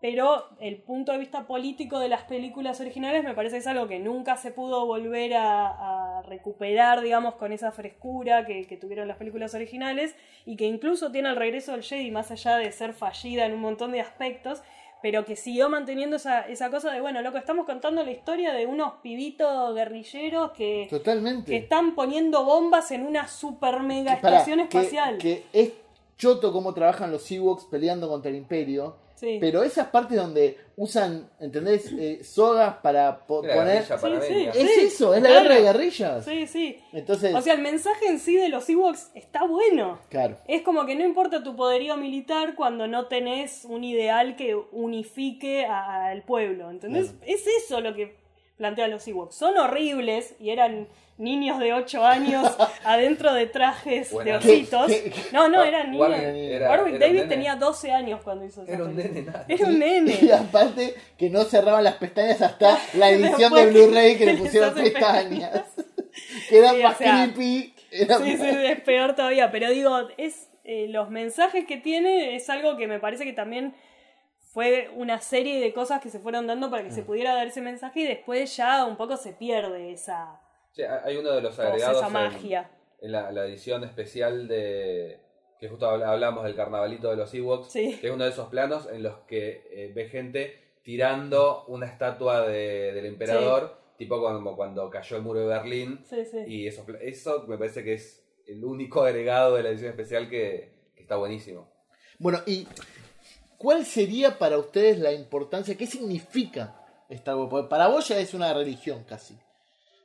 Pero 0.00 0.48
el 0.58 0.82
punto 0.82 1.12
de 1.12 1.18
vista 1.18 1.46
político 1.46 2.00
de 2.00 2.08
las 2.08 2.22
películas 2.24 2.80
originales 2.80 3.22
me 3.22 3.34
parece 3.34 3.54
que 3.54 3.60
es 3.60 3.66
algo 3.68 3.86
que 3.86 4.00
nunca 4.00 4.36
se 4.36 4.50
pudo 4.50 4.84
volver 4.84 5.34
a, 5.34 6.18
a 6.18 6.22
recuperar, 6.22 7.02
digamos, 7.02 7.36
con 7.36 7.52
esa 7.52 7.70
frescura 7.70 8.44
que, 8.44 8.66
que 8.66 8.76
tuvieron 8.76 9.06
las 9.06 9.16
películas 9.16 9.54
originales 9.54 10.16
y 10.44 10.56
que 10.56 10.64
incluso 10.66 11.12
tiene 11.12 11.28
el 11.28 11.36
regreso 11.36 11.70
del 11.72 11.84
Jedi, 11.84 12.10
más 12.10 12.32
allá 12.32 12.56
de 12.56 12.72
ser 12.72 12.94
fallida 12.94 13.46
en 13.46 13.52
un 13.52 13.60
montón 13.60 13.92
de 13.92 14.00
aspectos, 14.00 14.60
pero 15.02 15.24
que 15.24 15.36
siguió 15.36 15.68
manteniendo 15.68 16.16
esa, 16.16 16.48
esa 16.48 16.68
cosa 16.68 16.92
de, 16.92 17.00
bueno, 17.00 17.22
loco, 17.22 17.38
estamos 17.38 17.64
contando 17.64 18.02
la 18.04 18.10
historia 18.10 18.52
de 18.52 18.66
unos 18.66 18.94
pibitos 19.02 19.72
guerrilleros 19.74 20.50
que, 20.50 20.88
Totalmente. 20.90 21.50
que 21.50 21.58
están 21.58 21.94
poniendo 21.94 22.44
bombas 22.44 22.90
en 22.90 23.06
una 23.06 23.28
super 23.28 23.80
mega 23.80 24.14
estación 24.14 24.58
que- 24.66 24.78
espacial. 24.78 25.18
Que, 25.18 25.44
es 25.52 25.72
choto 26.22 26.52
cómo 26.52 26.72
trabajan 26.72 27.10
los 27.10 27.28
Ewoks 27.30 27.64
peleando 27.64 28.08
contra 28.08 28.30
el 28.30 28.36
Imperio. 28.36 28.96
Sí. 29.16 29.38
Pero 29.40 29.62
esas 29.62 29.86
partes 29.88 30.16
donde 30.16 30.58
usan, 30.76 31.30
¿entendés? 31.38 31.92
Eh, 31.96 32.24
sogas 32.24 32.74
para 32.82 33.24
po- 33.24 33.44
Era 33.44 33.54
poner... 33.54 33.84
Sí, 33.84 34.26
sí. 34.28 34.48
Es 34.58 34.78
eso, 34.78 35.14
es 35.14 35.22
la 35.22 35.28
claro. 35.28 35.42
guerra 35.44 35.54
de 35.56 35.62
guerrillas. 35.62 36.24
Sí, 36.24 36.46
sí. 36.48 36.76
Entonces, 36.92 37.32
O 37.34 37.40
sea, 37.40 37.54
el 37.54 37.60
mensaje 37.62 38.06
en 38.08 38.18
sí 38.18 38.36
de 38.36 38.48
los 38.48 38.68
Ewoks 38.68 39.10
está 39.14 39.44
bueno. 39.44 40.00
claro. 40.08 40.36
Es 40.48 40.62
como 40.62 40.86
que 40.86 40.96
no 40.96 41.04
importa 41.04 41.42
tu 41.44 41.54
poderío 41.54 41.96
militar 41.96 42.54
cuando 42.56 42.88
no 42.88 43.06
tenés 43.06 43.64
un 43.64 43.84
ideal 43.84 44.34
que 44.34 44.56
unifique 44.56 45.66
al 45.66 46.22
pueblo. 46.22 46.70
¿Entendés? 46.70 47.10
Claro. 47.10 47.24
Es 47.26 47.44
eso 47.46 47.80
lo 47.80 47.94
que 47.94 48.21
plantean 48.62 48.92
los 48.92 49.06
Ewoks. 49.08 49.34
Son 49.34 49.58
horribles 49.58 50.34
y 50.38 50.50
eran 50.50 50.86
niños 51.18 51.58
de 51.58 51.72
8 51.72 52.04
años 52.06 52.56
adentro 52.84 53.34
de 53.34 53.46
trajes 53.46 54.10
de 54.24 54.36
ositos. 54.36 54.86
¿Qué- 54.86 55.10
qué- 55.10 55.22
No, 55.32 55.48
no, 55.48 55.64
eran 55.64 55.90
niños. 55.90 56.10
Era- 56.16 56.70
Warwick 56.70 56.94
era 56.94 57.06
Davis 57.06 57.28
tenía 57.28 57.56
12 57.56 57.90
años 57.90 58.20
cuando 58.22 58.44
hizo 58.44 58.62
esa 58.62 58.72
Era 58.72 58.84
un 58.84 58.94
nene 58.96 59.22
nada. 59.22 59.44
Era 59.48 59.66
un 59.66 59.72
Y 59.76 59.78
nene. 59.78 60.32
aparte 60.32 60.94
que 61.18 61.28
no 61.28 61.42
cerraban 61.44 61.82
las 61.82 61.94
pestañas 61.96 62.40
hasta 62.40 62.78
la 62.94 63.10
edición 63.10 63.52
de 63.52 63.66
Blu-ray 63.66 64.16
que 64.16 64.26
le 64.26 64.34
pusieron 64.36 64.74
pestañas. 64.74 65.60
que 66.48 66.58
era 66.58 66.70
Sí, 66.70 66.78
o 66.80 66.82
más 66.84 66.96
sea, 66.98 67.24
creepy. 67.34 67.74
Era 67.90 68.18
Sí, 68.18 68.36
sí, 68.36 68.46
es 68.46 68.80
peor 68.82 69.14
todavía, 69.16 69.50
pero 69.50 69.70
digo, 69.70 70.08
es 70.18 70.48
eh, 70.64 70.86
los 70.88 71.10
mensajes 71.10 71.64
que 71.66 71.76
tiene 71.78 72.36
es 72.36 72.48
algo 72.48 72.76
que 72.76 72.86
me 72.86 73.00
parece 73.00 73.24
que 73.24 73.32
también 73.32 73.74
fue 74.52 74.90
una 74.94 75.20
serie 75.20 75.60
de 75.60 75.72
cosas 75.72 76.02
que 76.02 76.10
se 76.10 76.18
fueron 76.18 76.46
dando 76.46 76.70
para 76.70 76.82
que 76.82 76.90
Mm. 76.90 76.94
se 76.94 77.02
pudiera 77.02 77.34
dar 77.34 77.46
ese 77.46 77.60
mensaje 77.62 78.00
y 78.00 78.06
después 78.06 78.54
ya 78.56 78.84
un 78.84 78.96
poco 78.96 79.16
se 79.16 79.32
pierde 79.32 79.92
esa, 79.92 80.40
Sí, 80.72 80.82
hay 80.82 81.16
uno 81.16 81.32
de 81.32 81.40
los 81.42 81.58
agregados 81.58 81.98
esa 81.98 82.06
en- 82.06 82.12
magia. 82.12 82.70
en 83.00 83.12
la, 83.12 83.32
la 83.32 83.44
edición 83.46 83.82
especial 83.84 84.48
de 84.48 85.20
que 85.58 85.68
justo 85.68 85.86
habl- 85.90 86.04
hablamos 86.04 86.44
del 86.44 86.54
carnavalito 86.56 87.08
de 87.10 87.16
los 87.16 87.32
Ewoks, 87.32 87.70
Sí. 87.72 87.96
que 88.00 88.08
es 88.08 88.12
uno 88.12 88.24
de 88.24 88.30
esos 88.30 88.48
planos 88.48 88.88
en 88.90 89.02
los 89.02 89.18
que 89.28 89.64
eh, 89.70 89.92
ve 89.94 90.08
gente 90.08 90.58
tirando 90.82 91.64
una 91.68 91.86
estatua 91.86 92.42
de- 92.46 92.92
del 92.92 93.06
emperador, 93.06 93.78
tipo 93.96 94.20
como 94.20 94.56
cuando 94.56 94.90
cayó 94.90 95.16
el 95.16 95.22
muro 95.22 95.40
de 95.40 95.46
Berlín, 95.46 96.00
Sí, 96.04 96.24
sí. 96.24 96.38
y 96.46 96.66
eso, 96.66 96.84
eso 97.00 97.44
me 97.48 97.56
parece 97.56 97.84
que 97.84 97.94
es 97.94 98.22
el 98.46 98.64
único 98.64 99.02
agregado 99.04 99.54
de 99.54 99.62
la 99.62 99.68
edición 99.70 99.90
especial 99.90 100.28
que, 100.28 100.90
que 100.96 101.02
está 101.02 101.16
buenísimo. 101.16 101.70
Bueno, 102.18 102.40
¿y 102.46 102.66
cuál 103.62 103.86
sería 103.86 104.38
para 104.38 104.58
ustedes 104.58 104.98
la 104.98 105.12
importancia? 105.12 105.76
¿Qué 105.76 105.86
significa 105.86 106.74
Star 107.08 107.36
Wars? 107.36 107.48
Porque 107.50 107.68
para 107.68 107.86
vos 107.88 108.08
ya 108.08 108.18
es 108.18 108.34
una 108.34 108.52
religión 108.52 109.04
casi. 109.04 109.38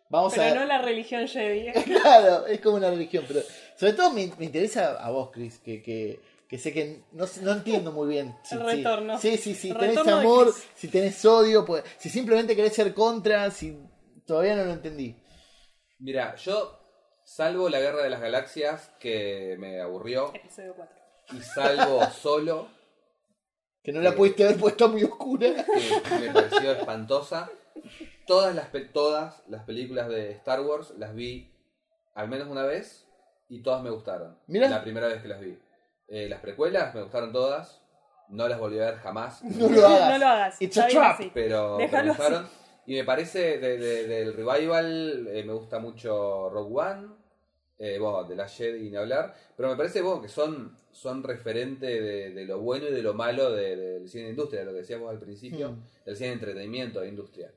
Vamos 0.10 0.34
pero 0.36 0.52
a 0.62 0.64
no 0.64 0.66
la 0.66 0.82
religión 0.82 1.28
Jedi. 1.28 1.72
Claro, 1.84 2.46
es 2.48 2.62
como 2.62 2.78
una 2.78 2.90
religión, 2.90 3.26
pero 3.28 3.42
sobre 3.76 3.94
todo 3.94 4.12
me, 4.12 4.32
me 4.38 4.46
interesa 4.46 4.92
a 5.04 5.10
vos, 5.10 5.32
Chris, 5.34 5.58
que, 5.60 5.82
que, 5.84 6.22
que 6.48 6.58
sé 6.58 6.72
que 6.72 7.02
no, 7.12 7.26
no 7.42 7.52
entiendo 7.52 7.92
muy 7.92 8.08
bien. 8.08 8.34
Si, 8.44 8.56
El 8.56 8.62
si- 8.62 8.68
retorno. 8.78 9.18
Sí, 9.20 9.36
sí, 9.38 9.54
sí, 9.54 9.72
El 9.72 9.78
tenés 9.78 9.98
amor, 10.08 10.54
si 10.76 10.88
tenés 10.88 11.26
odio, 11.26 11.66
pues, 11.66 11.84
si 11.98 12.10
simplemente 12.10 12.56
querés 12.56 12.74
ser 12.74 12.94
contra, 12.94 13.52
si 13.52 13.78
todavía 14.26 14.56
no 14.56 14.64
lo 14.64 14.72
entendí. 14.74 15.14
Mira, 16.00 16.36
yo, 16.36 16.80
salvo 17.26 17.68
la 17.68 17.80
Guerra 17.82 18.04
de 18.04 18.10
las 18.10 18.22
Galaxias, 18.22 18.92
que 19.00 19.56
me 19.60 19.82
aburrió, 19.82 20.32
Episodio 20.34 20.74
4. 20.78 20.96
y 21.38 21.42
salvo 21.42 22.00
solo, 22.22 22.70
Que 23.88 23.94
no 23.94 24.02
la 24.02 24.10
Sí. 24.12 24.18
pudiste 24.18 24.44
haber 24.44 24.58
puesto 24.58 24.90
muy 24.90 25.02
oscura. 25.06 25.48
que 26.10 26.20
me 26.20 26.34
pareció 26.34 26.74
espantosa. 26.74 27.50
Todas 28.26 28.54
las, 28.54 28.68
pe- 28.68 28.82
todas 28.82 29.42
las 29.48 29.64
películas 29.64 30.10
de 30.10 30.32
Star 30.32 30.60
Wars 30.60 30.94
las 30.98 31.16
vi 31.16 31.50
al 32.14 32.28
menos 32.28 32.50
una 32.50 32.64
vez 32.64 33.08
y 33.48 33.62
todas 33.64 33.82
me 33.82 33.90
gustaron. 33.90 34.38
Mirá. 34.48 34.68
La 34.68 34.82
primera 34.84 35.08
vez 35.08 35.22
que 35.22 35.30
las 35.30 35.40
vi. 35.40 35.58
Eh, 36.10 36.28
las 36.28 36.42
precuelas 36.42 36.94
me 36.94 37.02
gustaron 37.04 37.32
todas. 37.32 37.82
No 38.28 38.50
las 38.50 38.60
volví 38.60 38.78
a 38.78 38.88
ver 38.92 38.96
jamás. 38.98 39.42
No 39.46 39.70
lo 39.70 39.88
hagas. 39.88 40.10
No 40.12 40.18
lo 40.18 40.28
hagas. 40.28 40.62
It's 40.62 40.76
está 40.76 40.84
a 40.84 40.88
bien 40.90 41.00
trap. 41.00 41.14
así. 41.14 41.32
Pero, 41.34 41.76
pero 41.78 41.78
Déjalo 41.78 42.04
me 42.04 42.10
gustaron. 42.10 42.48
Y 42.88 42.96
me 42.96 43.04
parece 43.06 43.58
de- 43.58 43.78
de- 43.78 44.08
del 44.08 44.34
revival, 44.34 45.28
eh, 45.32 45.44
me 45.46 45.54
gusta 45.54 45.80
mucho 45.80 46.50
Rogue 46.50 46.76
One. 46.78 47.08
Eh, 47.80 48.00
bueno, 48.00 48.24
de 48.24 48.36
la 48.36 48.48
Jedi 48.48 48.90
ni 48.90 48.96
hablar. 48.98 49.36
Pero 49.56 49.70
me 49.70 49.76
parece 49.76 50.02
bueno, 50.02 50.22
que 50.22 50.30
son, 50.30 50.76
son 50.92 51.22
referente 51.24 51.86
de, 52.02 52.32
de 52.32 52.46
lo 52.46 52.60
bueno 52.60 52.88
y 52.88 52.92
de 52.92 53.04
lo 53.04 53.14
malo 53.14 53.52
de- 53.52 53.76
del 53.76 54.10
cine 54.10 54.24
de 54.26 54.30
industria, 54.32 54.64
lo 54.64 54.72
que 54.72 54.80
decíamos 54.80 55.10
al 55.12 55.20
principio, 55.20 55.72
Mm. 55.74 55.84
del 56.06 56.16
cine 56.16 56.28
de 56.30 56.34
entretenimiento 56.34 57.02
de 57.02 57.08
industria. 57.10 57.54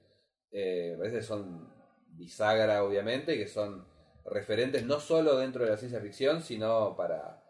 Eh, 0.53 0.91
me 0.93 0.99
parece 0.99 1.17
que 1.19 1.23
son 1.23 1.69
bisagra, 2.17 2.85
obviamente, 2.85 3.39
que 3.39 3.47
son 3.49 3.85
referentes 4.27 4.85
no 4.85 5.01
solo 5.01 5.37
dentro 5.39 5.65
de 5.65 5.71
la 5.71 5.77
ciencia 5.79 6.01
ficción, 6.01 6.43
sino 6.43 6.95
para, 6.97 7.43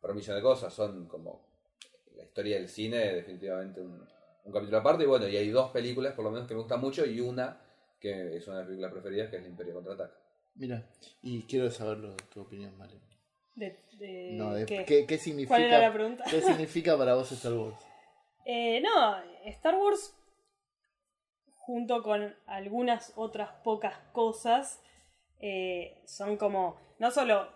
para 0.00 0.12
un 0.12 0.16
millón 0.18 0.36
de 0.36 0.42
cosas. 0.42 0.72
Son 0.72 1.06
como 1.06 1.44
la 2.16 2.22
historia 2.24 2.56
del 2.56 2.68
cine, 2.68 3.12
definitivamente 3.14 3.80
un, 3.82 4.02
un 4.44 4.52
capítulo 4.52 4.78
aparte. 4.78 5.04
Y 5.04 5.06
bueno, 5.06 5.28
y 5.28 5.36
hay 5.36 5.50
dos 5.50 5.70
películas, 5.72 6.14
por 6.14 6.24
lo 6.24 6.30
menos, 6.30 6.48
que 6.48 6.54
me 6.54 6.60
gustan 6.60 6.80
mucho, 6.80 7.04
y 7.04 7.20
una 7.20 7.60
que 8.00 8.36
es 8.36 8.46
una 8.46 8.56
de 8.56 8.60
las 8.62 8.66
películas 8.68 8.92
preferidas, 8.92 9.30
que 9.30 9.36
es 9.36 9.42
El 9.42 9.50
Imperio 9.50 9.74
Contraataca. 9.74 10.14
Mira, 10.54 10.84
y 11.22 11.42
quiero 11.42 11.70
saber 11.70 12.16
tu 12.32 12.40
opinión, 12.40 12.76
Vale. 12.78 12.94
De- 13.56 13.78
de- 13.98 14.30
No, 14.32 14.52
de- 14.54 14.66
¿qué? 14.66 14.84
¿qué, 14.84 15.06
qué 15.06 15.18
significa, 15.18 15.48
¿Cuál 15.48 15.62
era 15.62 15.78
la 15.78 15.92
pregunta? 15.92 16.24
¿Qué 16.28 16.40
significa 16.40 16.96
para 16.98 17.14
vos 17.14 17.30
Star 17.32 17.52
Wars? 17.52 17.76
Eh, 18.46 18.82
no, 18.82 19.16
Star 19.46 19.74
Wars, 19.74 20.14
junto 21.60 22.02
con 22.02 22.36
algunas 22.46 23.14
otras 23.16 23.48
pocas 23.62 23.96
cosas, 24.12 24.82
eh, 25.40 26.02
son 26.04 26.36
como, 26.36 26.76
no 26.98 27.10
solo 27.10 27.48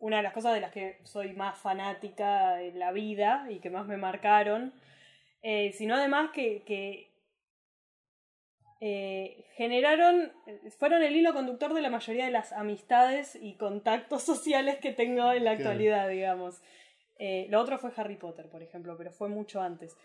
una 0.00 0.18
de 0.18 0.22
las 0.22 0.34
cosas 0.34 0.52
de 0.52 0.60
las 0.60 0.70
que 0.70 0.98
soy 1.04 1.32
más 1.32 1.56
fanática 1.58 2.60
en 2.60 2.78
la 2.78 2.92
vida 2.92 3.46
y 3.50 3.60
que 3.60 3.70
más 3.70 3.86
me 3.86 3.96
marcaron, 3.96 4.74
eh, 5.40 5.72
sino 5.72 5.94
además 5.94 6.30
que, 6.34 6.62
que 6.64 7.10
eh, 8.80 9.44
generaron, 9.56 10.32
fueron 10.78 11.02
el 11.02 11.16
hilo 11.16 11.32
conductor 11.32 11.72
de 11.74 11.80
la 11.82 11.90
mayoría 11.90 12.26
de 12.26 12.30
las 12.30 12.52
amistades 12.52 13.34
y 13.40 13.54
contactos 13.56 14.22
sociales 14.32 14.76
que 14.78 14.92
tengo 14.92 15.32
en 15.32 15.44
la 15.44 15.56
Claro. 15.56 15.70
actualidad, 15.70 16.08
digamos. 16.08 16.60
Eh, 17.18 17.46
lo 17.50 17.60
otro 17.60 17.78
fue 17.78 17.92
Harry 17.96 18.16
Potter, 18.16 18.48
por 18.50 18.62
ejemplo, 18.62 18.96
pero 18.98 19.10
fue 19.12 19.28
mucho 19.28 19.60
antes. 19.62 19.96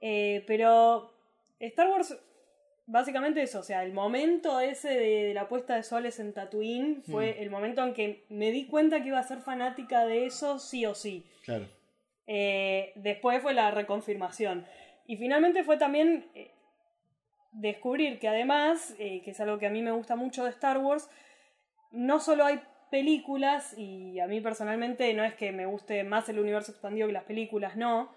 Eh, 0.00 0.44
pero 0.46 1.12
Star 1.58 1.88
Wars, 1.88 2.16
básicamente 2.86 3.40
eso, 3.42 3.60
o 3.60 3.62
sea, 3.62 3.82
el 3.82 3.92
momento 3.94 4.60
ese 4.60 4.88
de, 4.90 5.24
de 5.24 5.34
la 5.34 5.48
puesta 5.48 5.74
de 5.76 5.82
soles 5.82 6.20
en 6.20 6.34
Tatooine 6.34 7.02
fue 7.02 7.32
Hmm. 7.38 7.42
el 7.42 7.50
momento 7.50 7.82
en 7.82 7.94
que 7.94 8.26
me 8.28 8.50
di 8.50 8.66
cuenta 8.66 9.00
que 9.02 9.08
iba 9.08 9.18
a 9.18 9.22
ser 9.22 9.38
fanática 9.38 10.04
de 10.04 10.26
eso 10.26 10.58
sí 10.58 10.84
o 10.84 10.94
sí. 10.94 11.24
Claro. 11.44 11.66
Eh, 12.26 12.92
después 12.96 13.40
fue 13.42 13.54
la 13.54 13.70
reconfirmación. 13.70 14.66
Y 15.06 15.16
finalmente 15.16 15.64
fue 15.64 15.76
también 15.78 16.26
eh, 16.34 16.50
descubrir 17.54 18.18
que 18.18 18.28
además, 18.28 18.94
eh, 18.98 19.22
que 19.22 19.30
es 19.30 19.40
algo 19.40 19.58
que 19.58 19.66
a 19.66 19.70
mí 19.70 19.82
me 19.82 19.92
gusta 19.92 20.16
mucho 20.16 20.44
de 20.44 20.50
Star 20.50 20.78
Wars, 20.78 21.08
no 21.92 22.20
solo 22.20 22.44
hay 22.44 22.60
películas, 22.90 23.76
y 23.78 24.20
a 24.20 24.26
mí 24.26 24.40
personalmente 24.40 25.12
no 25.14 25.24
es 25.24 25.34
que 25.34 25.52
me 25.52 25.66
guste 25.66 26.04
más 26.04 26.28
el 26.28 26.38
universo 26.38 26.72
expandido 26.72 27.06
que 27.06 27.12
las 27.12 27.24
películas, 27.24 27.76
no, 27.76 28.10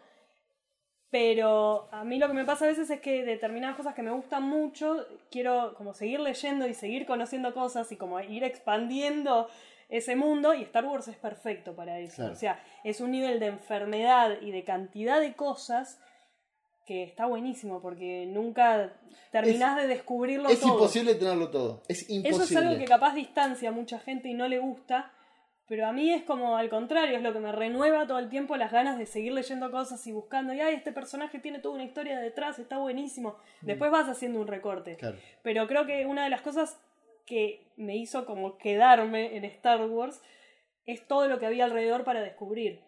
pero 1.10 1.88
a 1.92 2.04
mí 2.04 2.20
lo 2.20 2.28
que 2.28 2.34
me 2.34 2.46
pasa 2.46 2.66
a 2.66 2.68
veces 2.68 2.90
es 2.90 3.00
que 3.00 3.24
determinadas 3.24 3.78
cosas 3.78 3.96
que 3.96 4.04
me 4.04 4.12
gustan 4.12 4.44
mucho, 4.44 5.06
quiero 5.32 5.74
como 5.76 5.94
seguir 5.94 6.20
leyendo 6.20 6.68
y 6.68 6.74
seguir 6.74 7.06
conociendo 7.06 7.54
cosas 7.54 7.92
y 7.92 7.96
como 7.96 8.20
ir 8.20 8.44
expandiendo 8.44 9.48
ese 9.90 10.18
mundo 10.18 10.54
y 10.54 10.64
Star 10.64 10.84
Wars 10.86 11.08
es 11.08 11.16
perfecto 11.16 11.76
para 11.76 12.00
eso. 12.00 12.18
Claro. 12.18 12.34
O 12.34 12.36
sea, 12.36 12.62
es 12.84 13.00
un 13.00 13.12
nivel 13.12 13.40
de 13.40 13.48
enfermedad 13.48 14.42
y 14.42 14.52
de 14.52 14.64
cantidad 14.66 15.22
de 15.22 15.34
cosas 15.34 16.00
que 16.88 17.04
está 17.04 17.26
buenísimo 17.26 17.82
porque 17.82 18.26
nunca 18.26 18.94
terminás 19.30 19.76
de 19.76 19.88
descubrirlo 19.88 20.48
Es 20.48 20.62
todo. 20.62 20.74
imposible 20.74 21.16
tenerlo 21.16 21.50
todo. 21.52 21.84
Es 21.90 22.10
imposible. 22.10 22.30
Eso 22.30 22.44
es 22.44 22.56
algo 22.56 22.80
que 22.80 22.86
capaz 22.86 23.14
distancia 23.14 23.70
a 23.70 23.72
mucha 23.74 24.00
gente 24.00 24.30
y 24.30 24.34
no 24.34 24.48
le 24.48 24.60
gusta, 24.60 25.12
pero 25.68 25.86
a 25.86 25.92
mí 25.92 26.14
es 26.14 26.24
como 26.24 26.56
al 26.56 26.70
contrario, 26.70 27.18
es 27.18 27.24
lo 27.24 27.34
que 27.34 27.40
me 27.40 27.52
renueva 27.52 28.08
todo 28.08 28.20
el 28.20 28.30
tiempo 28.30 28.56
las 28.56 28.72
ganas 28.72 28.98
de 28.98 29.06
seguir 29.06 29.34
leyendo 29.34 29.70
cosas 29.70 30.08
y 30.08 30.14
buscando, 30.14 30.54
y 30.54 30.62
ay, 30.62 30.76
este 30.76 30.94
personaje 30.94 31.40
tiene 31.40 31.60
toda 31.60 31.76
una 31.76 31.84
historia 31.84 32.20
detrás, 32.20 32.58
está 32.58 32.78
buenísimo. 32.78 33.36
Después 33.62 33.92
vas 33.92 34.08
haciendo 34.08 34.40
un 34.40 34.48
recorte. 34.48 34.94
Mm. 34.94 34.98
Claro. 34.98 35.18
Pero 35.44 35.68
creo 35.68 35.86
que 35.86 36.06
una 36.06 36.24
de 36.24 36.30
las 36.30 36.42
cosas 36.42 36.80
que 37.26 37.68
me 37.76 37.98
hizo 37.98 38.26
como 38.26 38.58
quedarme 38.58 39.36
en 39.36 39.44
Star 39.44 39.86
Wars 39.86 40.22
es 40.86 41.06
todo 41.06 41.28
lo 41.28 41.38
que 41.38 41.46
había 41.46 41.66
alrededor 41.66 42.06
para 42.06 42.22
descubrir. 42.22 42.87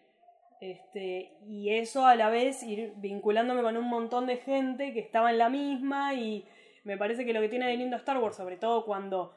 Este, 0.60 1.32
y 1.46 1.70
eso 1.70 2.04
a 2.06 2.16
la 2.16 2.28
vez 2.28 2.62
ir 2.62 2.92
vinculándome 2.96 3.62
con 3.62 3.76
un 3.76 3.88
montón 3.88 4.26
de 4.26 4.36
gente 4.36 4.92
que 4.92 5.00
estaba 5.00 5.30
en 5.30 5.38
la 5.38 5.48
misma 5.48 6.14
y 6.14 6.44
me 6.84 6.98
parece 6.98 7.24
que 7.24 7.32
lo 7.32 7.40
que 7.40 7.48
tiene 7.48 7.66
de 7.66 7.76
lindo 7.76 7.96
Star 7.96 8.18
Wars, 8.18 8.36
sobre 8.36 8.56
todo 8.56 8.84
cuando 8.84 9.34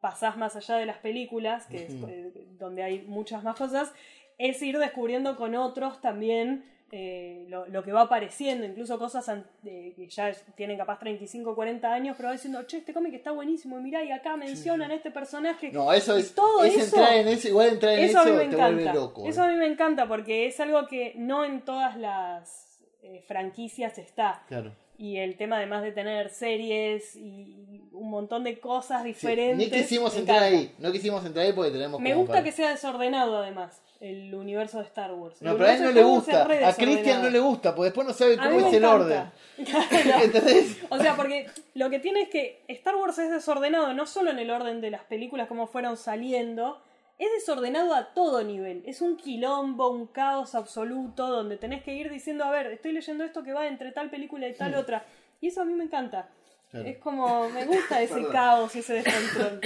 pasás 0.00 0.36
más 0.36 0.56
allá 0.56 0.76
de 0.76 0.86
las 0.86 0.98
películas, 0.98 1.66
que 1.66 1.84
es 1.84 1.94
eh, 2.08 2.32
donde 2.58 2.82
hay 2.82 3.02
muchas 3.02 3.42
más 3.44 3.56
cosas, 3.56 3.92
es 4.38 4.62
ir 4.62 4.78
descubriendo 4.78 5.36
con 5.36 5.54
otros 5.54 6.00
también 6.00 6.64
eh, 6.90 7.44
lo, 7.48 7.66
lo 7.66 7.82
que 7.82 7.92
va 7.92 8.02
apareciendo, 8.02 8.64
incluso 8.64 8.98
cosas 8.98 9.28
eh, 9.64 9.92
que 9.94 10.08
ya 10.08 10.32
tienen 10.56 10.78
capaz 10.78 10.98
35 10.98 11.54
40 11.54 11.92
años, 11.92 12.14
pero 12.16 12.28
va 12.28 12.32
diciendo, 12.32 12.62
che, 12.64 12.78
este 12.78 12.94
cómic 12.94 13.12
está 13.14 13.30
buenísimo, 13.30 13.78
y 13.78 13.82
mirá, 13.82 14.02
y 14.04 14.10
acá 14.10 14.36
mencionan 14.36 14.90
este 14.90 15.10
personaje. 15.10 15.70
No, 15.70 15.92
eso 15.92 16.16
Y 16.16 16.22
es. 16.22 16.34
todo 16.34 16.64
es 16.64 16.74
eso- 16.76 16.96
entrar 16.96 17.14
en 17.16 17.28
eso, 17.28 17.48
igual 17.48 17.68
entrar 17.68 17.92
en 17.92 18.04
Eso 18.04 18.10
eso, 18.10 18.20
a 18.20 18.24
mí 18.24 18.30
me 18.32 18.44
te 18.46 18.56
vuelve 18.56 18.82
encanta. 18.82 18.94
loco. 19.00 19.26
Eso 19.26 19.42
eh. 19.42 19.44
a 19.44 19.48
mí 19.50 19.56
me 19.56 19.66
encanta 19.66 20.08
porque 20.08 20.46
es 20.46 20.58
algo 20.60 20.86
que 20.86 21.12
no 21.16 21.44
en 21.44 21.60
todas 21.62 21.96
las 21.96 22.80
eh, 23.02 23.22
franquicias 23.28 23.98
está. 23.98 24.42
Claro. 24.48 24.72
Y 24.96 25.18
el 25.18 25.36
tema 25.36 25.58
además 25.58 25.82
de 25.82 25.92
tener 25.92 26.30
series 26.30 27.14
y 27.14 27.84
un 27.92 28.10
montón 28.10 28.42
de 28.42 28.58
cosas 28.58 29.02
Sí, 29.02 29.08
diferentes. 29.08 29.56
Ni 29.58 29.70
quisimos 29.70 30.16
entrar 30.16 30.38
encanta. 30.42 30.58
ahí. 30.58 30.74
No 30.78 30.90
quisimos 30.90 31.24
entrar 31.24 31.46
ahí 31.46 31.52
porque 31.52 31.70
tenemos 31.70 32.00
Me 32.00 32.14
gusta 32.14 32.32
para- 32.32 32.44
que 32.44 32.50
sea 32.50 32.70
desordenado 32.70 33.36
además 33.38 33.80
el 34.00 34.34
universo 34.34 34.78
de 34.78 34.84
Star 34.84 35.12
Wars. 35.12 35.42
No, 35.42 35.52
El 35.52 35.56
pero 35.56 35.68
a 35.68 35.74
él 35.74 35.82
no 35.82 35.90
le 35.90 36.02
gusta. 36.02 36.42
A 36.44 36.74
Christian 36.74 37.22
no 37.22 37.30
le 37.30 37.40
gusta, 37.40 37.74
porque 37.74 37.86
después 37.86 38.06
no 38.06 38.12
sabe 38.12 38.36
cómo 38.36 38.60
es 38.60 38.74
el 38.74 38.84
orden. 38.84 39.30
Claro. 39.64 39.88
O 40.90 40.98
sea, 40.98 41.16
porque 41.16 41.46
lo 41.74 41.90
que 41.90 41.98
tiene 41.98 42.22
es 42.22 42.28
que 42.28 42.62
Star 42.68 42.94
Wars 42.96 43.18
es 43.18 43.30
desordenado 43.30 43.92
no 43.92 44.06
solo 44.06 44.30
en 44.30 44.38
el 44.38 44.50
orden 44.50 44.80
de 44.80 44.90
las 44.90 45.02
películas 45.02 45.48
como 45.48 45.66
fueron 45.66 45.96
saliendo, 45.96 46.80
es 47.18 47.28
desordenado 47.32 47.94
a 47.94 48.14
todo 48.14 48.44
nivel. 48.44 48.82
Es 48.86 49.02
un 49.02 49.16
quilombo, 49.16 49.88
un 49.90 50.06
caos 50.06 50.54
absoluto 50.54 51.26
donde 51.26 51.56
tenés 51.56 51.82
que 51.82 51.94
ir 51.94 52.10
diciendo, 52.10 52.44
a 52.44 52.50
ver, 52.50 52.68
estoy 52.68 52.92
leyendo 52.92 53.24
esto 53.24 53.42
que 53.42 53.52
va 53.52 53.66
entre 53.66 53.90
tal 53.90 54.10
película 54.10 54.46
y 54.46 54.54
tal 54.54 54.74
otra. 54.76 55.04
Y 55.40 55.48
eso 55.48 55.62
a 55.62 55.64
mí 55.64 55.74
me 55.74 55.84
encanta. 55.84 56.28
Claro. 56.70 56.86
Es 56.86 56.98
como, 56.98 57.48
me 57.50 57.64
gusta 57.64 58.00
ese 58.00 58.24
caos 58.32 58.74
y 58.76 58.80
ese 58.80 58.94
descontrol. 59.02 59.60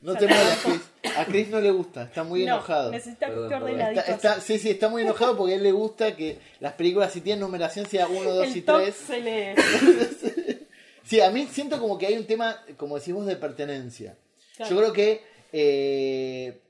No 0.00 0.14
te 0.14 0.26
mueras. 0.26 0.91
A 1.16 1.24
Chris 1.26 1.48
no 1.48 1.60
le 1.60 1.70
gusta, 1.70 2.04
está 2.04 2.22
muy 2.24 2.44
no, 2.44 2.54
enojado. 2.56 2.90
necesita 2.90 3.26
que 3.26 3.32
Perdón, 3.32 3.44
esté 3.52 3.54
perdón. 3.58 3.70
ordenadito. 3.74 4.00
Está, 4.00 4.14
está- 4.14 4.40
sí, 4.40 4.58
sí, 4.58 4.70
está 4.70 4.88
muy 4.88 5.02
enojado 5.02 5.36
porque 5.36 5.52
a 5.54 5.56
él 5.56 5.62
le 5.62 5.72
gusta 5.72 6.16
que 6.16 6.38
las 6.60 6.72
películas 6.74 7.12
si 7.12 7.20
tienen 7.20 7.40
numeración 7.40 7.86
sea 7.86 8.06
1, 8.08 8.30
2 8.34 8.48
y 8.56 8.58
el 8.60 8.64
top 8.64 8.80
3. 8.82 8.94
se 8.94 9.20
lee. 9.20 9.54
Sí, 11.04 11.20
a 11.20 11.30
mí 11.30 11.46
siento 11.50 11.78
como 11.80 11.98
que 11.98 12.06
hay 12.06 12.14
un 12.16 12.24
tema, 12.26 12.62
como 12.76 12.94
decimos, 12.94 13.26
de 13.26 13.36
pertenencia. 13.36 14.16
Claro. 14.56 14.70
Yo 14.70 14.78
creo 14.80 14.92
que 14.92 15.20
eh, 15.52 16.60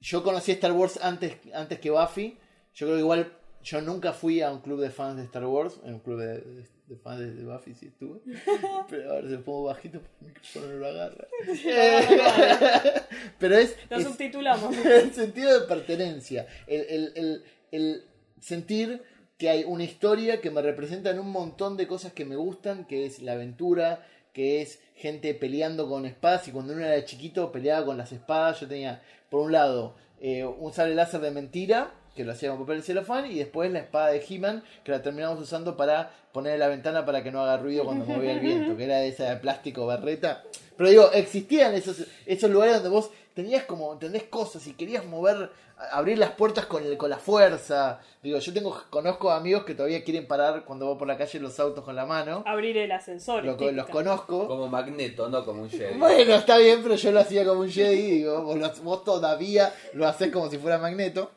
yo 0.00 0.22
conocí 0.22 0.52
Star 0.52 0.72
Wars 0.72 0.98
antes, 1.02 1.34
antes 1.54 1.78
que 1.78 1.90
Buffy. 1.90 2.36
Yo 2.74 2.86
creo 2.86 2.96
que 2.96 3.00
igual 3.00 3.32
yo 3.64 3.80
nunca 3.80 4.12
fui 4.12 4.40
a 4.42 4.52
un 4.52 4.60
club 4.60 4.80
de 4.80 4.90
fans 4.90 5.16
de 5.16 5.24
Star 5.24 5.44
Wars, 5.46 5.80
en 5.84 5.94
un 5.94 6.00
club 6.00 6.20
de, 6.20 6.38
de- 6.38 6.74
de 6.86 6.96
fans 6.96 7.18
de, 7.18 7.32
de 7.34 7.44
Buffy 7.46 7.74
sí 7.74 7.86
estuve. 7.86 8.20
Pero 8.90 9.12
ahora 9.14 9.28
se 9.28 9.38
pongo 9.38 9.64
bajito 9.64 10.00
porque 10.00 10.16
el 10.20 10.26
micrófono 10.26 10.66
no 10.66 10.74
lo 10.78 10.86
agarra. 10.86 11.26
Pero 13.38 13.56
es, 13.56 13.76
Lo 13.90 13.96
es- 13.98 14.04
subtitulamos. 14.04 14.76
el 14.84 15.12
sentido 15.12 15.60
de 15.60 15.66
pertenencia. 15.66 16.46
El, 16.66 16.80
el- 16.88 17.12
el- 17.16 17.44
el 17.72 18.04
sentir 18.40 19.02
que 19.38 19.48
hay 19.50 19.64
una 19.64 19.84
historia 19.84 20.40
que 20.40 20.50
me 20.50 20.62
representa 20.62 21.10
en 21.10 21.18
un 21.18 21.30
montón 21.30 21.76
de 21.76 21.86
cosas 21.86 22.12
que 22.12 22.24
me 22.24 22.36
gustan, 22.36 22.84
que 22.86 23.06
es 23.06 23.20
la 23.20 23.32
aventura, 23.32 24.06
que 24.32 24.62
es 24.62 24.80
gente 24.94 25.34
peleando 25.34 25.88
con 25.88 26.06
espadas. 26.06 26.46
Y 26.48 26.52
cuando 26.52 26.72
uno 26.72 26.84
era 26.84 27.04
chiquito 27.04 27.50
peleaba 27.50 27.84
con 27.86 27.96
las 27.96 28.12
espadas, 28.12 28.60
yo 28.60 28.68
tenía, 28.68 29.02
por 29.30 29.40
un 29.40 29.52
lado, 29.52 29.96
eh, 30.20 30.44
un 30.44 30.72
sable 30.72 30.94
láser 30.94 31.20
de 31.20 31.30
mentira, 31.30 31.94
que 32.14 32.24
lo 32.24 32.32
hacía 32.32 32.50
con 32.50 32.60
papel 32.60 32.76
de 32.78 32.82
celofán, 32.82 33.30
y 33.30 33.34
después 33.38 33.70
la 33.72 33.80
espada 33.80 34.08
de 34.08 34.24
He-Man, 34.28 34.62
que 34.84 34.92
la 34.92 35.02
terminamos 35.02 35.40
usando 35.40 35.76
para 35.76 36.10
poner 36.32 36.54
en 36.54 36.60
la 36.60 36.68
ventana 36.68 37.04
para 37.04 37.22
que 37.22 37.30
no 37.32 37.42
haga 37.42 37.56
ruido 37.58 37.84
cuando 37.84 38.04
movía 38.04 38.32
el 38.32 38.40
viento, 38.40 38.76
que 38.76 38.84
era 38.84 38.98
de 38.98 39.08
esa 39.08 39.30
de 39.30 39.36
plástico 39.36 39.86
berreta. 39.86 40.42
Pero 40.76 40.90
digo, 40.90 41.10
existían 41.12 41.74
esos, 41.74 42.04
esos 42.26 42.50
lugares 42.50 42.74
donde 42.76 42.88
vos 42.90 43.10
tenías 43.34 43.64
como, 43.64 43.92
¿entendés? 43.92 44.24
Cosas 44.24 44.66
y 44.66 44.74
querías 44.74 45.04
mover, 45.06 45.50
abrir 45.92 46.18
las 46.18 46.30
puertas 46.32 46.66
con, 46.66 46.84
el- 46.84 46.96
con 46.96 47.10
la 47.10 47.18
fuerza. 47.18 48.00
Digo, 48.22 48.38
yo 48.38 48.52
tengo, 48.52 48.80
conozco 48.90 49.30
amigos 49.30 49.64
que 49.64 49.74
todavía 49.74 50.02
quieren 50.02 50.26
parar 50.26 50.64
cuando 50.64 50.86
voy 50.86 50.96
por 50.96 51.06
la 51.08 51.16
calle 51.16 51.38
los 51.40 51.58
autos 51.60 51.84
con 51.84 51.94
la 51.94 52.06
mano. 52.06 52.42
Abrir 52.46 52.76
el 52.78 52.90
ascensor. 52.92 53.44
Lo- 53.44 53.56
los 53.72 53.86
conozco. 53.88 54.46
Como 54.48 54.68
Magneto, 54.68 55.28
no 55.28 55.44
como 55.44 55.62
un 55.62 55.70
Jedi. 55.70 55.98
Bueno, 55.98 56.34
está 56.34 56.58
bien, 56.58 56.80
pero 56.82 56.94
yo 56.96 57.12
lo 57.12 57.20
hacía 57.20 57.44
como 57.44 57.60
un 57.62 57.70
Jedi, 57.70 58.10
digo, 58.10 58.42
vos, 58.42 58.56
lo- 58.58 58.72
vos 58.82 59.04
todavía 59.04 59.72
lo 59.94 60.06
haces 60.08 60.30
como 60.32 60.48
si 60.50 60.58
fuera 60.58 60.78
Magneto. 60.78 61.30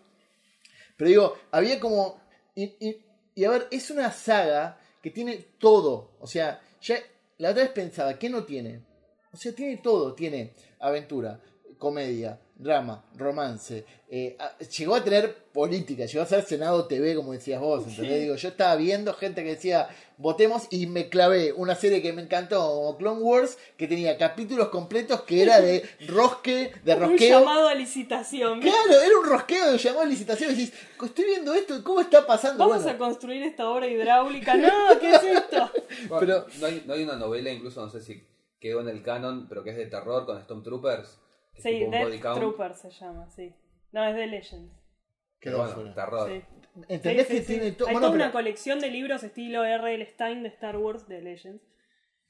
Pero 0.98 1.10
digo, 1.10 1.38
había 1.52 1.80
como... 1.80 2.20
Y, 2.56 2.64
y- 2.80 3.04
y 3.36 3.46
a 3.46 3.52
ver, 3.52 3.68
es 3.70 3.92
una 3.92 4.12
saga 4.12 4.80
que 5.02 5.12
tiene 5.12 5.38
todo. 5.60 6.12
O 6.20 6.26
sea, 6.28 6.60
ya 6.82 6.98
la 7.38 7.52
otra 7.52 7.64
vez 7.64 7.72
pensaba, 7.72 8.18
¿qué 8.18 8.30
no 8.30 8.44
tiene? 8.46 8.82
O 9.32 9.38
sea, 9.38 9.54
tiene 9.54 9.78
todo. 9.78 10.16
Tiene 10.16 10.54
aventura, 10.80 11.40
comedia, 11.78 12.40
drama, 12.60 13.06
romance. 13.16 13.86
eh, 14.10 14.36
a- 14.40 14.58
llegó 14.60 14.96
a 14.96 15.04
tener 15.04 15.36
política, 15.52 16.06
llegó 16.06 16.24
a 16.24 16.26
ser 16.26 16.42
Senado 16.44 16.86
TV, 16.88 17.14
como 17.16 17.34
decías 17.34 17.60
vos. 17.60 17.86
¿entendés? 17.88 18.22
Digo, 18.22 18.36
yo 18.36 18.48
estaba 18.50 18.76
viendo 18.78 19.14
gente 19.14 19.44
que 19.44 19.50
decía, 19.50 19.90
votemos 20.18 20.64
y 20.72 20.88
me 20.88 21.10
clavé 21.10 21.52
una 21.52 21.76
serie 21.76 22.02
que 22.02 22.14
me 22.14 22.22
encantó, 22.22 22.60
como 22.62 22.98
Clone 22.98 23.22
Wars, 23.22 23.58
que 23.76 23.86
tenía 23.88 24.18
capítulos 24.18 24.70
completos 24.70 25.24
que 25.24 25.44
era 25.44 25.60
de 25.60 25.84
rosque, 26.08 26.72
de 26.86 26.94
Un 26.96 27.00
rosqueo. 27.02 27.40
llamado 27.42 27.68
a 27.68 27.76
licitación. 27.76 28.62
Claro, 28.62 29.02
era 29.06 29.18
un 29.20 29.26
rosqueo 29.26 29.72
de 29.74 29.78
llamado 29.78 30.04
a 30.04 30.08
licitación. 30.08 30.52
Y 30.52 30.56
decís, 30.56 30.74
estoy 31.04 31.26
viendo 31.26 31.54
esto, 31.54 31.84
¿cómo 31.84 32.00
está 32.00 32.26
pasando? 32.26 32.60
Vamos 32.66 32.84
Bueno, 32.84 32.96
a 32.96 32.98
construir 32.98 33.44
esta 33.44 33.70
obra 33.70 33.88
hidráulica. 33.88 34.56
No, 34.56 34.70
¿qué 35.00 35.12
es 35.16 35.24
esto? 35.24 35.70
Bueno, 36.08 36.20
Pero- 36.20 36.46
no, 36.60 36.66
hay, 36.68 36.84
no 36.88 36.94
hay 36.94 37.04
una 37.04 37.16
novela, 37.18 37.52
incluso 37.52 37.82
no 37.82 37.90
sé 37.90 38.02
si 38.02 38.24
quedó 38.60 38.80
en 38.82 38.88
el 38.88 39.04
canon, 39.04 39.48
pero 39.50 39.64
que 39.66 39.72
es 39.72 39.78
de 39.78 39.86
terror 39.88 40.26
con 40.26 40.42
Stormtroopers. 40.42 41.18
Es 41.58 41.64
Sí, 41.64 41.70
tipo 41.72 41.86
un 41.86 41.92
body 41.92 42.12
Death 42.12 42.22
count. 42.22 42.40
Trooper 42.40 42.74
se 42.76 42.90
llama, 42.92 43.30
sí. 43.30 43.54
No, 43.92 44.06
es 44.06 44.16
de 44.16 44.28
Legends. 44.28 44.74
quedó 45.40 45.58
bueno, 45.58 45.72
afuera. 45.72 45.94
terror. 45.96 46.30
Sí. 46.30 46.44
¿Entendés 46.90 47.28
Sí, 47.28 47.34
que 47.34 47.40
sí, 47.42 47.46
sí. 47.46 47.54
tiene 47.60 47.72
todo? 47.72 47.88
Hay 47.88 47.94
Bueno, 47.96 48.08
toda 48.08 48.16
una 48.16 48.32
colección 48.32 48.80
de 48.80 48.90
libros 48.92 49.24
estilo 49.24 49.64
R.L. 49.66 50.06
Stein 50.06 50.44
de 50.44 50.50
Star 50.50 50.78
Wars 50.78 51.08
de 51.08 51.22
Legends. 51.22 51.64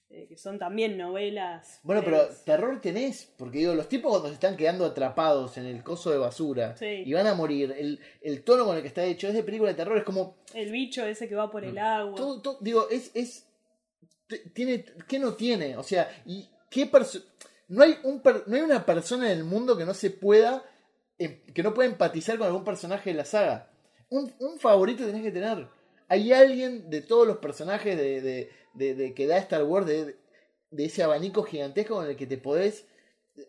eh, 0.09 0.25
que 0.29 0.37
son 0.37 0.57
también 0.57 0.97
novelas. 0.97 1.81
Bueno, 1.83 2.01
pero 2.01 2.15
breves. 2.19 2.45
terror 2.45 2.79
tenés, 2.79 3.25
porque 3.37 3.57
digo, 3.57 3.73
los 3.75 3.89
tipos 3.89 4.09
cuando 4.09 4.29
se 4.29 4.35
están 4.35 4.55
quedando 4.55 4.85
atrapados 4.85 5.57
en 5.57 5.65
el 5.65 5.83
coso 5.83 6.11
de 6.11 6.17
basura 6.17 6.77
Sí. 6.77 7.03
y 7.05 7.11
van 7.11 7.27
a 7.27 7.33
morir, 7.33 7.75
el, 7.77 7.99
el 8.21 8.41
tono 8.45 8.63
con 8.63 8.77
el 8.77 8.81
que 8.83 8.87
está 8.87 9.03
hecho 9.03 9.27
es 9.27 9.33
de 9.33 9.43
película 9.43 9.71
de 9.71 9.75
terror, 9.75 9.97
es 9.97 10.05
como, 10.05 10.37
El 10.53 10.71
bicho 10.71 11.05
ese 11.05 11.27
que 11.27 11.35
va 11.35 11.51
por 11.51 11.63
Mm. 11.63 11.67
el 11.67 11.77
agua. 11.79 12.15
todo, 12.15 12.41
todo- 12.41 12.57
digo, 12.61 12.87
es, 12.89 13.11
es, 13.15 13.49
t- 14.27 14.49
tiene, 14.51 14.85
¿qué 15.09 15.19
no 15.19 15.33
tiene? 15.33 15.75
O 15.75 15.83
sea, 15.83 16.09
y 16.25 16.47
qué 16.69 16.89
perso- 16.89 17.25
no 17.67 17.83
hay 17.83 17.97
un 18.03 18.21
no 18.47 18.55
hay 18.55 18.61
una 18.61 18.85
persona 18.85 19.31
en 19.31 19.37
el 19.39 19.43
mundo 19.43 19.77
que 19.77 19.85
no 19.85 19.93
se 19.93 20.09
pueda, 20.11 20.63
em- 21.17 21.41
que 21.53 21.63
no 21.63 21.73
pueda 21.73 21.89
empatizar 21.89 22.37
con 22.37 22.47
algún 22.47 22.63
personaje 22.63 23.09
de 23.11 23.15
la 23.17 23.25
saga. 23.25 23.69
Un, 24.09 24.33
un 24.39 24.59
favorito 24.59 25.05
tenés 25.05 25.23
que 25.23 25.31
tener. 25.31 25.67
Hay 26.07 26.31
alguien 26.31 26.89
de 26.89 27.01
todos 27.01 27.27
los 27.27 27.37
personajes 27.37 27.97
de, 27.97 28.21
de- 28.21 28.49
de- 28.73 28.95
de 28.95 29.13
que 29.13 29.27
da 29.27 29.37
Star 29.37 29.63
Wars, 29.63 29.85
de, 29.87 30.15
de 30.71 30.85
ese 30.85 31.03
abanico 31.03 31.43
gigantesco 31.43 31.95
con 31.95 32.07
el 32.07 32.15
que 32.15 32.27
te 32.27 32.37
podés. 32.37 32.85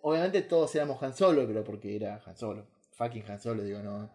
Obviamente 0.03 0.43
todos 0.43 0.75
éramos 0.75 1.03
Han 1.03 1.15
Solo, 1.15 1.47
pero 1.47 1.63
porque 1.65 1.95
era 1.97 2.21
Han 2.27 2.37
Solo. 2.37 2.67
Fucking 2.93 3.25
Han 3.29 3.41
Solo, 3.41 3.63
digo, 3.63 3.79
no. 3.81 4.11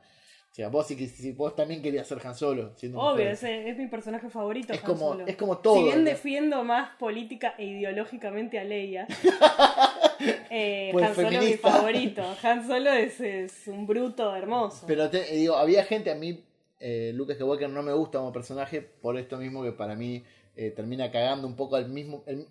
O 0.53 0.55
sea, 0.55 0.69
vos, 0.69 0.85
si, 0.85 1.07
si 1.07 1.31
vos 1.31 1.55
también 1.55 1.81
querías 1.81 2.07
ser 2.07 2.19
Han 2.23 2.35
Solo. 2.35 2.73
Siendo 2.75 2.99
Obvio, 2.99 3.27
es, 3.27 3.41
es 3.41 3.75
mi 3.75 3.87
personaje 3.87 4.29
favorito. 4.29 4.71
Es 4.71 4.79
Han 4.81 4.85
como- 4.85 5.13
Solo. 5.13 5.25
es 5.25 5.35
como 5.35 5.57
todo, 5.57 5.77
Si 5.77 5.83
bien 5.85 6.03
¿no? 6.03 6.09
defiendo 6.11 6.63
más 6.63 6.95
política 6.97 7.55
e 7.57 7.65
ideológicamente 7.65 8.59
a 8.59 8.63
Leia, 8.63 9.07
eh, 10.49 10.89
Pues 10.91 11.05
Han 11.07 11.15
Solo 11.15 11.29
es 11.29 11.43
mi 11.43 11.53
favorito. 11.57 12.23
Han 12.43 12.67
Solo 12.67 12.91
es, 12.93 13.19
es 13.19 13.67
un 13.67 13.87
bruto 13.87 14.35
hermoso. 14.35 14.85
Pero 14.87 15.09
te, 15.09 15.33
eh, 15.33 15.37
digo, 15.37 15.55
había 15.55 15.83
gente, 15.85 16.11
a 16.11 16.15
mí, 16.15 16.43
eh, 16.79 17.11
Luke 17.15 17.33
Skywalker 17.33 17.69
no 17.69 17.81
me 17.81 17.93
gusta 17.93 18.19
como 18.19 18.31
personaje 18.31 18.81
por 18.81 19.17
esto 19.17 19.37
mismo 19.37 19.63
que 19.63 19.71
para 19.71 19.95
mí 19.95 20.23
eh, 20.55 20.69
termina 20.71 21.09
cagando 21.11 21.47
un 21.47 21.55
poco 21.55 21.75
al 21.77 21.89
mismo... 21.89 22.23
el- 22.27 22.47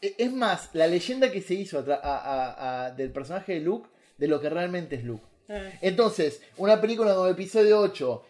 e- 0.00 0.14
es 0.18 0.32
más, 0.32 0.70
la 0.74 0.86
leyenda 0.86 1.30
que 1.32 1.40
se 1.40 1.54
hizo 1.54 1.84
atra- 1.84 2.00
a- 2.02 2.18
a- 2.18 2.84
a- 2.86 2.90
del 2.92 3.10
personaje 3.10 3.54
de 3.54 3.60
Luke 3.60 3.88
de 4.18 4.28
lo 4.28 4.40
que 4.40 4.48
realmente 4.48 4.94
es 4.96 5.04
Luke. 5.04 5.24
Eh, 5.48 5.78
Entonces, 5.80 6.40
una 6.56 6.80
película 6.80 7.14
como 7.14 7.26
episodio 7.26 7.80
8 7.80 8.22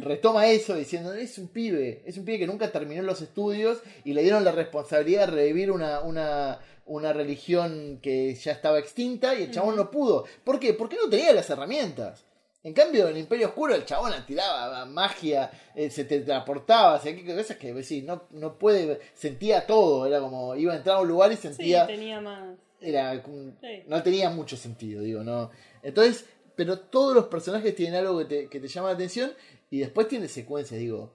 retoma 0.00 0.46
eso 0.48 0.74
diciendo, 0.74 1.12
es 1.12 1.36
un 1.38 1.48
pibe, 1.48 2.02
es 2.06 2.16
un 2.16 2.24
pibe 2.24 2.38
que 2.38 2.46
nunca 2.46 2.72
terminó 2.72 3.02
los 3.02 3.20
estudios 3.20 3.82
y 4.04 4.14
le 4.14 4.22
dieron 4.22 4.44
la 4.44 4.52
responsabilidad 4.52 5.26
de 5.26 5.34
revivir 5.34 5.70
una, 5.70 6.00
una, 6.00 6.58
una 6.86 7.12
religión 7.12 7.98
que 8.02 8.34
ya 8.34 8.52
estaba 8.52 8.78
extinta 8.78 9.34
y 9.34 9.44
el 9.44 9.50
chabón 9.50 9.76
no 9.76 9.90
pudo. 9.90 10.24
¿Por 10.44 10.58
qué? 10.58 10.72
Porque 10.72 10.96
no 10.96 11.08
tenía 11.10 11.32
las 11.32 11.50
herramientas. 11.50 12.24
En 12.64 12.72
cambio, 12.72 13.04
en 13.04 13.14
el 13.14 13.18
Imperio 13.18 13.48
Oscuro 13.48 13.74
el 13.74 13.84
chabón 13.84 14.12
tiraba 14.26 14.84
magia, 14.84 15.50
eh, 15.74 15.90
se 15.90 16.04
teletransportaba, 16.04 16.96
hacía 16.96 17.14
cosas 17.36 17.56
que 17.56 17.72
decís, 17.72 18.02
no, 18.02 18.24
no 18.30 18.58
puede, 18.58 19.00
sentía 19.14 19.66
todo, 19.66 20.06
era 20.06 20.20
como, 20.20 20.56
iba 20.56 20.72
a 20.72 20.76
entrar 20.76 20.96
a 20.96 21.00
un 21.00 21.08
lugar 21.08 21.30
y 21.30 21.36
sí, 21.36 21.42
sentía 21.42 21.86
tenía 21.86 22.20
más. 22.20 22.56
era 22.80 23.22
Sí. 23.60 23.84
no 23.86 24.02
tenía 24.02 24.30
mucho 24.30 24.56
sentido, 24.56 25.02
digo, 25.02 25.22
no. 25.22 25.50
Entonces, 25.82 26.26
pero 26.58 26.78
todos 26.78 27.14
los 27.14 27.26
personajes 27.28 27.74
tienen 27.74 27.94
algo 27.94 28.18
que 28.18 28.24
te, 28.26 28.48
que 28.48 28.58
te 28.60 28.66
llama 28.68 28.88
la 28.88 28.94
atención 28.94 29.30
y 29.70 29.78
después 29.78 30.08
tiene 30.08 30.26
secuencias, 30.28 30.78
digo. 30.80 31.14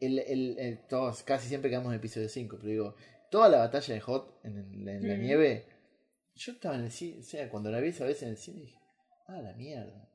El, 0.00 0.20
el, 0.20 0.58
el- 0.60 0.78
todos, 0.86 1.24
casi 1.24 1.48
siempre 1.48 1.68
quedamos 1.68 1.88
en 1.88 1.94
el 1.94 1.98
episodio 1.98 2.28
5, 2.28 2.56
pero 2.60 2.70
digo, 2.70 2.94
toda 3.32 3.48
la 3.48 3.58
batalla 3.58 3.94
de 3.94 4.00
Hot 4.00 4.40
en, 4.44 4.84
la 4.84 4.92
Mm. 4.92 5.20
nieve, 5.22 5.64
yo 6.36 6.52
estaba 6.52 6.76
en 6.76 6.84
el 6.84 6.90
cine, 6.92 7.18
o 7.18 7.22
sea, 7.24 7.50
cuando 7.50 7.70
la 7.72 7.80
vi 7.80 7.88
esa 7.88 8.04
vez 8.04 8.22
en 8.22 8.28
el 8.28 8.36
cine 8.36 8.60
dije, 8.60 8.78
ah, 9.26 9.40
la 9.42 9.54
mierda. 9.54 10.08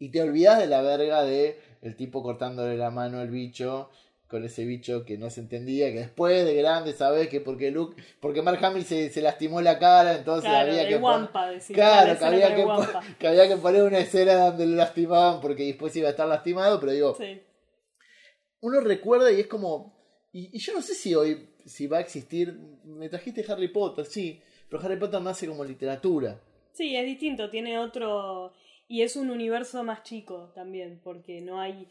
Y 0.00 0.10
te 0.10 0.22
olvidas 0.22 0.58
de 0.58 0.66
la 0.66 0.82
verga 0.82 1.22
de 1.22 1.56
el 1.82 1.94
tipo 1.96 2.22
cortándole 2.22 2.76
la 2.76 2.90
mano 2.90 3.18
al 3.20 3.30
bicho 3.30 3.90
con 4.28 4.44
ese 4.44 4.64
bicho 4.64 5.04
que 5.04 5.16
no 5.18 5.30
se 5.30 5.40
entendía, 5.40 5.90
que 5.92 6.00
después 6.00 6.44
de 6.44 6.54
grande 6.54 6.92
sabes 6.92 7.28
que 7.28 7.40
porque 7.40 7.70
Luke, 7.70 8.00
porque 8.20 8.42
Mark 8.42 8.62
Hamill 8.64 8.84
se, 8.84 9.08
se 9.10 9.22
lastimó 9.22 9.60
la 9.62 9.78
cara, 9.78 10.16
entonces 10.16 10.50
Claro, 10.50 10.70
había 10.70 10.86
que 10.86 10.96
guampa, 10.98 11.48
decir, 11.50 11.74
Claro, 11.74 12.12
la 12.12 12.18
que 12.18 12.24
había 12.24 12.54
que 13.18 13.26
había 13.26 13.48
que 13.48 13.56
poner 13.56 13.82
una 13.82 13.98
escena 13.98 14.34
donde 14.34 14.66
lo 14.66 14.76
lastimaban 14.76 15.40
porque 15.40 15.64
después 15.64 15.96
iba 15.96 16.08
a 16.08 16.10
estar 16.10 16.28
lastimado, 16.28 16.78
pero 16.78 16.92
digo, 16.92 17.14
Sí. 17.16 17.40
uno 18.60 18.80
recuerda 18.80 19.30
y 19.32 19.40
es 19.40 19.46
como. 19.46 19.96
Y, 20.32 20.54
y 20.56 20.58
yo 20.58 20.74
no 20.74 20.82
sé 20.82 20.94
si 20.94 21.14
hoy 21.14 21.48
si 21.64 21.86
va 21.86 21.98
a 21.98 22.00
existir. 22.00 22.52
Me 22.84 23.08
trajiste 23.08 23.44
Harry 23.50 23.68
Potter, 23.68 24.04
sí, 24.04 24.40
pero 24.68 24.82
Harry 24.82 24.98
Potter 24.98 25.20
nace 25.22 25.46
como 25.46 25.64
literatura. 25.64 26.38
Sí, 26.72 26.94
es 26.96 27.04
distinto, 27.04 27.50
tiene 27.50 27.78
otro... 27.78 28.52
Y 28.90 29.02
es 29.02 29.16
un 29.16 29.30
universo 29.30 29.82
más 29.84 30.02
chico 30.02 30.50
también, 30.54 31.00
porque 31.02 31.40
no 31.40 31.60
hay 31.60 31.88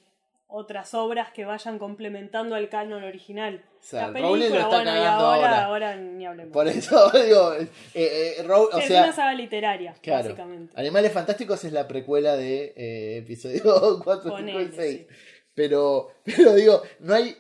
otras 0.50 0.94
obras 0.94 1.32
que 1.32 1.44
vayan 1.46 1.78
complementando 1.78 2.56
al 2.56 2.70
canon 2.70 3.04
original. 3.04 3.64
O 3.80 3.84
sea, 3.84 4.08
la 4.12 4.20
Rowling 4.20 4.22
lo 4.24 4.32
película, 4.34 4.62
está 4.62 4.76
bueno, 4.78 4.92
y 4.92 4.94
cagando 4.94 5.26
ahora, 5.26 5.48
ahora. 5.48 5.66
ahora 5.66 5.96
ni 5.98 6.26
hablemos. 6.26 6.54
Por 6.54 6.68
eso 6.68 7.12
digo, 7.26 7.54
eh, 7.54 7.68
eh, 7.94 8.44
Row- 8.46 8.70
o 8.72 8.78
es 8.80 8.86
sea, 8.88 9.04
una 9.04 9.14
saga 9.14 9.34
literaria, 9.34 9.94
claro. 10.02 10.24
básicamente. 10.24 10.74
Animales 10.80 11.12
Fantásticos 11.12 11.64
es 11.66 11.74
la 11.74 11.88
precuela 11.88 12.38
de 12.38 12.74
eh, 12.78 13.18
episodio 13.18 14.00
4, 14.04 14.24
5 14.24 14.28
y 14.28 14.32
Ponele, 14.42 14.72
6. 14.72 14.98
sí. 15.00 15.08
Pero, 15.54 16.12
pero 16.24 16.54
digo, 16.56 16.82
no 17.00 17.14
hay. 17.14 17.36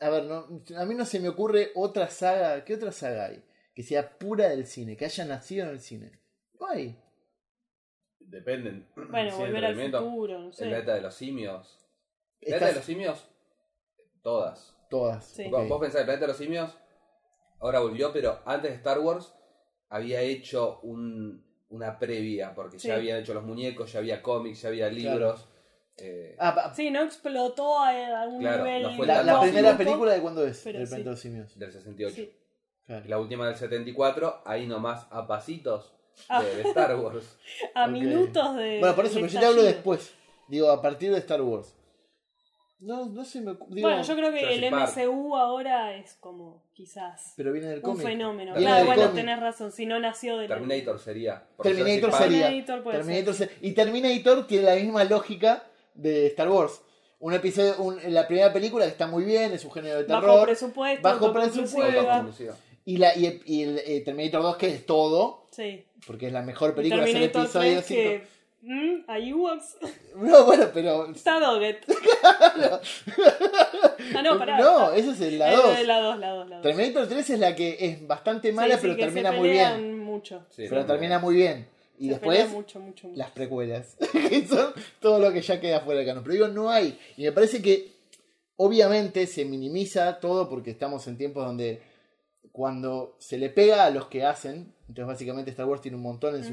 A 0.00 0.10
ver, 0.10 0.24
no, 0.24 0.46
a 0.76 0.84
mí 0.84 0.94
no 0.94 1.04
se 1.06 1.20
me 1.20 1.28
ocurre 1.28 1.70
otra 1.74 2.08
saga. 2.08 2.64
¿Qué 2.64 2.74
otra 2.74 2.90
saga 2.92 3.26
hay? 3.26 3.42
Que 3.74 3.82
sea 3.82 4.18
pura 4.18 4.48
del 4.48 4.66
cine, 4.66 4.96
que 4.96 5.04
haya 5.06 5.24
nacido 5.24 5.64
en 5.66 5.70
el 5.70 5.80
cine. 5.80 6.10
No 6.60 6.66
hay. 6.68 6.98
Dependen. 8.20 8.86
Bueno, 9.10 9.30
Sí, 9.30 9.36
volver 9.38 9.64
al 9.64 9.74
futuro, 9.76 10.38
no 10.40 10.46
El 10.48 10.52
sé. 10.54 10.64
planeta 10.66 10.94
de 10.94 11.00
los 11.02 11.14
simios. 11.14 11.78
Planeta 12.44 12.66
de 12.66 12.72
los 12.74 12.84
simios, 12.84 13.24
todas. 14.22 14.74
Todas. 14.90 15.24
Sí. 15.24 15.46
ok. 15.52 15.68
Vos, 15.68 15.80
pensás, 15.80 16.00
el 16.00 16.06
planeta 16.06 16.26
de 16.26 16.32
los 16.32 16.36
simios, 16.36 16.70
ahora 17.60 17.80
volvió, 17.80 18.12
pero 18.12 18.40
antes 18.44 18.70
de 18.70 18.76
Star 18.76 18.98
Wars 19.00 19.34
había 19.88 20.20
hecho 20.20 20.80
un, 20.82 21.44
una 21.70 21.98
previa, 21.98 22.54
porque 22.54 22.78
Sí. 22.78 22.88
ya 22.88 22.94
habían 22.96 23.18
hecho 23.20 23.34
los 23.34 23.44
muñecos, 23.44 23.92
ya 23.92 24.00
había 24.00 24.22
cómics, 24.22 24.62
ya 24.62 24.68
había 24.68 24.88
libros. 24.90 25.48
eh, 25.98 26.36
Ah, 26.38 26.54
pa- 26.54 26.74
Sí, 26.74 26.90
no 26.90 27.02
explotó 27.02 27.78
a, 27.78 28.22
a 28.22 28.26
un 28.26 28.40
Claro, 28.40 28.64
nivel. 28.64 28.82
no 28.82 28.96
fue 28.96 29.06
la, 29.06 29.40
primera 29.40 29.76
película 29.76 30.12
de 30.12 30.20
cuándo 30.22 30.44
es? 30.46 30.60
pero 30.64 30.78
Del 30.78 30.86
sí. 30.86 30.90
planeta 30.90 31.08
de 31.08 31.12
los 31.14 31.20
simios. 31.20 31.58
del 31.58 31.72
68. 31.72 32.14
Sí. 32.16 32.32
Claro. 32.86 33.04
Y 33.04 33.08
la 33.08 33.18
última 33.18 33.46
del 33.46 33.56
74, 33.56 34.42
ahí 34.44 34.66
nomás 34.66 35.06
a 35.10 35.26
pasitos 35.26 35.92
Ah. 36.28 36.42
de, 36.42 36.56
de 36.56 36.62
Star 36.62 36.94
Wars. 36.96 37.38
A 37.74 37.86
minutos 37.86 38.56
de. 38.56 38.78
Bueno, 38.80 38.94
por 38.94 39.06
eso, 39.06 39.14
pero 39.14 39.26
yo 39.28 39.40
te 39.40 39.46
hablo 39.46 39.62
después. 39.62 40.12
Digo, 40.48 40.70
a 40.70 40.82
partir 40.82 41.10
de 41.12 41.18
Star 41.18 41.40
Wars. 41.40 41.74
No, 42.82 43.06
no 43.06 43.24
se 43.24 43.40
me 43.40 43.52
ocurre. 43.52 43.80
Bueno, 43.80 44.02
yo 44.02 44.14
creo 44.16 44.32
que 44.32 44.40
Jurassic 44.40 44.62
el 44.64 44.70
Park. 44.70 44.92
MCU 44.96 45.36
ahora 45.36 45.96
es 45.96 46.14
como, 46.14 46.64
quizás. 46.74 47.32
Pero 47.36 47.52
viene 47.52 47.68
del 47.68 47.76
Un 47.78 47.82
cómic. 47.82 48.02
fenómeno. 48.06 48.52
Viene 48.54 48.60
Claro, 48.66 48.76
del 48.78 48.86
bueno, 48.86 49.02
cómic. 49.02 49.14
tenés 49.24 49.40
razón. 49.40 49.70
Si 49.72 49.86
no 49.86 50.00
nació 50.00 50.36
de. 50.38 50.48
la- 50.48 50.56
Terminator 50.56 50.98
sería. 50.98 51.44
Terminator 51.62 52.00
Jurassic 52.00 52.10
Park- 52.10 52.22
sería. 52.24 52.46
Terminator 52.46 52.82
puede 52.82 52.96
Terminator 52.98 53.34
ser. 53.34 53.48
se- 53.48 53.54
Y 53.66 53.72
Terminator 53.72 54.46
tiene 54.48 54.64
la 54.66 54.74
misma 54.74 55.04
lógica 55.04 55.62
de 55.94 56.26
Star 56.26 56.48
Wars. 56.50 56.82
Un 57.20 57.34
episodio, 57.34 57.76
un- 57.80 57.98
la 58.12 58.26
primera 58.26 58.52
película 58.52 58.84
que 58.84 58.90
está 58.90 59.06
muy 59.06 59.22
bien, 59.24 59.52
es 59.52 59.64
un 59.64 59.70
género 59.70 59.98
de 59.98 60.04
terror. 60.04 60.22
Bajo 60.24 60.42
presupuesto. 60.42 61.02
Bajo 61.02 61.26
autoconclusiva. 61.26 61.62
presupuesto. 61.86 62.00
Autoconclusiva. 62.00 62.56
Y, 62.84 62.96
la, 62.96 63.16
y, 63.16 63.40
y 63.46 63.62
el 63.62 63.78
eh, 63.78 64.00
Terminator 64.04 64.42
2 64.42 64.56
que 64.56 64.66
es 64.74 64.84
todo, 64.86 65.46
Sí. 65.52 65.84
porque 66.04 66.26
es 66.26 66.32
la 66.32 66.42
mejor 66.42 66.74
película, 66.74 67.02
es 67.04 67.10
el 67.10 67.12
Terminator 67.30 67.42
episodio 67.44 67.72
3 67.74 67.84
5. 67.86 68.00
que. 68.02 68.41
¿Mm? 68.62 69.02
¿A 69.08 69.18
Ewoks? 69.18 69.76
No, 70.16 70.44
bueno, 70.44 70.66
pero... 70.72 71.10
Está 71.10 71.40
Doggett. 71.40 71.84
ah, 72.22 72.80
no, 74.22 74.38
pará. 74.38 74.58
No, 74.60 74.92
esa 74.92 75.12
es 75.12 75.32
la 75.32 75.52
Eh, 75.52 75.56
2. 75.56 75.86
La 75.86 76.00
2, 76.00 76.18
la 76.18 76.28
2, 76.30 76.48
la 76.48 76.56
2. 76.56 76.62
Terminator 76.62 77.08
3 77.08 77.30
es 77.30 77.38
la 77.40 77.56
que 77.56 77.76
es 77.80 78.06
bastante 78.06 78.52
mala, 78.52 78.78
pero 78.80 78.96
termina 78.96 79.32
muy 79.32 79.50
bien. 79.50 79.98
mucho. 79.98 80.44
Sí, 80.50 80.66
Pero 80.68 80.86
termina 80.86 81.18
muy 81.18 81.34
bien. 81.36 81.66
Y 81.98 82.06
Se 82.06 82.10
después, 82.12 82.50
mucho, 82.50 82.80
mucho, 82.80 83.08
mucho. 83.08 83.18
las 83.18 83.30
precuelas, 83.30 83.96
que 84.12 84.46
son 84.46 84.72
todo 85.00 85.18
lo 85.18 85.32
que 85.32 85.42
ya 85.42 85.60
queda 85.60 85.80
fuera 85.80 85.98
del 85.98 86.06
canon. 86.06 86.22
Pero 86.24 86.34
digo, 86.34 86.48
no 86.48 86.70
hay. 86.70 86.98
Y 87.16 87.24
me 87.24 87.32
parece 87.32 87.62
que, 87.62 87.92
obviamente, 88.56 89.26
se 89.26 89.44
minimiza 89.44 90.18
todo 90.20 90.48
porque 90.48 90.70
estamos 90.70 91.06
en 91.06 91.16
tiempos 91.16 91.44
donde 91.44 91.80
cuando 92.50 93.16
se 93.18 93.38
le 93.38 93.48
pega 93.50 93.84
a 93.86 93.90
los 93.90 94.06
que 94.08 94.24
hacen, 94.24 94.74
entonces 94.88 95.06
básicamente 95.06 95.50
Star 95.52 95.66
Wars 95.66 95.80
tiene 95.80 95.96
un 95.96 96.02
montón 96.02 96.34
en 96.36 96.44
su... 96.44 96.52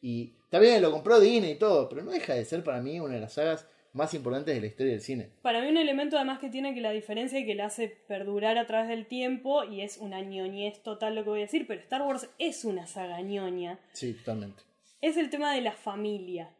Y 0.00 0.32
también 0.50 0.80
lo 0.82 0.90
compró 0.92 1.18
Disney 1.20 1.52
y 1.52 1.58
todo, 1.58 1.88
pero 1.88 2.02
no 2.02 2.10
deja 2.10 2.34
de 2.34 2.44
ser 2.44 2.62
para 2.64 2.80
mí 2.80 3.00
una 3.00 3.14
de 3.14 3.20
las 3.20 3.32
sagas 3.34 3.66
más 3.94 4.12
importantes 4.14 4.54
de 4.54 4.60
la 4.60 4.66
historia 4.66 4.92
del 4.92 5.00
cine. 5.00 5.30
Para 5.42 5.60
mí 5.60 5.66
un 5.68 5.76
elemento 5.76 6.16
además 6.16 6.38
que 6.38 6.50
tiene 6.50 6.74
que 6.74 6.80
la 6.80 6.90
diferencia 6.90 7.38
y 7.38 7.46
que 7.46 7.54
la 7.54 7.66
hace 7.66 7.88
perdurar 7.88 8.56
a 8.58 8.66
través 8.66 8.88
del 8.88 9.06
tiempo, 9.06 9.64
y 9.64 9.80
es 9.80 9.96
una 9.98 10.20
ñoñez 10.20 10.82
total 10.82 11.14
lo 11.14 11.24
que 11.24 11.30
voy 11.30 11.38
a 11.40 11.42
decir, 11.42 11.66
pero 11.66 11.80
Star 11.80 12.02
Wars 12.02 12.28
es 12.38 12.64
una 12.64 12.86
saga 12.86 13.20
ñoña, 13.22 13.80
Sí, 13.92 14.12
totalmente. 14.12 14.62
es 15.00 15.16
el 15.16 15.30
tema 15.30 15.52
de 15.54 15.62
la 15.62 15.72
familia, 15.72 16.50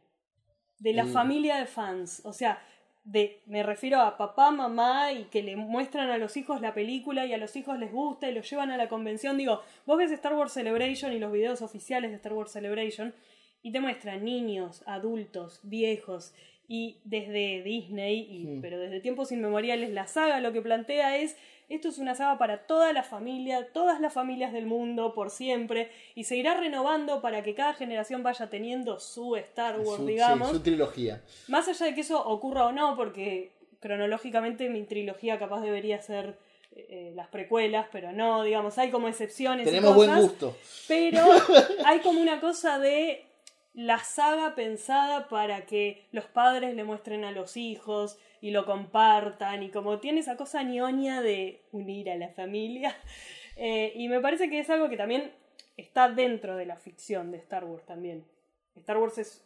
de 0.81 0.93
la 0.95 1.03
El- 1.03 1.09
familia 1.11 1.57
de 1.59 1.67
fans, 1.67 2.23
o 2.25 2.33
sea, 2.33 2.61
de, 3.05 3.43
me 3.47 3.63
refiero 3.63 4.01
a 4.01 4.17
papá, 4.17 4.51
mamá 4.51 5.13
y 5.13 5.25
que 5.25 5.43
le 5.43 5.57
muestran 5.57 6.11
a 6.11 6.19
los 6.19 6.37
hijos 6.37 6.61
la 6.61 6.75
película 6.75 7.25
y 7.25 7.33
a 7.33 7.39
los 7.39 7.57
hijos 7.57 7.79
les 7.79 7.91
gusta 7.91 8.29
y 8.29 8.35
los 8.35 8.49
llevan 8.49 8.71
a 8.71 8.77
la 8.77 8.89
convención. 8.89 9.39
Digo, 9.39 9.63
vos 9.87 9.99
ves 9.99 10.13
Star 10.13 10.35
Wars 10.35 10.53
Celebration 10.53 11.13
y 11.13 11.19
los 11.19 11.33
videos 11.33 11.63
oficiales 11.63 12.11
de 12.11 12.17
Star 12.17 12.35
Wars 12.35 12.53
Celebration 12.53 13.15
y 13.63 13.73
te 13.73 13.81
muestran 13.81 14.25
niños, 14.25 14.83
adultos, 14.87 15.61
viejos 15.63 16.35
y 16.69 17.01
desde 17.05 17.63
Disney, 17.63 18.27
y, 18.29 18.61
pero 18.61 18.79
desde 18.79 19.01
tiempos 19.01 19.33
inmemoriales 19.33 19.91
la 19.91 20.07
saga 20.07 20.41
lo 20.41 20.53
que 20.53 20.61
plantea 20.61 21.17
es 21.17 21.37
esto 21.69 21.89
es 21.89 21.99
una 21.99 22.15
saga 22.15 22.39
para 22.39 22.67
toda 22.67 22.93
la 22.93 23.03
familia, 23.03 23.69
todas 23.73 24.01
las 24.01 24.13
familias 24.13 24.53
del 24.53 24.67
mundo, 24.67 25.15
por 25.15 25.31
siempre, 25.31 25.91
y 26.15 26.25
se 26.25 26.37
irá 26.37 26.55
renovando 26.55 27.21
para 27.21 27.43
que 27.43 27.55
cada 27.55 27.75
generación 27.75 28.23
vaya 28.23 28.49
teniendo 28.49 28.99
su 29.01 29.37
Star 29.37 29.79
Wars, 29.79 29.99
Su, 29.99 30.07
sí, 30.07 30.13
digamos. 30.13 30.51
su 30.51 30.61
trilogía. 30.61 31.23
Más 31.49 31.69
allá 31.69 31.87
de 31.87 31.95
que 31.95 32.01
eso 32.01 32.27
ocurra 32.27 32.67
o 32.67 32.73
no, 32.73 32.97
porque 32.97 33.53
cronológicamente 33.81 34.69
mi 34.71 34.85
trilogía 34.85 35.39
capaz 35.39 35.61
debería 35.61 36.01
ser 36.01 36.39
eh, 36.73 37.13
las 37.15 37.29
precuelas, 37.29 37.87
pero 37.93 38.13
no, 38.13 38.43
digamos, 38.45 38.79
hay 38.79 38.91
como 38.91 39.09
excepciones. 39.09 39.67
y 39.67 39.71
Tenemos 39.71 39.95
buen 39.95 40.15
gusto. 40.17 40.57
Pero 40.87 41.23
hay 41.85 42.01
como 42.01 42.21
una 42.21 42.41
cosa 42.41 42.79
de 42.79 43.27
la 43.75 43.99
saga 43.99 44.55
pensada 44.55 45.29
para 45.29 45.67
que 45.67 46.07
los 46.13 46.25
padres 46.25 46.75
le 46.75 46.85
muestren 46.85 47.25
a 47.25 47.31
los 47.33 47.57
hijos 47.57 48.19
y 48.41 48.51
lo 48.51 48.65
compartan 48.67 49.63
y 49.63 49.71
como 49.71 49.99
tiene 50.01 50.21
esa 50.21 50.37
cosa 50.37 50.63
ñoña 50.63 51.21
de 51.23 51.63
unir 51.73 52.11
a 52.11 52.17
la 52.17 52.29
familia. 52.31 52.95
Eh, 53.61 53.93
y 53.97 54.07
me 54.07 54.21
parece 54.21 54.49
que 54.49 54.61
es 54.61 54.71
algo 54.71 54.89
que 54.89 54.97
también 54.97 55.33
está 55.77 56.09
dentro 56.09 56.57
de 56.57 56.65
la 56.65 56.77
ficción 56.77 57.33
de 57.33 57.39
Star 57.39 57.65
Wars 57.65 57.85
también. 57.85 58.25
Star 58.77 58.99
Wars 58.99 59.19
es 59.19 59.45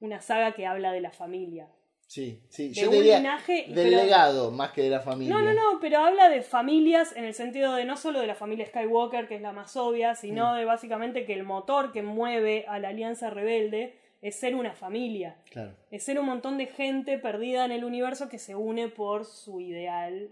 una 0.00 0.20
saga 0.20 0.52
que 0.52 0.66
habla 0.66 0.92
de 0.92 1.00
la 1.00 1.10
familia. 1.12 1.66
Sí, 2.06 2.42
sí. 2.50 2.68
de 2.68 2.74
Yo 2.74 2.90
un 2.90 2.96
diría 2.96 3.16
linaje. 3.16 3.64
del 3.68 3.88
pero- 3.90 4.04
legado 4.04 4.50
más 4.50 4.72
que 4.72 4.82
de 4.82 4.90
la 4.90 5.00
familia. 5.00 5.34
No, 5.34 5.40
no, 5.40 5.54
no, 5.54 5.80
pero 5.80 6.00
habla 6.00 6.28
de 6.28 6.42
familias 6.42 7.16
en 7.16 7.24
el 7.24 7.32
sentido 7.32 7.74
de 7.74 7.86
no 7.86 7.96
solo 7.96 8.20
de 8.20 8.26
la 8.26 8.34
familia 8.34 8.66
Skywalker, 8.66 9.26
que 9.26 9.36
es 9.36 9.40
la 9.40 9.52
más 9.52 9.74
obvia, 9.78 10.14
sino 10.14 10.52
Mm. 10.52 10.56
de 10.58 10.64
básicamente 10.66 11.24
que 11.24 11.32
el 11.32 11.44
motor 11.44 11.90
que 11.90 12.02
mueve 12.02 12.66
a 12.68 12.78
la 12.78 12.88
Alianza 12.88 13.30
Rebelde 13.30 13.94
es 14.24 14.36
ser 14.36 14.54
una 14.54 14.72
familia. 14.72 15.36
Claro. 15.50 15.72
Es 15.90 16.02
ser 16.04 16.18
un 16.18 16.24
montón 16.24 16.56
de 16.56 16.64
gente 16.66 17.18
perdida 17.18 17.64
en 17.66 17.72
el 17.72 17.84
universo 17.84 18.30
que 18.30 18.38
se 18.38 18.54
une 18.54 18.88
por 18.88 19.26
su 19.26 19.60
ideal, 19.60 20.30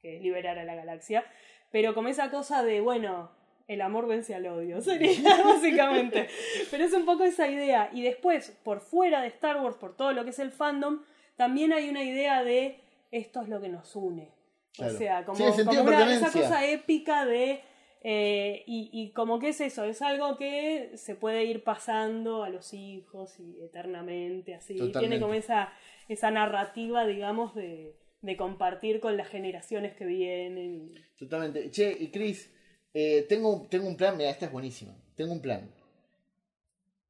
que 0.00 0.16
es 0.16 0.22
liberar 0.22 0.56
a 0.58 0.64
la 0.64 0.76
galaxia. 0.76 1.24
Pero 1.72 1.94
como 1.94 2.08
esa 2.08 2.30
cosa 2.30 2.62
de, 2.62 2.80
bueno, 2.80 3.30
el 3.66 3.80
amor 3.80 4.06
vence 4.06 4.36
al 4.36 4.46
odio, 4.46 4.80
sería 4.82 5.42
básicamente. 5.44 6.28
Pero 6.70 6.84
es 6.84 6.92
un 6.92 7.04
poco 7.04 7.24
esa 7.24 7.48
idea. 7.48 7.90
Y 7.92 8.02
después, 8.02 8.56
por 8.62 8.80
fuera 8.80 9.20
de 9.20 9.26
Star 9.28 9.56
Wars, 9.60 9.76
por 9.76 9.96
todo 9.96 10.12
lo 10.12 10.22
que 10.22 10.30
es 10.30 10.38
el 10.38 10.52
fandom, 10.52 11.02
también 11.34 11.72
hay 11.72 11.88
una 11.88 12.04
idea 12.04 12.44
de 12.44 12.78
esto 13.10 13.42
es 13.42 13.48
lo 13.48 13.60
que 13.60 13.68
nos 13.68 13.96
une. 13.96 14.30
Claro. 14.74 14.94
O 14.94 14.96
sea, 14.96 15.24
como, 15.24 15.38
Sí, 15.52 15.64
como 15.64 15.82
una- 15.82 16.14
esa 16.14 16.30
cosa 16.30 16.64
épica 16.66 17.24
de... 17.24 17.62
eh, 18.02 18.62
y, 18.66 18.90
y 18.92 19.12
como 19.12 19.38
que 19.38 19.48
es 19.48 19.60
eso, 19.60 19.84
es 19.84 20.02
algo 20.02 20.36
que 20.36 20.92
se 20.96 21.14
puede 21.14 21.44
ir 21.44 21.64
pasando 21.64 22.44
a 22.44 22.48
los 22.48 22.72
hijos 22.74 23.38
y 23.40 23.60
eternamente, 23.62 24.54
así. 24.54 24.74
Totalmente. 24.74 24.98
Tiene 25.00 25.20
como 25.20 25.34
esa, 25.34 25.72
esa 26.08 26.30
narrativa, 26.30 27.06
digamos, 27.06 27.54
de, 27.54 27.96
de 28.22 28.36
compartir 28.36 29.00
con 29.00 29.16
las 29.16 29.28
generaciones 29.28 29.94
que 29.96 30.06
vienen. 30.06 30.94
Totalmente. 31.18 31.70
Che, 31.70 31.96
y 31.98 32.10
Chris, 32.10 32.52
eh, 32.94 33.26
tengo, 33.28 33.66
tengo 33.68 33.86
un 33.88 33.96
plan, 33.96 34.16
mira, 34.16 34.30
esta 34.30 34.46
es 34.46 34.52
buenísima. 34.52 34.96
Tengo 35.16 35.32
un 35.32 35.42
plan. 35.42 35.70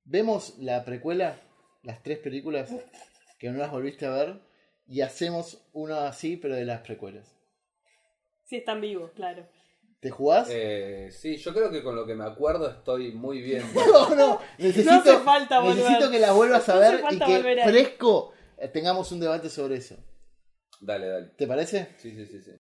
Vemos 0.04 0.58
la 0.58 0.84
precuela, 0.84 1.38
las 1.82 2.02
tres 2.02 2.18
películas 2.18 2.74
que 3.38 3.50
no 3.50 3.58
las 3.58 3.70
volviste 3.70 4.06
a 4.06 4.10
ver, 4.10 4.40
y 4.88 5.02
hacemos 5.02 5.68
uno 5.74 5.96
así, 5.96 6.38
pero 6.38 6.54
de 6.54 6.64
las 6.64 6.80
precuelas. 6.80 7.36
Si 8.44 8.56
están 8.56 8.80
vivos, 8.80 9.10
claro. 9.12 9.46
¿Te 10.00 10.10
jugás? 10.10 10.48
Eh, 10.50 11.08
sí, 11.10 11.36
yo 11.36 11.52
creo 11.52 11.70
que 11.70 11.82
con 11.82 11.96
lo 11.96 12.06
que 12.06 12.14
me 12.14 12.24
acuerdo 12.24 12.70
estoy 12.70 13.12
muy 13.12 13.40
bien. 13.40 13.64
No, 13.74 14.14
no, 14.14 14.40
necesito, 14.58 14.92
No 14.92 15.00
hace 15.00 15.18
falta 15.18 15.58
volver. 15.60 15.76
necesito 15.76 16.10
que 16.10 16.20
las 16.20 16.34
vuelvas 16.34 16.68
a 16.68 16.74
No 16.74 16.80
ver 16.80 17.04
y 17.10 17.18
que 17.18 17.62
fresco 17.64 18.32
eh, 18.56 18.68
tengamos 18.68 19.10
un 19.10 19.20
debate 19.20 19.48
sobre 19.48 19.76
eso. 19.76 19.96
Dale, 20.80 21.08
dale. 21.08 21.26
¿Te 21.36 21.46
parece? 21.48 21.88
Sí, 21.96 22.12
sí, 22.12 22.26
sí, 22.26 22.40
sí. 22.40 22.52